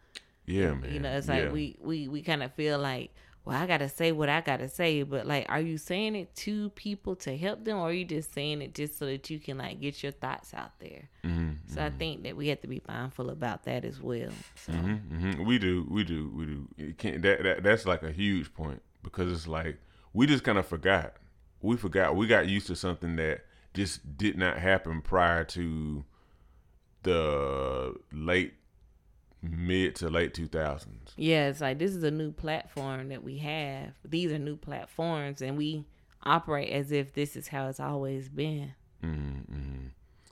yeah 0.46 0.72
man 0.74 0.92
you 0.92 1.00
know 1.00 1.10
it's 1.10 1.28
like 1.28 1.44
yeah. 1.44 1.50
we 1.50 1.76
we 1.80 2.08
we 2.08 2.22
kind 2.22 2.42
of 2.42 2.52
feel 2.54 2.78
like 2.78 3.10
well, 3.48 3.56
I 3.56 3.66
gotta 3.66 3.88
say 3.88 4.12
what 4.12 4.28
I 4.28 4.42
gotta 4.42 4.68
say, 4.68 5.02
but 5.04 5.26
like, 5.26 5.46
are 5.48 5.60
you 5.60 5.78
saying 5.78 6.14
it 6.16 6.36
to 6.36 6.68
people 6.70 7.16
to 7.16 7.34
help 7.34 7.64
them, 7.64 7.78
or 7.78 7.88
are 7.88 7.92
you 7.92 8.04
just 8.04 8.34
saying 8.34 8.60
it 8.60 8.74
just 8.74 8.98
so 8.98 9.06
that 9.06 9.30
you 9.30 9.38
can 9.38 9.56
like 9.56 9.80
get 9.80 10.02
your 10.02 10.12
thoughts 10.12 10.52
out 10.52 10.78
there? 10.80 11.08
Mm-hmm, 11.24 11.52
so 11.66 11.76
mm-hmm. 11.76 11.80
I 11.80 11.90
think 11.98 12.24
that 12.24 12.36
we 12.36 12.48
have 12.48 12.60
to 12.60 12.68
be 12.68 12.82
mindful 12.86 13.30
about 13.30 13.64
that 13.64 13.86
as 13.86 14.02
well. 14.02 14.28
So. 14.66 14.72
Mm-hmm, 14.72 15.14
mm-hmm. 15.16 15.44
we 15.46 15.58
do, 15.58 15.86
we 15.88 16.04
do, 16.04 16.30
we 16.36 16.44
do. 16.44 16.68
It 16.76 16.98
can't, 16.98 17.22
that, 17.22 17.42
that 17.42 17.62
that's 17.62 17.86
like 17.86 18.02
a 18.02 18.12
huge 18.12 18.52
point 18.52 18.82
because 19.02 19.32
it's 19.32 19.46
like 19.46 19.78
we 20.12 20.26
just 20.26 20.44
kind 20.44 20.58
of 20.58 20.66
forgot. 20.66 21.14
We 21.60 21.76
forgot. 21.76 22.16
We 22.16 22.26
got 22.26 22.48
used 22.48 22.66
to 22.68 22.76
something 22.76 23.16
that 23.16 23.44
just 23.74 24.16
did 24.16 24.36
not 24.38 24.58
happen 24.58 25.02
prior 25.02 25.44
to 25.44 26.04
the 27.02 27.94
late 28.12 28.54
mid 29.42 29.94
to 29.96 30.08
late 30.08 30.34
2000s. 30.34 30.86
Yeah, 31.16 31.48
it's 31.48 31.60
like 31.60 31.78
this 31.78 31.94
is 31.94 32.02
a 32.02 32.10
new 32.10 32.32
platform 32.32 33.08
that 33.08 33.22
we 33.22 33.38
have. 33.38 33.92
These 34.04 34.32
are 34.32 34.38
new 34.38 34.56
platforms, 34.56 35.42
and 35.42 35.56
we 35.56 35.84
operate 36.22 36.70
as 36.70 36.92
if 36.92 37.14
this 37.14 37.36
is 37.36 37.48
how 37.48 37.68
it's 37.68 37.80
always 37.80 38.28
been. 38.28 38.72
Mm-hmm. 39.02 39.86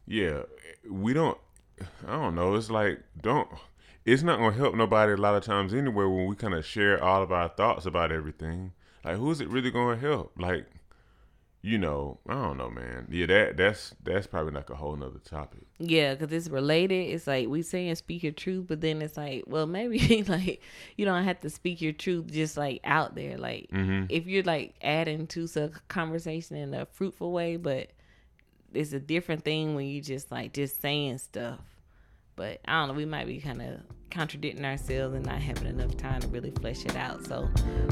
Yeah, 0.07 0.43
we 0.89 1.13
don't. 1.13 1.39
I 2.07 2.13
don't 2.13 2.35
know. 2.35 2.55
It's 2.55 2.71
like 2.71 3.01
don't. 3.21 3.49
It's 4.07 4.23
not 4.23 4.39
gonna 4.39 4.57
help 4.57 4.77
nobody 4.77 5.13
a 5.13 5.17
lot 5.17 5.35
of 5.35 5.43
times 5.43 5.75
anyway 5.75 6.05
when 6.05 6.27
we 6.27 6.37
kind 6.37 6.55
of 6.55 6.65
share 6.65 7.03
all 7.03 7.25
of 7.25 7.33
our 7.33 7.49
thoughts 7.49 7.87
about 7.87 8.13
everything. 8.13 8.73
Like, 9.05 9.17
who's 9.17 9.41
it 9.41 9.49
really 9.49 9.73
gonna 9.73 9.97
help? 9.97 10.33
Like, 10.39 10.67
you 11.61 11.77
know, 11.77 12.21
I 12.29 12.35
don't 12.35 12.57
know, 12.57 12.71
man. 12.71 13.09
Yeah, 13.11 13.27
that 13.27 13.57
that's 13.57 13.97
that's 14.05 14.29
probably 14.29 14.53
like 14.53 14.71
a 14.71 14.77
whole 14.77 14.95
nother 14.95 15.19
topic. 15.19 15.67
Yeah, 15.81 16.15
because 16.15 16.33
it's 16.33 16.49
related. 16.49 17.13
It's 17.13 17.27
like 17.27 17.49
we 17.49 17.63
saying 17.63 17.97
speak 17.97 18.23
your 18.23 18.31
truth, 18.31 18.67
but 18.69 18.81
then 18.81 19.03
it's 19.03 19.17
like, 19.17 19.43
well, 19.49 19.67
maybe 19.67 20.23
like 20.29 20.63
you 20.97 21.05
don't 21.05 21.25
have 21.25 21.41
to 21.41 21.51
speak 21.51 21.81
your 21.81 21.93
truth 21.93 22.31
just 22.31 22.57
like 22.57 22.81
out 22.85 23.17
there. 23.17 23.37
Like 23.37 23.71
mm-hmm. 23.73 24.05
if 24.09 24.29
you're 24.29 24.45
like 24.45 24.77
adding 24.83 25.27
to 25.29 25.49
the 25.49 25.73
conversation 25.89 26.55
in 26.55 26.73
a 26.75 26.87
fruitful 26.87 27.33
way, 27.33 27.57
but 27.57 27.91
it's 28.73 28.93
a 28.93 29.01
different 29.01 29.45
thing 29.45 29.75
when 29.75 29.87
you 29.87 30.01
just 30.01 30.31
like 30.31 30.53
just 30.53 30.81
saying 30.81 31.19
stuff. 31.19 31.59
But 32.37 32.61
I 32.67 32.81
don't 32.81 32.89
know, 32.89 32.95
we 32.95 33.07
might 33.07 33.27
be 33.27 33.41
kind 33.41 33.63
of 33.63 33.81
contradicting 34.11 34.65
ourselves 34.65 35.15
and 35.15 35.25
not 35.27 35.41
having 35.41 35.67
enough 35.67 35.97
time 35.97 36.21
to 36.21 36.29
really 36.29 36.51
flesh 36.51 36.85
it 36.85 36.97
out. 36.97 37.25
So, 37.27 37.49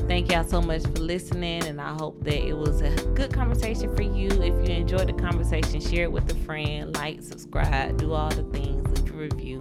thank 0.07 0.31
y'all 0.31 0.45
so 0.45 0.61
much 0.61 0.83
for 0.83 1.01
listening, 1.01 1.65
and 1.65 1.81
I 1.81 1.93
hope 1.95 2.23
that 2.25 2.47
it 2.47 2.57
was 2.57 2.81
a 2.83 2.95
good 3.15 3.33
conversation 3.33 3.95
for 3.97 4.03
you. 4.03 4.29
If 4.29 4.69
you 4.69 4.75
enjoyed 4.75 5.09
the 5.09 5.15
conversation, 5.15 5.81
share 5.81 6.05
it 6.05 6.13
with 6.13 6.31
a 6.31 6.37
friend, 6.45 6.95
like, 6.95 7.23
subscribe, 7.23 7.97
do 7.97 8.13
all 8.13 8.31
the 8.31 8.45
things, 8.45 8.87
leave 9.01 9.15
a 9.15 9.17
review. 9.17 9.61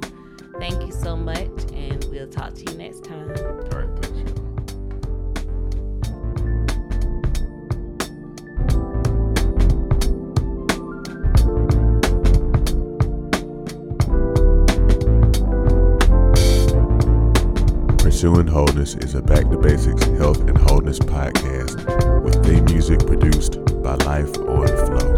Thank 0.60 0.82
you 0.86 0.92
so 0.92 1.16
much, 1.16 1.50
and 1.74 2.06
we'll 2.12 2.30
talk 2.30 2.54
to 2.54 2.72
you 2.72 2.78
next 2.78 3.04
time. 3.04 3.34
Pursuing 18.24 18.48
Wholeness 18.48 18.96
is 18.96 19.16
a 19.16 19.22
Back 19.22 19.50
to 19.50 19.58
Basics 19.58 20.06
Health 20.18 20.40
and 20.48 20.58
Wholeness 20.58 20.98
podcast 20.98 22.24
with 22.24 22.42
theme 22.46 22.64
music 22.64 23.06
produced 23.06 23.56
by 23.84 23.96
Life 23.96 24.38
on 24.38 25.13